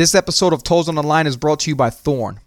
This 0.00 0.14
episode 0.14 0.54
of 0.54 0.62
Toes 0.62 0.88
on 0.88 0.94
the 0.94 1.02
Line 1.02 1.26
is 1.26 1.36
brought 1.36 1.60
to 1.60 1.70
you 1.70 1.76
by 1.76 1.90
Thorne. 1.90 2.40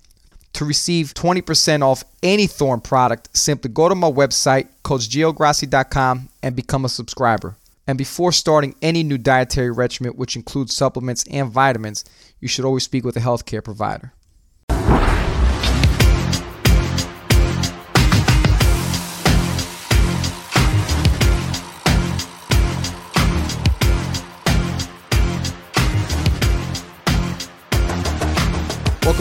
To 0.53 0.65
receive 0.65 1.13
20% 1.13 1.83
off 1.83 2.03
any 2.23 2.47
Thorne 2.47 2.81
product, 2.81 3.29
simply 3.37 3.69
go 3.69 3.87
to 3.87 3.93
my 3.93 4.09
website, 4.09 4.69
CoachGioGrassi.com, 4.83 6.29
and 6.41 6.55
become 6.55 6.83
a 6.83 6.89
subscriber. 6.89 7.55
And 7.85 7.95
before 7.95 8.31
starting 8.31 8.73
any 8.81 9.03
new 9.03 9.19
dietary 9.19 9.69
regimen, 9.69 10.13
which 10.13 10.35
includes 10.35 10.75
supplements 10.75 11.25
and 11.29 11.51
vitamins, 11.51 12.03
you 12.39 12.47
should 12.47 12.65
always 12.65 12.85
speak 12.85 13.05
with 13.05 13.17
a 13.17 13.19
healthcare 13.19 13.63
provider. 13.63 14.13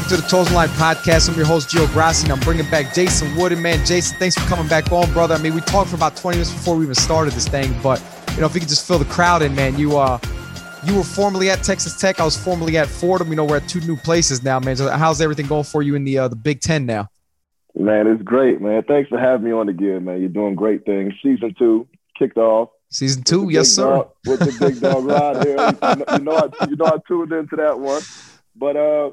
Welcome 0.03 0.17
to 0.17 0.23
the 0.25 0.29
Toes 0.29 0.53
Line 0.53 0.69
Podcast. 0.71 1.29
I'm 1.29 1.37
your 1.37 1.47
host, 1.47 1.69
Gio 1.71 1.87
Grassi, 1.93 2.25
and 2.25 2.33
I'm 2.33 2.41
bringing 2.41 2.69
back 2.69 2.93
Jason 2.93 3.37
Wooden. 3.37 3.63
Man, 3.63 3.87
Jason, 3.87 4.19
thanks 4.19 4.35
for 4.35 4.45
coming 4.49 4.67
back 4.67 4.91
on, 4.91 5.13
brother. 5.13 5.37
I 5.37 5.39
mean, 5.39 5.55
we 5.55 5.61
talked 5.61 5.91
for 5.91 5.95
about 5.95 6.17
20 6.17 6.39
minutes 6.39 6.53
before 6.53 6.75
we 6.75 6.83
even 6.83 6.97
started 6.97 7.35
this 7.35 7.47
thing, 7.47 7.73
but 7.85 8.03
you 8.35 8.41
know, 8.41 8.47
if 8.47 8.55
you 8.55 8.59
could 8.59 8.69
just 8.69 8.85
fill 8.85 8.99
the 8.99 9.05
crowd 9.05 9.43
in, 9.43 9.55
man. 9.55 9.79
You 9.79 9.97
uh, 9.97 10.19
you 10.83 10.97
were 10.97 11.05
formerly 11.05 11.51
at 11.51 11.63
Texas 11.63 12.01
Tech. 12.01 12.19
I 12.19 12.25
was 12.25 12.37
formerly 12.37 12.77
at 12.79 12.89
Fordham. 12.89 13.29
You 13.29 13.37
know, 13.37 13.45
we're 13.45 13.59
at 13.59 13.69
two 13.69 13.81
new 13.83 13.97
places 13.97 14.43
now, 14.43 14.59
man. 14.59 14.75
So 14.75 14.91
how's 14.91 15.21
everything 15.21 15.47
going 15.47 15.63
for 15.63 15.83
you 15.83 15.95
in 15.95 16.03
the 16.03 16.19
uh, 16.19 16.27
the 16.27 16.35
Big 16.35 16.63
Ten 16.63 16.85
now? 16.85 17.07
Man, 17.77 18.09
it's 18.09 18.23
great, 18.23 18.61
man. 18.61 18.83
Thanks 18.83 19.09
for 19.09 19.21
having 19.21 19.47
me 19.47 19.53
on 19.53 19.69
again, 19.69 20.05
man. 20.05 20.19
You're 20.19 20.31
doing 20.31 20.57
great 20.57 20.85
things. 20.85 21.15
Season 21.23 21.55
two 21.57 21.87
kicked 22.19 22.39
off. 22.39 22.71
Season 22.91 23.23
two, 23.23 23.51
yes, 23.51 23.69
sir. 23.69 23.85
Dog, 23.85 24.11
with 24.27 24.41
the 24.41 24.57
big 24.59 24.81
dog 24.81 25.05
ride 25.05 25.47
here, 25.47 26.17
you 26.19 26.25
know, 26.25 26.33
I, 26.33 26.67
you 26.67 26.75
know, 26.75 26.87
I 26.87 26.97
tuned 27.07 27.31
into 27.31 27.55
that 27.55 27.79
one. 27.79 28.03
But 28.57 28.77
uh, 28.77 29.11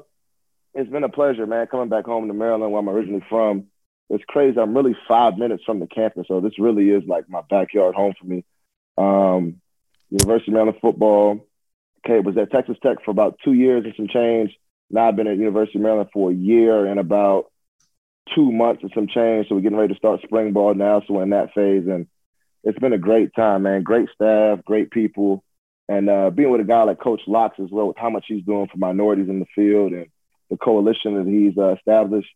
it's 0.74 0.90
been 0.90 1.04
a 1.04 1.08
pleasure, 1.08 1.46
man, 1.46 1.66
coming 1.66 1.88
back 1.88 2.04
home 2.04 2.28
to 2.28 2.34
Maryland, 2.34 2.72
where 2.72 2.80
I'm 2.80 2.88
originally 2.88 3.24
from. 3.28 3.66
It's 4.08 4.24
crazy. 4.26 4.58
I'm 4.58 4.76
really 4.76 4.96
five 5.08 5.36
minutes 5.36 5.62
from 5.64 5.80
the 5.80 5.86
campus, 5.86 6.26
so 6.28 6.40
this 6.40 6.58
really 6.58 6.90
is 6.90 7.04
like 7.06 7.28
my 7.28 7.42
backyard 7.48 7.94
home 7.94 8.14
for 8.18 8.26
me. 8.26 8.44
Um, 8.98 9.60
University 10.10 10.50
of 10.50 10.54
Maryland 10.54 10.78
football. 10.80 11.46
Okay, 12.04 12.20
was 12.20 12.36
at 12.36 12.50
Texas 12.50 12.78
Tech 12.82 13.04
for 13.04 13.10
about 13.10 13.38
two 13.44 13.52
years 13.52 13.84
and 13.84 13.94
some 13.96 14.08
change. 14.08 14.56
Now 14.90 15.08
I've 15.08 15.16
been 15.16 15.26
at 15.26 15.36
University 15.36 15.78
of 15.78 15.82
Maryland 15.82 16.10
for 16.12 16.30
a 16.30 16.34
year 16.34 16.86
and 16.86 16.98
about 16.98 17.52
two 18.34 18.50
months 18.50 18.82
and 18.82 18.90
some 18.94 19.06
change. 19.06 19.48
So 19.48 19.54
we're 19.54 19.60
getting 19.60 19.78
ready 19.78 19.92
to 19.92 19.98
start 19.98 20.22
spring 20.22 20.52
ball 20.52 20.74
now. 20.74 21.00
So 21.00 21.14
we're 21.14 21.24
in 21.24 21.30
that 21.30 21.52
phase, 21.54 21.86
and 21.86 22.06
it's 22.64 22.78
been 22.78 22.92
a 22.92 22.98
great 22.98 23.34
time, 23.34 23.62
man. 23.62 23.82
Great 23.82 24.08
staff, 24.14 24.64
great 24.64 24.90
people, 24.90 25.44
and 25.88 26.08
uh, 26.08 26.30
being 26.30 26.50
with 26.50 26.60
a 26.60 26.64
guy 26.64 26.82
like 26.84 27.00
Coach 27.00 27.22
Locks 27.26 27.60
as 27.60 27.70
well, 27.70 27.88
with 27.88 27.96
how 27.98 28.10
much 28.10 28.24
he's 28.28 28.44
doing 28.44 28.68
for 28.68 28.78
minorities 28.78 29.28
in 29.28 29.40
the 29.40 29.46
field 29.54 29.92
and 29.92 30.06
the 30.50 30.56
coalition 30.56 31.14
that 31.14 31.26
he's 31.26 31.56
uh, 31.56 31.74
established. 31.74 32.28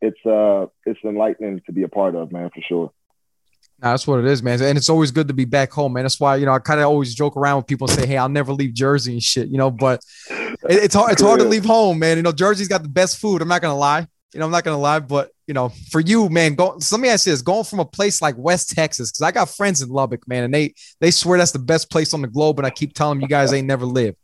It's 0.00 0.24
uh, 0.24 0.66
it's 0.86 1.00
enlightening 1.04 1.60
to 1.66 1.72
be 1.72 1.82
a 1.82 1.88
part 1.88 2.14
of, 2.14 2.30
man, 2.30 2.50
for 2.54 2.62
sure. 2.68 2.92
Nah, 3.80 3.90
that's 3.90 4.06
what 4.06 4.18
it 4.18 4.26
is, 4.26 4.42
man. 4.42 4.60
And 4.60 4.76
it's 4.76 4.88
always 4.88 5.10
good 5.12 5.28
to 5.28 5.34
be 5.34 5.44
back 5.44 5.70
home, 5.70 5.92
man. 5.92 6.04
That's 6.04 6.18
why, 6.18 6.36
you 6.36 6.46
know, 6.46 6.52
I 6.52 6.58
kind 6.58 6.80
of 6.80 6.86
always 6.86 7.14
joke 7.14 7.36
around 7.36 7.58
with 7.58 7.66
people 7.68 7.88
and 7.88 7.98
say, 7.98 8.06
Hey, 8.06 8.16
I'll 8.16 8.28
never 8.28 8.52
leave 8.52 8.74
Jersey 8.74 9.12
and 9.12 9.22
shit, 9.22 9.48
you 9.48 9.56
know, 9.56 9.70
but 9.70 10.00
it, 10.30 10.58
it's 10.68 10.94
hard, 10.94 11.12
it's 11.12 11.22
hard 11.22 11.40
to 11.40 11.46
leave 11.46 11.64
home, 11.64 11.98
man. 11.98 12.16
You 12.16 12.24
know, 12.24 12.32
Jersey's 12.32 12.68
got 12.68 12.82
the 12.82 12.88
best 12.88 13.18
food. 13.18 13.40
I'm 13.40 13.48
not 13.48 13.62
going 13.62 13.72
to 13.72 13.78
lie. 13.78 14.06
You 14.34 14.40
know, 14.40 14.46
I'm 14.46 14.52
not 14.52 14.64
going 14.64 14.76
to 14.76 14.80
lie, 14.80 14.98
but 14.98 15.30
you 15.46 15.54
know, 15.54 15.70
for 15.90 16.00
you, 16.00 16.28
man, 16.28 16.54
go, 16.54 16.78
so 16.80 16.96
let 16.96 17.02
me 17.02 17.08
ask 17.08 17.26
you 17.26 17.32
this, 17.32 17.40
going 17.40 17.64
from 17.64 17.78
a 17.80 17.84
place 17.84 18.20
like 18.20 18.34
West 18.36 18.70
Texas, 18.70 19.10
cause 19.10 19.22
I 19.22 19.30
got 19.30 19.48
friends 19.48 19.80
in 19.80 19.88
Lubbock, 19.88 20.28
man, 20.28 20.44
and 20.44 20.52
they, 20.52 20.74
they 21.00 21.10
swear 21.10 21.38
that's 21.38 21.52
the 21.52 21.58
best 21.58 21.90
place 21.90 22.12
on 22.12 22.20
the 22.20 22.28
globe. 22.28 22.58
And 22.58 22.66
I 22.66 22.70
keep 22.70 22.92
telling 22.92 23.18
them 23.18 23.22
you 23.22 23.28
guys 23.28 23.52
ain't 23.52 23.66
never 23.66 23.86
lived. 23.86 24.18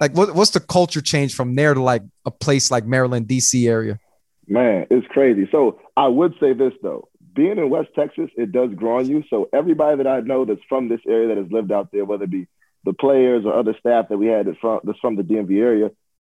Like 0.00 0.14
what, 0.14 0.34
what's 0.34 0.50
the 0.50 0.60
culture 0.60 1.00
change 1.00 1.34
from 1.34 1.54
there 1.54 1.74
to 1.74 1.82
like 1.82 2.02
a 2.24 2.30
place 2.30 2.70
like 2.70 2.84
Maryland, 2.86 3.26
DC 3.26 3.68
area? 3.68 3.98
Man, 4.46 4.86
it's 4.90 5.06
crazy. 5.08 5.48
So 5.50 5.80
I 5.96 6.08
would 6.08 6.34
say 6.40 6.52
this 6.52 6.72
though, 6.82 7.08
being 7.34 7.58
in 7.58 7.70
West 7.70 7.90
Texas, 7.94 8.30
it 8.36 8.52
does 8.52 8.74
grow 8.74 8.98
on 8.98 9.08
you. 9.08 9.22
So 9.28 9.48
everybody 9.52 9.98
that 9.98 10.06
I 10.06 10.20
know 10.20 10.44
that's 10.44 10.60
from 10.68 10.88
this 10.88 11.00
area 11.06 11.28
that 11.28 11.36
has 11.36 11.52
lived 11.52 11.70
out 11.70 11.90
there, 11.92 12.04
whether 12.04 12.24
it 12.24 12.30
be 12.30 12.46
the 12.84 12.92
players 12.92 13.44
or 13.44 13.54
other 13.54 13.74
staff 13.78 14.08
that 14.08 14.18
we 14.18 14.26
had 14.26 14.46
that's 14.46 14.58
from, 14.58 14.80
that's 14.84 14.98
from 15.00 15.16
the 15.16 15.22
DMV 15.22 15.60
area, 15.60 15.90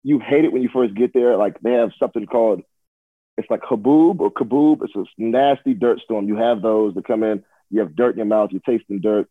you 0.04 0.20
hate 0.20 0.46
it 0.46 0.52
when 0.52 0.62
you 0.62 0.70
first 0.72 0.96
get 0.96 1.14
there. 1.14 1.38
Like 1.38 1.60
they 1.62 1.74
have 1.74 1.92
something 2.00 2.26
called, 2.26 2.64
it's 3.38 3.50
like 3.50 3.62
haboob 3.62 4.20
or 4.20 4.32
kaboob. 4.32 4.84
It's 4.84 4.96
a 4.96 5.04
nasty 5.18 5.74
dirt 5.74 6.00
storm. 6.00 6.28
You 6.28 6.38
have 6.38 6.62
those 6.62 6.96
that 6.96 7.06
come 7.06 7.24
in. 7.24 7.44
You 7.70 7.82
have 7.82 7.96
dirt 7.96 8.12
in 8.12 8.18
your 8.18 8.26
mouth. 8.26 8.50
You're 8.52 8.62
tasting 8.62 9.02
dirt. 9.02 9.30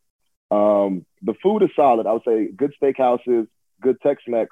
Um, 0.50 1.04
the 1.22 1.34
food 1.42 1.62
is 1.62 1.70
solid. 1.76 2.06
I 2.06 2.12
would 2.12 2.22
say 2.26 2.48
good 2.56 2.72
steakhouses, 2.80 3.48
good 3.80 4.00
Tex-Mex. 4.00 4.50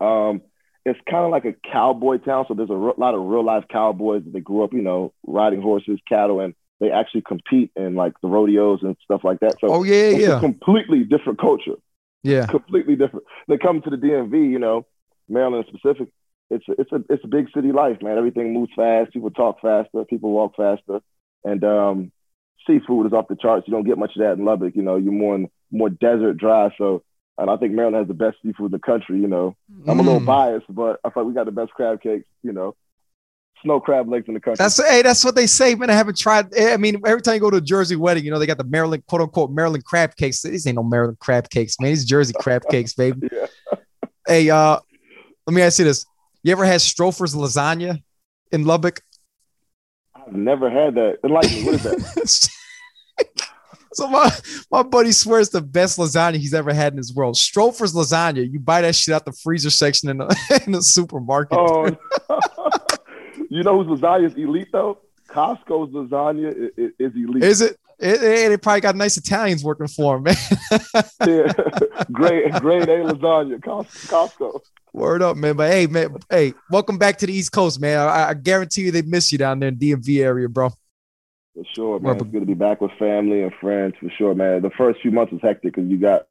Um, 0.00 0.42
it's 0.84 0.98
kind 1.10 1.24
of 1.24 1.30
like 1.30 1.44
a 1.44 1.54
cowboy 1.70 2.18
town. 2.18 2.46
So 2.48 2.54
there's 2.54 2.70
a 2.70 2.74
r- 2.74 2.94
lot 2.96 3.14
of 3.14 3.22
real 3.26 3.44
life 3.44 3.64
cowboys 3.70 4.24
that 4.24 4.32
they 4.32 4.40
grew 4.40 4.64
up, 4.64 4.72
you 4.72 4.82
know, 4.82 5.12
riding 5.26 5.60
horses, 5.60 5.98
cattle, 6.08 6.40
and 6.40 6.54
they 6.80 6.90
actually 6.90 7.22
compete 7.22 7.70
in 7.76 7.94
like 7.94 8.14
the 8.22 8.28
rodeos 8.28 8.80
and 8.82 8.96
stuff 9.04 9.20
like 9.22 9.40
that. 9.40 9.56
So 9.60 9.68
oh 9.68 9.82
yeah, 9.82 9.94
it's 9.94 10.26
yeah, 10.26 10.36
a 10.38 10.40
completely 10.40 11.04
different 11.04 11.38
culture. 11.38 11.76
Yeah, 12.22 12.46
completely 12.46 12.96
different. 12.96 13.26
They 13.48 13.58
come 13.58 13.82
to 13.82 13.90
the 13.90 13.96
DMV, 13.96 14.50
you 14.50 14.58
know, 14.58 14.86
Maryland 15.28 15.66
specific. 15.68 16.08
It's 16.50 16.66
a, 16.68 16.72
it's 16.80 16.92
a 16.92 17.04
it's 17.10 17.24
a 17.24 17.28
big 17.28 17.48
city 17.54 17.72
life, 17.72 17.98
man. 18.02 18.16
Everything 18.16 18.54
moves 18.54 18.72
fast. 18.74 19.12
People 19.12 19.30
talk 19.30 19.60
faster. 19.60 20.04
People 20.06 20.30
walk 20.30 20.56
faster, 20.56 21.00
and 21.44 21.62
um, 21.62 22.12
seafood 22.66 23.06
is 23.06 23.12
off 23.12 23.28
the 23.28 23.36
charts. 23.36 23.68
You 23.68 23.74
don't 23.74 23.86
get 23.86 23.98
much 23.98 24.12
of 24.16 24.22
that 24.22 24.38
in 24.38 24.44
Lubbock. 24.44 24.74
You 24.74 24.82
know, 24.82 24.96
you're 24.96 25.12
more 25.12 25.34
in 25.34 25.50
more 25.70 25.90
desert 25.90 26.38
dry. 26.38 26.70
So 26.78 27.02
and 27.38 27.50
I 27.50 27.56
think 27.56 27.72
Maryland 27.72 27.96
has 27.96 28.08
the 28.08 28.14
best 28.14 28.36
seafood 28.42 28.66
in 28.66 28.72
the 28.72 28.78
country. 28.78 29.18
You 29.20 29.28
know, 29.28 29.56
I'm 29.86 29.98
a 29.98 30.02
little 30.02 30.20
Mm. 30.20 30.26
biased, 30.26 30.66
but 30.68 31.00
I 31.04 31.10
thought 31.10 31.26
we 31.26 31.34
got 31.34 31.46
the 31.46 31.52
best 31.52 31.72
crab 31.72 32.00
cakes. 32.02 32.26
You 32.42 32.52
know, 32.52 32.74
snow 33.62 33.80
crab 33.80 34.08
legs 34.08 34.26
in 34.28 34.34
the 34.34 34.40
country. 34.40 34.56
That's 34.62 34.76
hey, 34.86 35.02
that's 35.02 35.24
what 35.24 35.34
they 35.34 35.46
say, 35.46 35.74
man. 35.74 35.90
I 35.90 35.94
haven't 35.94 36.18
tried. 36.18 36.54
I 36.58 36.76
mean, 36.76 37.00
every 37.06 37.22
time 37.22 37.34
you 37.34 37.40
go 37.40 37.50
to 37.50 37.56
a 37.58 37.60
Jersey 37.62 37.96
wedding, 37.96 38.24
you 38.24 38.30
know 38.30 38.38
they 38.38 38.46
got 38.46 38.58
the 38.58 38.64
Maryland 38.64 39.04
quote 39.06 39.22
unquote 39.22 39.50
Maryland 39.50 39.84
crab 39.84 40.16
cakes. 40.16 40.42
These 40.42 40.66
ain't 40.66 40.76
no 40.76 40.82
Maryland 40.82 41.18
crab 41.18 41.48
cakes, 41.50 41.78
man. 41.80 41.90
These 41.90 42.04
Jersey 42.04 42.34
crab 42.38 42.62
cakes, 42.70 42.92
baby. 42.94 43.28
yeah. 43.32 43.46
Hey, 44.26 44.50
uh, 44.50 44.78
let 45.46 45.54
me 45.54 45.62
ask 45.62 45.78
you 45.78 45.84
this: 45.86 46.04
You 46.42 46.52
ever 46.52 46.64
had 46.64 46.80
Stouffer's 46.80 47.34
lasagna 47.34 48.02
in 48.52 48.64
Lubbock? 48.64 49.00
I've 50.14 50.32
never 50.34 50.68
had 50.70 50.94
that. 50.96 51.18
Enlighten 51.24 51.54
me. 51.60 51.64
What 51.64 51.74
is 51.74 51.82
that? 51.84 52.48
so 53.92 54.08
my 54.08 54.30
my 54.70 54.82
buddy 54.82 55.12
swears 55.12 55.50
the 55.50 55.60
best 55.60 55.98
lasagna 55.98 56.36
he's 56.36 56.54
ever 56.54 56.72
had 56.72 56.92
in 56.92 56.96
his 56.96 57.14
world. 57.14 57.34
Stouffer's 57.34 57.94
lasagna. 57.94 58.50
You 58.50 58.60
buy 58.60 58.82
that 58.82 58.94
shit 58.94 59.14
out 59.14 59.24
the 59.24 59.32
freezer 59.32 59.70
section 59.70 60.08
in 60.08 60.18
the 60.18 60.62
in 60.66 60.72
the 60.72 60.82
supermarket. 60.82 61.58
oh, 61.58 61.86
you 63.50 63.62
know 63.62 63.82
whose 63.82 64.00
lasagna 64.00 64.26
is 64.26 64.34
elite 64.34 64.68
though? 64.72 64.98
Costco's 65.28 65.92
lasagna 65.92 66.70
is, 66.76 66.92
is, 66.98 67.12
elite. 67.14 67.44
Is 67.44 67.60
it? 67.60 67.76
It, 67.98 68.22
it? 68.22 68.48
They 68.48 68.56
probably 68.56 68.80
got 68.80 68.96
nice 68.96 69.16
Italians 69.16 69.62
working 69.62 69.86
for 69.86 70.16
him, 70.16 70.24
man. 70.24 70.36
yeah. 71.26 71.52
grade 72.10 72.52
grade 72.54 72.88
A 72.88 73.04
lasagna. 73.04 73.62
Cos- 73.62 74.06
Costco. 74.06 74.60
Word 74.92 75.22
up, 75.22 75.36
man. 75.36 75.56
But 75.56 75.70
hey, 75.70 75.86
man, 75.86 76.16
hey, 76.28 76.54
welcome 76.70 76.98
back 76.98 77.18
to 77.18 77.26
the 77.26 77.32
East 77.32 77.52
Coast, 77.52 77.80
man. 77.80 77.98
I, 77.98 78.30
I 78.30 78.34
guarantee 78.34 78.82
you 78.82 78.90
they 78.90 79.02
miss 79.02 79.30
you 79.30 79.38
down 79.38 79.60
there 79.60 79.68
in 79.68 79.76
DMV 79.76 80.22
area, 80.22 80.48
bro. 80.48 80.70
For 81.60 81.66
sure, 81.74 82.00
man. 82.00 82.20
It's 82.20 82.30
good 82.30 82.40
to 82.40 82.46
be 82.46 82.54
back 82.54 82.80
with 82.80 82.92
family 82.98 83.42
and 83.42 83.52
friends. 83.60 83.94
For 84.00 84.10
sure, 84.18 84.34
man. 84.34 84.62
The 84.62 84.70
first 84.78 85.00
few 85.02 85.10
months 85.10 85.32
was 85.32 85.42
hectic 85.42 85.74
because 85.74 85.90
you 85.90 85.98
got 85.98 86.26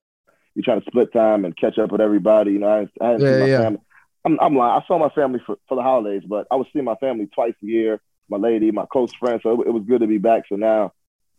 you're 0.55 0.63
trying 0.63 0.81
to 0.81 0.87
split 0.87 1.13
time 1.13 1.45
and 1.45 1.57
catch 1.57 1.77
up 1.79 1.91
with 1.91 2.01
everybody. 2.01 2.51
You 2.53 2.59
know, 2.59 2.69
I, 2.69 3.03
I 3.03 3.07
hadn't 3.07 3.25
Yeah, 3.25 3.29
seen 3.29 3.39
my 3.39 3.49
yeah. 3.49 3.57
family. 3.57 3.79
I'm, 4.25 4.39
I'm 4.41 4.55
lying. 4.55 4.81
I 4.81 4.87
saw 4.87 4.99
my 4.99 5.09
family 5.09 5.39
for, 5.45 5.57
for 5.67 5.75
the 5.75 5.83
holidays, 5.83 6.23
but 6.27 6.47
I 6.51 6.55
was 6.55 6.67
seeing 6.73 6.85
my 6.85 6.95
family 6.95 7.27
twice 7.33 7.53
a 7.63 7.65
year. 7.65 8.01
My 8.29 8.37
lady, 8.37 8.71
my 8.71 8.85
close 8.91 9.11
friends. 9.19 9.41
So 9.43 9.61
it, 9.61 9.67
it 9.67 9.71
was 9.71 9.83
good 9.87 10.01
to 10.01 10.07
be 10.07 10.17
back. 10.17 10.43
So 10.49 10.55
now 10.55 10.93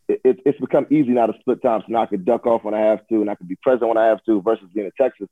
it, 0.09 0.21
it, 0.25 0.41
it's 0.47 0.61
become 0.61 0.87
easy 0.91 1.11
now 1.11 1.27
to 1.27 1.35
split 1.41 1.63
time. 1.63 1.81
So 1.83 1.93
now 1.93 2.03
I 2.03 2.07
could 2.07 2.25
duck 2.25 2.47
off 2.47 2.65
when 2.65 2.75
I 2.75 2.81
have 2.81 3.07
to, 3.09 3.21
and 3.21 3.31
I 3.31 3.35
could 3.35 3.49
be 3.49 3.59
present 3.63 3.89
when 3.89 3.99
I 3.99 4.07
have 4.07 4.25
to. 4.27 4.43
Versus 4.43 4.69
being 4.75 4.87
in 4.87 4.93
Texas, 5.01 5.29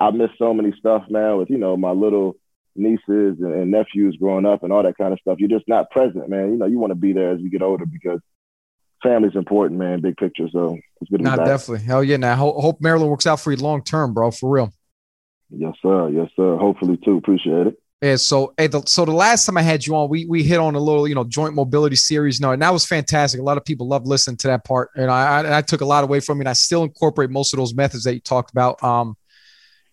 I 0.00 0.10
miss 0.10 0.30
so 0.38 0.54
many 0.54 0.72
stuff, 0.78 1.04
man. 1.10 1.38
With 1.38 1.50
you 1.50 1.58
know 1.58 1.76
my 1.76 1.90
little 1.90 2.36
nieces 2.76 3.36
and, 3.40 3.70
nephews 3.70 4.16
growing 4.18 4.46
up 4.46 4.62
and 4.62 4.72
all 4.72 4.82
that 4.82 4.96
kind 4.96 5.12
of 5.12 5.18
stuff. 5.20 5.38
You're 5.38 5.48
just 5.48 5.68
not 5.68 5.90
present, 5.90 6.28
man. 6.28 6.52
You 6.52 6.56
know, 6.56 6.66
you 6.66 6.78
want 6.78 6.90
to 6.90 6.96
be 6.96 7.12
there 7.12 7.32
as 7.32 7.40
you 7.40 7.50
get 7.50 7.62
older 7.62 7.86
because 7.86 8.20
family's 9.02 9.36
important, 9.36 9.78
man. 9.78 10.00
Big 10.00 10.16
picture. 10.16 10.48
So 10.50 10.78
it's 11.00 11.10
good 11.10 11.18
to 11.18 11.30
be 11.30 11.36
back. 11.36 11.46
definitely. 11.46 11.84
Hell 11.84 12.04
yeah. 12.04 12.16
Now 12.16 12.36
hope, 12.36 12.80
Maryland 12.80 13.10
works 13.10 13.26
out 13.26 13.40
for 13.40 13.52
you 13.52 13.58
long 13.58 13.82
term, 13.82 14.14
bro. 14.14 14.30
For 14.30 14.50
real. 14.50 14.72
Yes, 15.50 15.74
sir. 15.82 16.08
Yes, 16.08 16.28
sir. 16.34 16.56
Hopefully, 16.56 16.98
too. 17.04 17.16
Appreciate 17.18 17.68
it. 17.68 17.78
Yeah, 18.02 18.16
so 18.16 18.52
hey, 18.58 18.66
the, 18.66 18.82
so 18.86 19.06
the 19.06 19.12
last 19.12 19.46
time 19.46 19.56
I 19.56 19.62
had 19.62 19.86
you 19.86 19.96
on, 19.96 20.10
we 20.10 20.26
we 20.26 20.42
hit 20.42 20.58
on 20.58 20.74
a 20.74 20.78
little, 20.78 21.08
you 21.08 21.14
know, 21.14 21.24
joint 21.24 21.54
mobility 21.54 21.96
series. 21.96 22.38
No, 22.38 22.50
and 22.50 22.60
that 22.60 22.72
was 22.72 22.84
fantastic. 22.84 23.40
A 23.40 23.42
lot 23.42 23.56
of 23.56 23.64
people 23.64 23.88
love 23.88 24.04
listening 24.04 24.36
to 24.38 24.48
that 24.48 24.64
part, 24.64 24.90
and 24.94 25.10
I 25.10 25.40
I, 25.40 25.58
I 25.58 25.62
took 25.62 25.80
a 25.80 25.86
lot 25.86 26.04
away 26.04 26.20
from 26.20 26.38
it. 26.38 26.42
And 26.42 26.48
I 26.48 26.52
still 26.54 26.82
incorporate 26.82 27.30
most 27.30 27.54
of 27.54 27.58
those 27.58 27.74
methods 27.74 28.04
that 28.04 28.12
you 28.12 28.20
talked 28.20 28.50
about. 28.50 28.82
Um, 28.82 29.16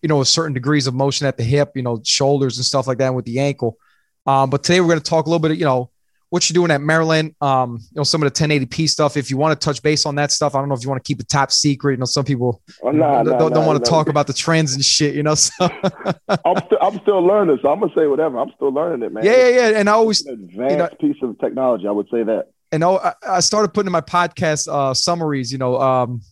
you 0.02 0.08
know, 0.08 0.18
with 0.18 0.28
certain 0.28 0.52
degrees 0.52 0.86
of 0.86 0.94
motion 0.94 1.26
at 1.26 1.36
the 1.36 1.44
hip, 1.44 1.72
you 1.74 1.82
know, 1.82 2.00
shoulders 2.04 2.58
and 2.58 2.64
stuff 2.64 2.86
like 2.86 2.98
that 2.98 3.14
with 3.14 3.24
the 3.24 3.38
ankle. 3.38 3.78
Um, 4.26 4.50
but 4.50 4.62
today 4.64 4.80
we're 4.80 4.88
going 4.88 5.00
to 5.00 5.04
talk 5.08 5.26
a 5.26 5.28
little 5.28 5.40
bit, 5.40 5.52
of, 5.52 5.58
you 5.58 5.64
know, 5.64 5.90
what 6.30 6.48
you're 6.48 6.54
doing 6.54 6.70
at 6.70 6.80
Maryland, 6.80 7.34
um, 7.42 7.76
you 7.78 7.96
know, 7.96 8.04
some 8.04 8.22
of 8.22 8.32
the 8.32 8.44
1080p 8.44 8.88
stuff. 8.88 9.16
If 9.18 9.30
you 9.30 9.36
want 9.36 9.58
to 9.60 9.62
touch 9.64 9.82
base 9.82 10.06
on 10.06 10.14
that 10.14 10.32
stuff, 10.32 10.54
I 10.54 10.60
don't 10.60 10.68
know 10.68 10.74
if 10.74 10.82
you 10.82 10.88
want 10.88 11.04
to 11.04 11.06
keep 11.06 11.20
it 11.20 11.28
top 11.28 11.52
secret. 11.52 11.92
You 11.92 11.98
know, 11.98 12.04
some 12.06 12.24
people 12.24 12.62
Oh, 12.82 12.90
nah, 12.90 13.22
don't, 13.22 13.32
nah, 13.32 13.38
don't 13.38 13.52
nah, 13.52 13.66
want 13.66 13.84
to 13.84 13.90
talk 13.90 14.08
about 14.08 14.26
the 14.26 14.32
trends 14.32 14.74
and 14.74 14.82
shit, 14.84 15.14
you 15.14 15.22
know. 15.22 15.34
So 15.34 15.52
I'm 16.28 16.56
still 16.66 16.78
I'm 16.80 16.98
still 17.00 17.20
learning, 17.20 17.58
so 17.62 17.70
I'm 17.70 17.80
gonna 17.80 17.92
say 17.94 18.06
whatever. 18.06 18.38
I'm 18.38 18.50
still 18.56 18.70
learning 18.72 19.02
it, 19.06 19.12
man. 19.12 19.24
yeah, 19.24 19.48
yeah, 19.48 19.70
yeah. 19.70 19.78
And 19.78 19.90
I 19.90 19.92
always 19.92 20.24
an 20.24 20.32
advanced 20.50 20.78
know- 20.78 20.88
piece 21.08 21.22
of 21.22 21.38
technology. 21.38 21.86
I 21.86 21.90
would 21.90 22.08
say 22.10 22.22
that. 22.22 22.46
and 22.72 22.82
I, 22.82 23.12
I 23.28 23.40
started 23.40 23.74
putting 23.74 23.88
in 23.88 23.92
my 23.92 24.00
podcast 24.00 24.68
uh, 24.72 24.94
summaries. 24.94 25.52
You 25.52 25.58
know, 25.58 25.78
um, 25.80 26.22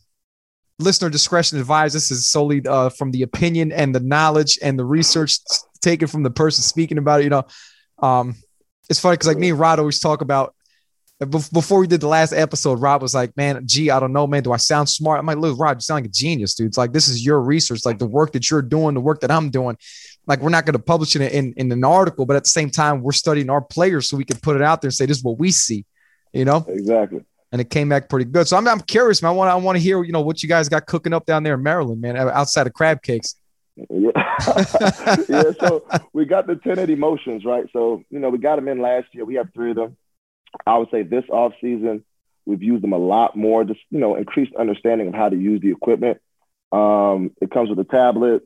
listener 0.81 1.11
discretion 1.11 1.59
advised. 1.59 1.95
This 1.95 2.11
is 2.11 2.27
solely 2.27 2.67
uh, 2.67 2.89
from 2.91 3.11
the 3.11 3.23
opinion 3.23 3.73
and 3.73 3.95
the 3.95 4.01
knowledge 4.01 4.59
and 4.63 4.79
the 4.79 4.85
research 4.85 5.39
taken 5.81 6.09
from 6.09 6.23
the 6.23 6.31
person 6.31 6.63
speaking 6.63 6.99
about 6.99 7.21
it. 7.21 7.25
You 7.25 7.31
know, 7.31 7.47
um, 7.99 8.35
it's 8.89 9.01
funny 9.01 9.15
because 9.15 9.29
like 9.29 9.39
me 9.39 9.51
and 9.51 9.59
Rod 9.59 9.79
always 9.79 10.01
talk 10.01 10.21
about. 10.21 10.55
Before 11.53 11.81
we 11.81 11.87
did 11.87 12.01
the 12.01 12.09
last 12.09 12.33
episode, 12.33 12.81
Rob 12.81 13.03
was 13.03 13.13
like, 13.13 13.37
"Man, 13.37 13.63
gee, 13.67 13.91
I 13.91 14.01
don't 14.01 14.15
know, 14.15 14.27
man. 14.27 14.43
Do 14.43 14.53
I 14.53 14.57
sound 14.57 14.89
smart?" 14.89 15.21
I'm 15.21 15.27
like, 15.27 15.37
"Look, 15.37 15.59
Rob, 15.61 15.77
you 15.77 15.81
sound 15.83 15.99
like 15.99 16.09
a 16.09 16.13
genius, 16.13 16.55
dude. 16.55 16.69
It's 16.69 16.79
like 16.79 16.95
this 16.95 17.09
is 17.09 17.23
your 17.23 17.43
research, 17.43 17.85
like 17.85 17.99
the 17.99 18.07
work 18.07 18.33
that 18.33 18.51
you're 18.51 18.63
doing, 18.63 18.95
the 18.95 19.03
work 19.03 19.21
that 19.21 19.31
I'm 19.31 19.51
doing. 19.51 19.77
Like 20.27 20.41
we're 20.41 20.49
not 20.49 20.65
going 20.65 20.79
to 20.79 20.83
publish 20.83 21.15
it 21.17 21.21
in, 21.31 21.53
in 21.59 21.71
an 21.73 21.85
article, 21.85 22.25
but 22.25 22.37
at 22.37 22.45
the 22.45 22.51
same 22.51 22.71
time, 22.71 23.03
we're 23.03 23.13
studying 23.13 23.51
our 23.51 23.61
players 23.61 24.09
so 24.09 24.17
we 24.17 24.25
can 24.25 24.39
put 24.39 24.57
it 24.57 24.63
out 24.63 24.81
there 24.81 24.89
and 24.89 24.95
say 24.95 25.05
this 25.05 25.19
is 25.19 25.25
what 25.25 25.39
we 25.39 25.51
see, 25.51 25.85
you 26.33 26.47
know." 26.47 26.65
Exactly. 26.67 27.21
And 27.53 27.61
it 27.61 27.71
came 27.71 27.89
back 27.89 28.09
pretty 28.09 28.25
good. 28.25 28.47
So 28.47 28.57
I'm, 28.57 28.67
I'm 28.69 28.81
curious, 28.81 29.23
man. 29.23 29.31
I 29.31 29.35
want 29.35 29.51
I 29.51 29.57
want 29.57 29.77
to 29.77 29.83
hear 29.83 30.03
you 30.05 30.13
know 30.13 30.21
what 30.21 30.43
you 30.43 30.49
guys 30.49 30.69
got 30.69 30.87
cooking 30.87 31.13
up 31.13 31.27
down 31.27 31.43
there 31.43 31.55
in 31.55 31.63
Maryland, 31.63 32.01
man, 32.01 32.17
outside 32.17 32.67
of 32.67 32.73
crab 32.73 33.03
cakes. 33.03 33.35
Yeah. 33.89 34.11
yeah. 35.29 35.53
So 35.59 35.85
we 36.13 36.25
got 36.25 36.47
the 36.47 36.55
1080 36.55 36.95
motions, 36.97 37.45
right? 37.45 37.67
So, 37.73 38.03
you 38.11 38.19
know, 38.19 38.29
we 38.29 38.39
got 38.39 38.57
them 38.57 38.69
in 38.69 38.81
last 38.81 39.07
year. 39.13 39.25
We 39.25 39.37
have 39.37 39.49
three 39.55 39.71
of 39.71 39.77
them. 39.77 39.97
I 40.67 40.79
would 40.79 40.91
say 40.91 41.03
this 41.03 41.25
off 41.31 41.53
season, 41.61 42.05
we've 42.45 42.63
used 42.63 42.83
them 42.83 42.93
a 42.93 42.99
lot 42.99 43.37
more, 43.37 43.65
just, 43.65 43.81
you 43.91 44.01
know, 44.01 44.17
increased 44.17 44.55
understanding 44.57 45.09
of 45.09 45.15
how 45.15 45.29
to 45.29 45.37
use 45.37 45.61
the 45.61 45.71
equipment. 45.71 46.19
Um, 46.73 47.31
it 47.41 47.51
comes 47.51 47.71
with 47.71 47.79
a 47.79 47.85
tablet. 47.85 48.43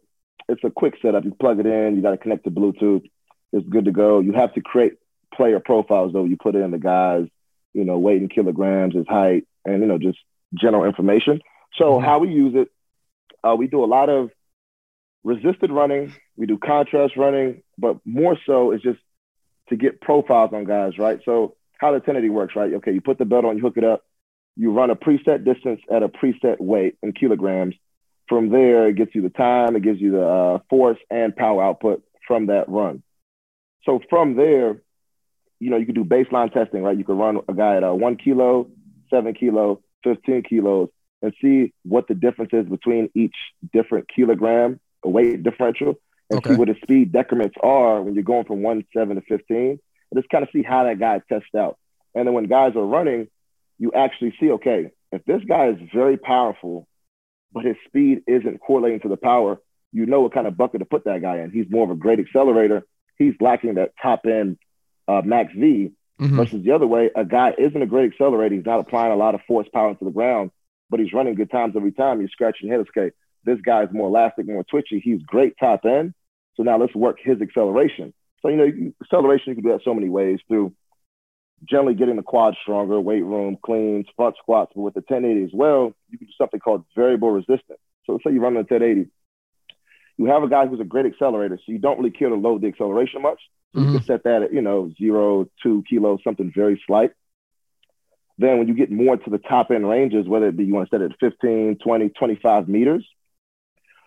It's 0.48 0.62
a 0.64 0.70
quick 0.70 0.94
setup. 1.00 1.24
You 1.24 1.34
plug 1.34 1.60
it 1.60 1.66
in, 1.66 1.96
you 1.96 2.02
got 2.02 2.10
to 2.10 2.18
connect 2.18 2.44
to 2.44 2.50
Bluetooth. 2.50 3.08
It's 3.52 3.68
good 3.68 3.86
to 3.86 3.92
go. 3.92 4.20
You 4.20 4.32
have 4.32 4.52
to 4.54 4.60
create 4.60 4.94
player 5.32 5.60
profiles, 5.60 6.12
though. 6.12 6.24
You 6.24 6.36
put 6.36 6.54
it 6.54 6.58
in 6.58 6.70
the 6.70 6.78
guys, 6.78 7.26
you 7.74 7.84
know, 7.84 7.98
weight 7.98 8.22
in 8.22 8.28
kilograms, 8.28 8.94
his 8.94 9.06
height, 9.06 9.46
and, 9.64 9.80
you 9.80 9.86
know, 9.86 9.98
just 9.98 10.18
general 10.54 10.84
information. 10.84 11.40
So, 11.74 11.98
Mhm. 11.98 12.04
how 12.04 12.18
we 12.20 12.30
use 12.30 12.54
it, 12.54 12.70
uh, 13.42 13.54
we 13.56 13.66
do 13.66 13.84
a 13.84 13.86
lot 13.86 14.08
of 14.08 14.30
resisted 15.24 15.70
running. 15.70 16.12
We 16.36 16.46
do 16.46 16.58
contrast 16.58 17.16
running, 17.16 17.62
but 17.78 17.98
more 18.04 18.38
so 18.46 18.70
it's 18.70 18.82
just 18.82 19.00
to 19.68 19.76
get 19.76 20.00
profiles 20.00 20.52
on 20.52 20.64
guys, 20.64 20.98
right? 20.98 21.20
So 21.24 21.56
how 21.78 21.92
the 21.92 22.00
1080 22.00 22.30
works, 22.30 22.54
right? 22.54 22.72
Okay, 22.74 22.92
you 22.92 23.00
put 23.00 23.18
the 23.18 23.24
belt 23.24 23.44
on, 23.44 23.56
you 23.56 23.62
hook 23.62 23.76
it 23.76 23.84
up, 23.84 24.04
you 24.56 24.70
run 24.70 24.90
a 24.90 24.96
preset 24.96 25.44
distance 25.44 25.80
at 25.90 26.02
a 26.02 26.08
preset 26.08 26.60
weight 26.60 26.96
in 27.02 27.12
kilograms. 27.12 27.74
From 28.28 28.50
there, 28.50 28.88
it 28.88 28.96
gets 28.96 29.14
you 29.14 29.22
the 29.22 29.30
time, 29.30 29.76
it 29.76 29.82
gives 29.82 30.00
you 30.00 30.12
the 30.12 30.26
uh, 30.26 30.58
force 30.70 30.98
and 31.10 31.34
power 31.34 31.62
output 31.62 32.02
from 32.26 32.46
that 32.46 32.68
run. 32.68 33.02
So 33.84 34.00
from 34.08 34.36
there, 34.36 34.80
you 35.64 35.70
know, 35.70 35.78
you 35.78 35.86
can 35.86 35.94
do 35.94 36.04
baseline 36.04 36.52
testing, 36.52 36.82
right? 36.82 36.98
You 36.98 37.04
can 37.04 37.16
run 37.16 37.38
a 37.48 37.54
guy 37.54 37.76
at 37.78 37.84
uh, 37.84 37.94
one 37.94 38.16
kilo, 38.18 38.68
seven 39.08 39.32
kilo, 39.32 39.80
15 40.04 40.42
kilos, 40.42 40.90
and 41.22 41.32
see 41.40 41.72
what 41.84 42.06
the 42.06 42.14
difference 42.14 42.50
is 42.52 42.66
between 42.68 43.08
each 43.14 43.34
different 43.72 44.06
kilogram 44.14 44.78
weight 45.02 45.42
differential 45.42 45.94
and 46.28 46.38
Okay. 46.38 46.50
see 46.50 46.54
what 46.54 46.68
his 46.68 46.76
speed 46.82 47.12
decrements 47.12 47.54
are 47.62 48.02
when 48.02 48.12
you're 48.12 48.24
going 48.24 48.44
from 48.44 48.62
one 48.62 48.84
seven 48.94 49.16
to 49.16 49.22
15. 49.22 49.48
And 49.56 49.80
just 50.14 50.28
kind 50.28 50.42
of 50.42 50.50
see 50.52 50.62
how 50.62 50.84
that 50.84 50.98
guy 51.00 51.22
tests 51.32 51.54
out. 51.56 51.78
And 52.14 52.26
then 52.26 52.34
when 52.34 52.44
guys 52.44 52.76
are 52.76 52.84
running, 52.84 53.28
you 53.78 53.90
actually 53.96 54.34
see, 54.38 54.50
okay, 54.50 54.90
if 55.12 55.24
this 55.24 55.40
guy 55.48 55.68
is 55.70 55.78
very 55.94 56.18
powerful, 56.18 56.86
but 57.54 57.64
his 57.64 57.76
speed 57.86 58.20
isn't 58.26 58.58
correlating 58.58 59.00
to 59.00 59.08
the 59.08 59.16
power, 59.16 59.58
you 59.92 60.04
know 60.04 60.20
what 60.20 60.34
kind 60.34 60.46
of 60.46 60.58
bucket 60.58 60.80
to 60.80 60.84
put 60.84 61.04
that 61.04 61.22
guy 61.22 61.38
in. 61.38 61.50
He's 61.52 61.70
more 61.70 61.84
of 61.84 61.90
a 61.90 61.94
great 61.94 62.20
accelerator. 62.20 62.82
He's 63.16 63.32
lacking 63.40 63.76
that 63.76 63.92
top 64.02 64.26
end 64.26 64.58
uh, 65.08 65.22
max 65.24 65.52
V 65.54 65.92
Mhm. 66.20 66.36
versus 66.36 66.62
the 66.62 66.70
other 66.70 66.86
way, 66.86 67.10
a 67.16 67.24
guy 67.24 67.54
isn't 67.58 67.82
a 67.82 67.86
great 67.86 68.12
accelerator. 68.12 68.54
He's 68.54 68.64
not 68.64 68.80
applying 68.80 69.12
a 69.12 69.16
lot 69.16 69.34
of 69.34 69.42
force 69.42 69.68
power 69.72 69.90
into 69.90 70.04
the 70.04 70.10
ground, 70.10 70.50
but 70.90 71.00
he's 71.00 71.12
running 71.12 71.34
good 71.34 71.50
times 71.50 71.74
every 71.76 71.92
time. 71.92 72.20
You're 72.20 72.28
scratching 72.28 72.68
your 72.68 72.78
head. 72.78 72.86
Okay, 72.96 73.14
this 73.44 73.60
guy's 73.60 73.92
more 73.92 74.08
elastic, 74.08 74.46
more 74.46 74.64
twitchy. 74.64 75.00
He's 75.00 75.22
great 75.22 75.56
top 75.58 75.84
end. 75.84 76.14
So 76.56 76.62
now 76.62 76.78
let's 76.78 76.94
work 76.94 77.18
his 77.20 77.42
acceleration. 77.42 78.14
So, 78.40 78.48
you 78.48 78.56
know, 78.56 78.64
you, 78.64 78.94
acceleration, 79.02 79.50
you 79.50 79.54
can 79.56 79.64
do 79.64 79.70
that 79.70 79.82
so 79.84 79.94
many 79.94 80.08
ways 80.08 80.38
through 80.46 80.72
generally 81.68 81.94
getting 81.94 82.16
the 82.16 82.22
quad 82.22 82.54
stronger, 82.62 83.00
weight 83.00 83.24
room, 83.24 83.56
cleans, 83.64 84.06
front 84.16 84.36
squats. 84.36 84.72
But 84.74 84.82
with 84.82 84.94
the 84.94 85.00
1080 85.00 85.44
as 85.44 85.50
well, 85.52 85.94
you 86.10 86.18
can 86.18 86.26
do 86.26 86.32
something 86.38 86.60
called 86.60 86.84
variable 86.94 87.30
resistance. 87.30 87.80
So 88.04 88.12
let's 88.12 88.24
say 88.24 88.32
you 88.32 88.40
run 88.40 88.56
on 88.56 88.58
a 88.58 88.66
1080. 88.66 89.10
You 90.16 90.26
have 90.26 90.42
a 90.42 90.48
guy 90.48 90.66
who's 90.66 90.80
a 90.80 90.84
great 90.84 91.06
accelerator, 91.06 91.56
so 91.56 91.72
you 91.72 91.78
don't 91.78 91.98
really 91.98 92.10
care 92.10 92.28
to 92.28 92.36
load 92.36 92.60
the 92.60 92.68
acceleration 92.68 93.22
much. 93.22 93.40
So 93.74 93.80
you 93.80 93.88
Mhm. 93.88 93.92
can 93.92 94.02
set 94.04 94.22
that 94.24 94.42
at, 94.44 94.52
you 94.52 94.62
know, 94.62 94.90
zero, 94.98 95.48
two 95.62 95.82
kilos, 95.88 96.22
something 96.22 96.52
very 96.54 96.80
slight. 96.86 97.12
Then 98.38 98.58
when 98.58 98.68
you 98.68 98.74
get 98.74 98.90
more 98.90 99.16
to 99.16 99.30
the 99.30 99.38
top 99.38 99.70
end 99.70 99.88
ranges, 99.88 100.26
whether 100.28 100.48
it 100.48 100.56
be 100.56 100.64
you 100.64 100.74
want 100.74 100.88
to 100.90 100.94
set 100.96 101.02
it 101.02 101.12
at 101.12 101.18
15, 101.20 101.76
20, 101.76 102.08
25 102.10 102.68
meters, 102.68 103.06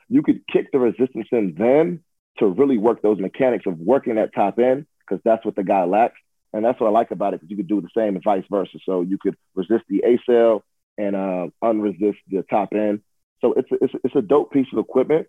you 0.09 0.21
could 0.21 0.45
kick 0.47 0.71
the 0.71 0.79
resistance 0.79 1.27
in 1.31 1.55
then 1.57 2.03
to 2.39 2.47
really 2.47 2.77
work 2.77 3.01
those 3.01 3.19
mechanics 3.19 3.65
of 3.65 3.79
working 3.79 4.15
that 4.15 4.33
top 4.33 4.59
end 4.59 4.85
because 5.01 5.21
that's 5.23 5.45
what 5.45 5.55
the 5.55 5.63
guy 5.63 5.83
lacks. 5.83 6.19
And 6.53 6.63
that's 6.63 6.79
what 6.79 6.87
I 6.87 6.91
like 6.91 7.11
about 7.11 7.33
it 7.33 7.41
because 7.41 7.49
you 7.51 7.57
could 7.57 7.67
do 7.67 7.81
the 7.81 7.89
same 7.95 8.15
and 8.15 8.23
vice 8.23 8.43
versa. 8.49 8.77
So 8.85 9.01
you 9.01 9.17
could 9.17 9.35
resist 9.55 9.83
the 9.89 10.03
accel 10.07 10.61
and 10.97 11.15
uh, 11.15 11.47
unresist 11.63 12.17
the 12.29 12.43
top 12.49 12.73
end. 12.73 13.01
So 13.41 13.53
it's 13.53 13.71
a, 13.71 13.75
it's, 13.83 13.93
a- 13.93 13.99
it's 14.05 14.15
a 14.15 14.21
dope 14.21 14.51
piece 14.51 14.67
of 14.71 14.79
equipment. 14.79 15.27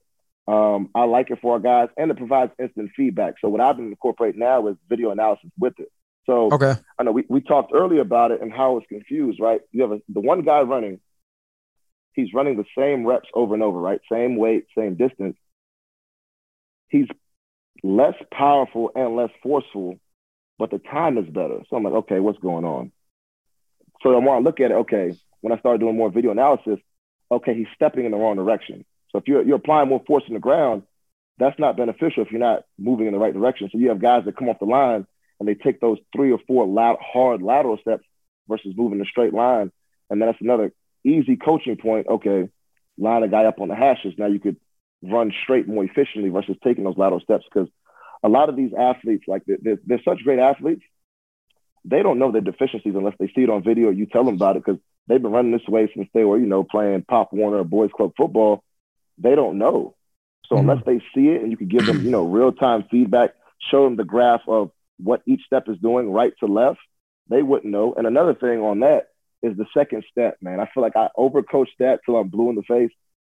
Um, 0.48 0.88
I 0.94 1.04
like 1.04 1.30
it 1.30 1.40
for 1.42 1.52
our 1.52 1.58
guys, 1.60 1.90
and 1.98 2.10
it 2.10 2.16
provides 2.16 2.52
instant 2.58 2.90
feedback. 2.96 3.34
So 3.40 3.50
what 3.50 3.60
I've 3.60 3.76
been 3.76 3.88
incorporating 3.88 4.40
now 4.40 4.66
is 4.68 4.76
video 4.88 5.10
analysis 5.10 5.50
with 5.58 5.78
it. 5.78 5.92
So 6.24 6.48
Okay. 6.50 6.74
I 6.98 7.02
know 7.02 7.12
we, 7.12 7.24
we 7.28 7.42
talked 7.42 7.72
earlier 7.74 8.00
about 8.00 8.30
it 8.30 8.40
and 8.40 8.50
how 8.50 8.78
it's 8.78 8.86
confused, 8.86 9.40
right? 9.40 9.60
You 9.72 9.82
have 9.82 9.92
a, 9.92 10.00
the 10.08 10.20
one 10.20 10.42
guy 10.42 10.62
running, 10.62 11.00
he's 12.14 12.32
running 12.32 12.56
the 12.56 12.64
same 12.76 13.04
reps 13.04 13.28
over 13.34 13.52
and 13.52 13.62
over, 13.62 13.78
right? 13.78 14.00
Same 14.10 14.36
weight, 14.36 14.64
same 14.76 14.94
distance. 14.94 15.36
He's 16.88 17.08
less 17.82 18.14
powerful 18.32 18.90
and 18.94 19.16
less 19.16 19.30
forceful, 19.42 19.98
but 20.58 20.70
the 20.70 20.78
time 20.78 21.18
is 21.18 21.26
better. 21.28 21.60
So 21.68 21.76
I'm 21.76 21.84
like, 21.84 21.94
okay, 21.94 22.20
what's 22.20 22.38
going 22.38 22.64
on? 22.64 22.90
So 24.02 24.14
I 24.14 24.18
want 24.18 24.42
to 24.42 24.44
look 24.44 24.60
at 24.60 24.70
it. 24.70 24.74
Okay, 24.74 25.14
when 25.42 25.52
I 25.52 25.58
started 25.58 25.80
doing 25.80 25.96
more 25.96 26.10
video 26.10 26.30
analysis, 26.30 26.78
okay, 27.30 27.54
he's 27.54 27.66
stepping 27.74 28.06
in 28.06 28.12
the 28.12 28.16
wrong 28.16 28.36
direction. 28.36 28.86
So 29.18 29.22
if 29.22 29.28
you're, 29.28 29.42
you're 29.42 29.56
applying 29.56 29.88
more 29.88 30.02
force 30.06 30.22
in 30.28 30.34
the 30.34 30.40
ground, 30.40 30.84
that's 31.38 31.58
not 31.58 31.76
beneficial 31.76 32.22
if 32.22 32.30
you're 32.30 32.40
not 32.40 32.64
moving 32.78 33.06
in 33.06 33.12
the 33.12 33.18
right 33.18 33.34
direction. 33.34 33.68
So 33.72 33.78
you 33.78 33.88
have 33.88 34.00
guys 34.00 34.24
that 34.24 34.36
come 34.36 34.48
off 34.48 34.60
the 34.60 34.64
line 34.66 35.06
and 35.40 35.48
they 35.48 35.54
take 35.54 35.80
those 35.80 35.98
three 36.14 36.30
or 36.30 36.38
four 36.46 36.66
loud, 36.66 36.98
hard 37.00 37.42
lateral 37.42 37.78
steps 37.78 38.04
versus 38.48 38.74
moving 38.76 39.00
a 39.00 39.04
straight 39.04 39.34
line. 39.34 39.72
And 40.08 40.22
that's 40.22 40.40
another 40.40 40.72
easy 41.04 41.36
coaching 41.36 41.76
point. 41.76 42.06
Okay, 42.08 42.48
line 42.96 43.22
a 43.24 43.28
guy 43.28 43.44
up 43.44 43.60
on 43.60 43.68
the 43.68 43.74
hashes. 43.74 44.14
Now 44.18 44.26
you 44.26 44.38
could 44.38 44.56
run 45.02 45.32
straight 45.42 45.66
more 45.66 45.84
efficiently 45.84 46.30
versus 46.30 46.56
taking 46.62 46.84
those 46.84 46.96
lateral 46.96 47.20
steps 47.20 47.44
because 47.52 47.68
a 48.22 48.28
lot 48.28 48.48
of 48.48 48.56
these 48.56 48.72
athletes, 48.78 49.24
like 49.26 49.42
they're, 49.46 49.78
they're, 49.84 50.02
such 50.04 50.24
great 50.24 50.38
athletes, 50.40 50.82
they 51.84 52.02
don't 52.02 52.18
know 52.18 52.32
their 52.32 52.40
deficiencies 52.40 52.94
unless 52.94 53.14
they 53.18 53.28
see 53.28 53.42
it 53.42 53.50
on 53.50 53.62
video 53.62 53.90
you 53.90 54.06
tell 54.06 54.24
them 54.24 54.34
about 54.34 54.56
it 54.56 54.64
because 54.64 54.80
they've 55.06 55.22
been 55.22 55.30
running 55.30 55.52
this 55.52 55.66
way 55.68 55.88
since 55.94 56.08
they 56.12 56.24
were, 56.24 56.38
you 56.38 56.46
know, 56.46 56.64
playing 56.64 57.02
Pop 57.02 57.32
Warner 57.32 57.58
or 57.58 57.64
Boys 57.64 57.90
Club 57.96 58.12
football. 58.16 58.62
They 59.18 59.34
don't 59.34 59.58
know. 59.58 59.94
So 60.46 60.56
Mhm. 60.56 60.60
unless 60.60 60.84
they 60.84 61.00
see 61.14 61.28
it 61.28 61.42
and 61.42 61.50
you 61.50 61.56
can 61.56 61.68
give 61.68 61.86
them, 61.86 62.04
you 62.04 62.10
know, 62.10 62.24
real 62.24 62.52
time 62.52 62.84
feedback, 62.90 63.34
show 63.70 63.84
them 63.84 63.96
the 63.96 64.04
graph 64.04 64.42
of 64.48 64.70
what 65.02 65.22
each 65.26 65.44
step 65.44 65.68
is 65.68 65.78
doing 65.78 66.10
right 66.10 66.32
to 66.40 66.46
left, 66.46 66.80
they 67.28 67.42
wouldn't 67.42 67.70
know. 67.72 67.94
And 67.94 68.06
another 68.06 68.34
thing 68.34 68.60
on 68.60 68.80
that 68.80 69.08
is 69.42 69.56
the 69.56 69.66
second 69.74 70.04
step, 70.10 70.36
man. 70.40 70.58
I 70.60 70.66
feel 70.66 70.82
like 70.82 70.96
I 70.96 71.08
overcoach 71.16 71.68
that 71.78 72.00
till 72.04 72.16
I'm 72.16 72.28
blue 72.28 72.48
in 72.50 72.56
the 72.56 72.62
face. 72.62 72.90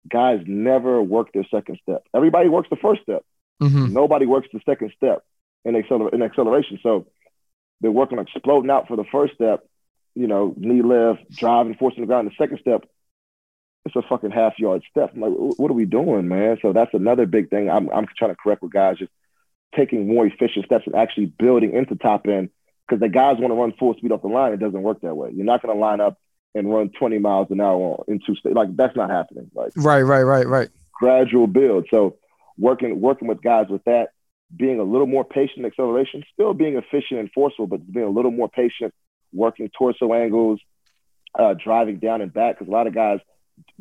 Guys 0.10 0.42
never 0.48 1.02
work 1.02 1.34
their 1.34 1.44
second 1.46 1.80
step. 1.82 2.04
Everybody 2.14 2.48
works 2.48 2.70
the 2.70 2.78
first 2.78 3.02
step. 3.02 3.24
Mhm. 3.62 3.92
Nobody 3.92 4.26
works 4.26 4.48
the 4.54 4.62
second 4.66 4.94
step 4.96 5.24
in, 5.66 5.74
acceler- 5.76 6.14
in 6.14 6.22
acceleration. 6.22 6.80
So 6.82 7.08
they're 7.82 7.92
working 7.92 8.18
on 8.20 8.26
exploding 8.28 8.70
out 8.70 8.88
for 8.88 8.96
the 8.96 9.04
first 9.06 9.34
step, 9.34 9.66
you 10.16 10.28
know, 10.28 10.54
knee 10.58 10.82
lift, 10.82 11.30
driving, 11.32 11.76
forcing 11.76 12.02
the 12.02 12.08
ground. 12.08 12.30
The 12.30 12.36
second 12.36 12.60
step, 12.60 12.86
it's 13.96 14.06
a 14.06 14.08
fucking 14.08 14.32
half 14.32 14.58
yard 14.60 14.84
step. 14.90 15.12
I'm 15.14 15.22
like, 15.22 15.32
what 15.32 15.72
are 15.72 15.76
we 15.76 15.86
doing, 15.86 16.28
man? 16.28 16.58
So 16.62 16.74
that's 16.74 16.94
another 16.94 17.26
big 17.26 17.50
thing 17.50 17.70
I'm, 17.70 17.90
I'm 17.90 18.08
trying 18.18 18.32
to 18.32 18.36
correct 18.36 18.62
with 18.62 18.72
guys, 18.72 18.98
just 18.98 19.12
taking 19.76 20.08
more 20.08 20.26
efficient 20.26 20.66
steps 20.66 20.86
and 20.86 20.96
actually 20.96 21.28
building 21.28 21.74
into 21.74 21.96
top 21.96 22.28
end. 22.28 22.50
Because 22.88 23.02
the 23.02 23.10
guys 23.10 23.38
want 23.38 23.52
to 23.52 23.56
run 23.56 23.74
full 23.78 23.94
speed 23.96 24.12
off 24.12 24.24
the 24.24 24.28
line. 24.28 24.54
It 24.54 24.60
doesn't 24.60 24.82
work 24.82 25.02
that 25.02 25.16
way. 25.16 25.30
You're 25.34 25.46
not 25.46 25.62
going 25.62 25.76
to 25.76 25.80
line 25.80 26.02
up 26.02 26.18
and 26.56 26.72
run 26.74 26.90
20 26.98 27.20
miles 27.20 27.48
an 27.52 27.62
hour 27.62 28.04
in 28.08 28.20
two 28.26 28.36
states. 28.36 28.56
Like 28.56 28.76
that's 28.76 28.96
not 28.96 29.10
happening. 29.10 29.52
Like 29.54 29.74
Right, 29.76 30.02
right, 30.02 30.24
right, 30.24 30.48
right. 30.48 30.70
gradual 30.94 31.48
build. 31.48 31.88
So 31.92 32.18
working 32.58 33.00
working 33.00 33.28
with 33.28 33.42
guys 33.44 33.68
with 33.70 33.84
that, 33.84 34.10
being 34.56 34.80
a 34.80 34.84
little 34.84 35.06
more 35.08 35.24
patient 35.24 35.66
acceleration, 35.66 36.24
still 36.34 36.54
being 36.54 36.78
efficient 36.78 37.20
and 37.20 37.32
forceful, 37.32 37.68
but 37.68 37.92
being 37.92 38.06
a 38.06 38.10
little 38.10 38.32
more 38.32 38.50
patient, 38.50 38.94
working 39.32 39.70
torso 39.78 40.14
angles, 40.14 40.60
uh, 41.38 41.54
driving 41.64 42.00
down 42.00 42.22
and 42.22 42.34
back, 42.34 42.58
because 42.58 42.68
a 42.68 42.72
lot 42.72 42.88
of 42.88 42.96
guys 42.96 43.20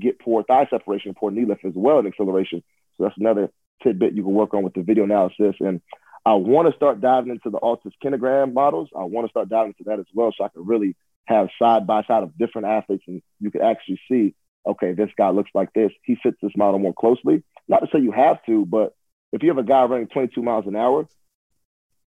get 0.01 0.21
poor 0.21 0.43
thigh 0.43 0.67
separation, 0.71 1.15
poor 1.15 1.31
knee 1.31 1.45
lift 1.45 1.65
as 1.65 1.73
well 1.75 1.99
in 1.99 2.07
acceleration. 2.07 2.63
So 2.97 3.05
that's 3.05 3.19
another 3.19 3.51
tidbit 3.83 4.15
you 4.15 4.23
can 4.23 4.33
work 4.33 4.55
on 4.55 4.63
with 4.63 4.75
the 4.75 4.83
video 4.83 5.05
analysis. 5.05 5.57
And 5.61 5.81
I 6.27 6.35
want 6.35 6.69
to 6.69 6.77
start 6.77 7.01
diving 7.01 7.31
into 7.31 7.51
the 7.51 7.59
Altis 7.59 7.93
kinogram 8.05 8.53
models. 8.53 8.89
I 8.97 9.05
want 9.05 9.27
to 9.27 9.31
start 9.31 9.49
diving 9.49 9.75
into 9.79 9.89
that 9.91 9.99
as 9.99 10.07
well, 10.13 10.33
so 10.37 10.45
I 10.45 10.49
can 10.49 10.67
really 10.67 10.97
have 11.27 11.49
side 11.59 11.87
by 11.87 12.03
side 12.05 12.23
of 12.23 12.37
different 12.39 12.67
athletes, 12.67 13.05
and 13.07 13.23
you 13.39 13.51
can 13.51 13.63
actually 13.63 14.01
see, 14.11 14.35
okay, 14.67 14.93
this 14.93 15.11
guy 15.17 15.31
looks 15.31 15.51
like 15.55 15.73
this. 15.75 15.93
He 16.03 16.17
fits 16.23 16.39
this 16.43 16.53
model 16.57 16.79
more 16.79 16.95
closely. 16.95 17.45
Not 17.69 17.81
to 17.81 17.89
say 17.93 18.01
you 18.01 18.13
have 18.13 18.43
to, 18.47 18.65
but 18.65 18.95
if 19.33 19.43
you 19.43 19.51
have 19.51 19.59
a 19.59 19.63
guy 19.63 19.85
running 19.85 20.09
22 20.09 20.43
miles 20.43 20.67
an 20.67 20.75
hour, 20.75 21.07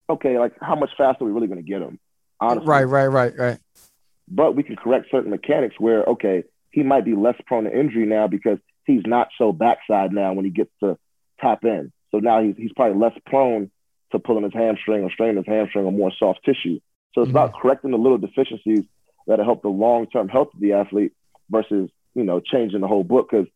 okay, 0.10 0.40
like 0.40 0.54
how 0.62 0.76
much 0.76 0.92
faster 0.98 1.24
are 1.24 1.28
we 1.28 1.34
really 1.34 1.48
going 1.48 1.64
to 1.64 1.70
get 1.70 1.82
him? 1.82 2.00
Honestly. 2.40 2.68
Right, 2.68 2.86
right, 2.86 3.08
right, 3.08 3.38
right. 3.38 3.60
But 4.28 4.56
we 4.56 4.64
can 4.64 4.78
correct 4.78 5.08
certain 5.12 5.30
mechanics 5.30 5.76
where, 5.78 6.04
okay, 6.04 6.44
he 6.72 6.84
might 6.84 7.06
be 7.06 7.16
less 7.16 7.36
prone 7.46 7.66
to 7.66 7.78
injury 7.78 8.06
now 8.06 8.28
because 8.28 8.58
he's 8.86 9.04
not 9.06 9.30
so 9.38 9.52
backside 9.52 10.12
now 10.12 10.34
when 10.34 10.46
he 10.46 10.52
gets 10.52 10.72
to 10.82 10.98
top 11.40 11.64
end. 11.66 11.92
So 12.12 12.20
now 12.20 12.42
he's, 12.42 12.56
he's 12.58 12.72
probably 12.74 13.00
less 13.00 13.18
prone 13.26 13.72
to 14.12 14.20
pulling 14.20 14.44
his 14.44 14.54
hamstring 14.54 15.04
or 15.04 15.12
straining 15.12 15.38
his 15.38 15.46
hamstring 15.48 15.86
or 15.86 15.92
more 15.92 16.12
soft 16.18 16.44
tissue. 16.44 16.80
So 17.14 17.22
it's 17.22 17.30
mm-hmm. 17.30 17.38
about 17.38 17.54
correcting 17.60 17.92
the 17.92 17.98
little 17.98 18.18
deficiencies 18.18 18.86
that'll 19.28 19.46
help 19.46 19.62
the 19.62 19.70
long 19.70 20.08
term 20.08 20.28
health 20.28 20.50
of 20.54 20.60
the 20.60 20.74
athlete 20.74 21.14
versus, 21.50 21.90
you 22.14 22.24
know, 22.24 22.40
changing 22.40 22.82
the 22.82 22.88
whole 22.88 23.04
book. 23.04 23.30
Because 23.30 23.48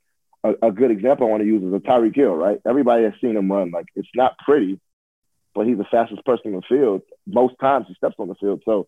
a, 0.43 0.67
a, 0.67 0.71
good 0.71 0.91
example 0.91 1.27
I 1.27 1.29
want 1.29 1.41
to 1.41 1.47
use 1.47 1.63
is 1.63 1.73
a 1.73 1.79
Tyreek 1.79 2.15
Hill, 2.15 2.35
right? 2.35 2.59
Everybody 2.67 3.03
has 3.03 3.13
seen 3.21 3.35
him 3.35 3.51
run. 3.51 3.71
Like 3.71 3.87
it's 3.95 4.07
not 4.15 4.37
pretty, 4.39 4.79
but 5.53 5.67
he's 5.67 5.77
the 5.77 5.85
fastest 5.85 6.25
person 6.25 6.53
in 6.53 6.55
the 6.55 6.61
field. 6.67 7.01
Most 7.25 7.55
times 7.59 7.85
he 7.87 7.93
steps 7.95 8.15
on 8.19 8.27
the 8.27 8.35
field. 8.35 8.61
So 8.65 8.87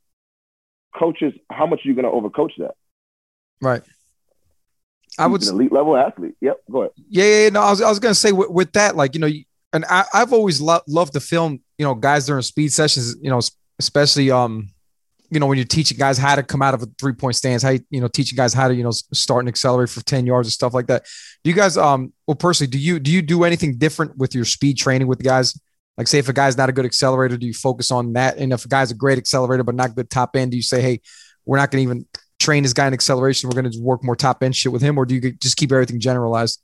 coaches, 0.98 1.34
how 1.50 1.66
much 1.66 1.82
are 1.86 1.90
you 1.90 1.96
going 1.96 2.06
to 2.06 2.12
overcoach 2.12 2.52
that? 2.60 2.76
Right. 3.62 3.82
I 5.18 5.28
would 5.28 5.44
an 5.44 5.56
elite 5.56 5.72
level 5.72 5.98
athlete. 5.98 6.36
Yep. 6.42 6.62
Go 6.72 6.82
ahead. 6.82 6.92
Yeah, 7.10 7.44
yeah. 7.44 7.50
No, 7.50 7.62
I 7.62 7.70
was, 7.72 7.82
I 7.82 7.90
was 7.90 8.00
going 8.00 8.14
to 8.14 8.20
say 8.20 8.32
with, 8.32 8.50
with, 8.50 8.72
that, 8.74 8.96
like, 8.96 9.16
you 9.16 9.20
know, 9.20 9.30
and 9.74 9.86
I, 9.86 10.06
I've 10.14 10.34
always 10.34 10.62
lo- 10.62 10.82
loved 10.88 11.14
to 11.14 11.20
film, 11.20 11.62
you 11.78 11.86
know, 11.86 11.96
guys 11.96 12.26
during 12.28 12.44
speed 12.44 12.72
sessions, 12.72 13.16
you 13.22 13.30
know, 13.30 13.40
especially, 13.80 14.32
um, 14.32 14.70
you 15.30 15.40
know, 15.40 15.48
when 15.48 15.58
you're 15.58 15.66
teaching 15.66 15.98
guys 15.98 16.18
how 16.18 16.36
to 16.36 16.44
come 16.44 16.62
out 16.62 16.74
of 16.74 16.84
a 16.84 16.88
three 17.00 17.14
point 17.14 17.36
stance, 17.36 17.64
how 17.64 17.72
you, 17.72 17.80
you 17.90 18.00
know, 18.00 18.08
teaching 18.08 18.36
guys 18.36 18.54
how 18.54 18.68
to, 18.68 18.76
you 18.76 18.84
know, 18.84 18.92
start 18.92 19.42
and 19.42 19.50
accelerate 19.50 19.90
for 19.90 20.02
10 20.02 20.26
yards 20.26 20.48
and 20.48 20.54
stuff 20.54 20.74
like 20.74 20.88
that. 20.88 21.06
Do 21.44 21.50
you 21.50 21.56
guys, 21.56 21.78
um, 21.78 22.14
well, 22.28 22.36
personally, 22.36 22.70
do 22.70 22.78
you, 22.78 23.00
do 23.00 23.12
you 23.12 23.22
do 23.22 23.44
anything 23.44 23.78
different 23.78 24.18
with 24.18 24.36
your 24.36 24.46
speed 24.46 24.78
training 24.78 25.08
with 25.08 25.22
guys? 25.22 25.60
Like 25.98 26.08
say 26.08 26.20
if 26.20 26.30
a 26.30 26.34
guy's 26.34 26.58
not 26.58 26.70
a 26.70 26.72
good 26.72 26.86
accelerator, 26.86 27.38
do 27.38 27.48
you 27.48 27.54
focus 27.54 27.90
on 27.90 28.14
that? 28.14 28.38
And 28.38 28.54
if 28.54 28.66
a 28.66 28.68
guy's 28.68 28.92
a 28.92 28.96
great 28.96 29.18
accelerator, 29.18 29.64
but 29.64 29.74
not 29.74 29.96
good 29.96 30.10
top 30.12 30.36
end, 30.36 30.52
do 30.52 30.58
you 30.58 30.64
say, 30.64 30.80
Hey, 30.80 31.02
we're 31.44 31.58
not 31.58 31.72
going 31.72 31.80
to 31.86 31.92
even 31.92 32.06
train 32.48 32.63
this 32.63 32.74
guy 32.74 32.88
in 32.88 32.94
acceleration. 32.94 33.50
We're 33.50 33.62
going 33.62 33.72
to 33.72 33.80
work 33.82 34.04
more 34.04 34.16
top 34.16 34.42
end 34.42 34.56
shit 34.56 34.72
with 34.72 34.82
him. 34.82 34.98
Or 34.98 35.06
do 35.06 35.16
you 35.16 35.34
just 35.34 35.58
keep 35.58 35.72
everything 35.72 36.00
generalized? 36.00 36.62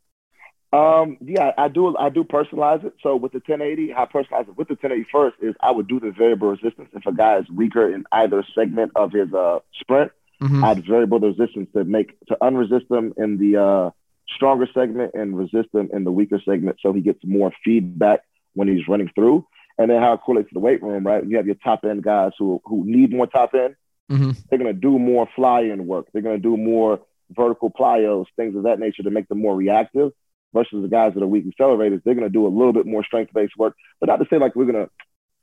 Um, 0.71 1.17
yeah, 1.21 1.51
I 1.57 1.67
do. 1.67 1.95
I 1.97 2.09
do 2.09 2.23
personalize 2.23 2.83
it. 2.83 2.93
So 3.03 3.15
with 3.15 3.33
the 3.33 3.41
1080, 3.45 3.93
I 3.93 4.05
personalize 4.05 4.47
it 4.47 4.57
with 4.57 4.69
the 4.69 4.75
1080 4.75 5.05
first 5.11 5.35
is 5.41 5.53
I 5.61 5.71
would 5.71 5.87
do 5.87 5.99
the 5.99 6.11
variable 6.11 6.49
resistance. 6.49 6.89
If 6.93 7.05
a 7.05 7.13
guy 7.13 7.37
is 7.37 7.49
weaker 7.49 7.93
in 7.93 8.05
either 8.11 8.43
segment 8.55 8.93
of 8.95 9.11
his 9.11 9.31
uh, 9.33 9.59
sprint, 9.79 10.11
mm-hmm. 10.41 10.63
I'd 10.63 10.85
variable 10.87 11.19
the 11.19 11.27
resistance 11.27 11.69
to 11.75 11.83
make 11.83 12.17
to 12.27 12.37
unresist 12.41 12.87
them 12.87 13.13
in 13.17 13.37
the 13.37 13.61
uh, 13.61 13.89
stronger 14.35 14.67
segment 14.73 15.11
and 15.13 15.37
resist 15.37 15.69
them 15.73 15.89
in 15.93 16.05
the 16.05 16.11
weaker 16.11 16.41
segment, 16.43 16.77
so 16.81 16.91
he 16.91 17.01
gets 17.01 17.19
more 17.23 17.51
feedback 17.63 18.21
when 18.53 18.67
he's 18.67 18.87
running 18.87 19.11
through. 19.13 19.45
And 19.77 19.89
then 19.89 20.01
how 20.01 20.13
it 20.13 20.21
correlates 20.21 20.49
to 20.49 20.53
the 20.53 20.59
weight 20.59 20.81
room, 20.81 21.05
right? 21.05 21.23
You 21.25 21.37
have 21.37 21.47
your 21.47 21.55
top 21.55 21.83
end 21.83 22.03
guys 22.03 22.31
who 22.39 22.61
who 22.65 22.83
need 22.85 23.11
more 23.11 23.27
top 23.27 23.53
end. 23.53 23.75
Mm-hmm. 24.11 24.31
They're 24.49 24.59
gonna 24.59 24.73
do 24.73 24.99
more 24.99 25.27
fly 25.35 25.61
in 25.61 25.87
work. 25.87 26.07
They're 26.11 26.21
gonna 26.21 26.37
do 26.37 26.57
more 26.57 27.01
vertical 27.31 27.71
plyos, 27.71 28.25
things 28.35 28.55
of 28.55 28.63
that 28.63 28.79
nature 28.79 29.03
to 29.03 29.09
make 29.09 29.27
them 29.27 29.41
more 29.41 29.55
reactive 29.55 30.11
versus 30.53 30.81
the 30.81 30.87
guys 30.87 31.13
that 31.13 31.23
are 31.23 31.27
weak 31.27 31.45
accelerators, 31.45 32.01
they're 32.03 32.13
going 32.13 32.27
to 32.27 32.29
do 32.29 32.45
a 32.45 32.49
little 32.49 32.73
bit 32.73 32.85
more 32.85 33.03
strength 33.03 33.33
based 33.33 33.57
work. 33.57 33.75
But 33.99 34.07
not 34.07 34.17
to 34.17 34.25
say 34.29 34.37
like 34.37 34.55
we're 34.55 34.71
going 34.71 34.85
to, 34.85 34.91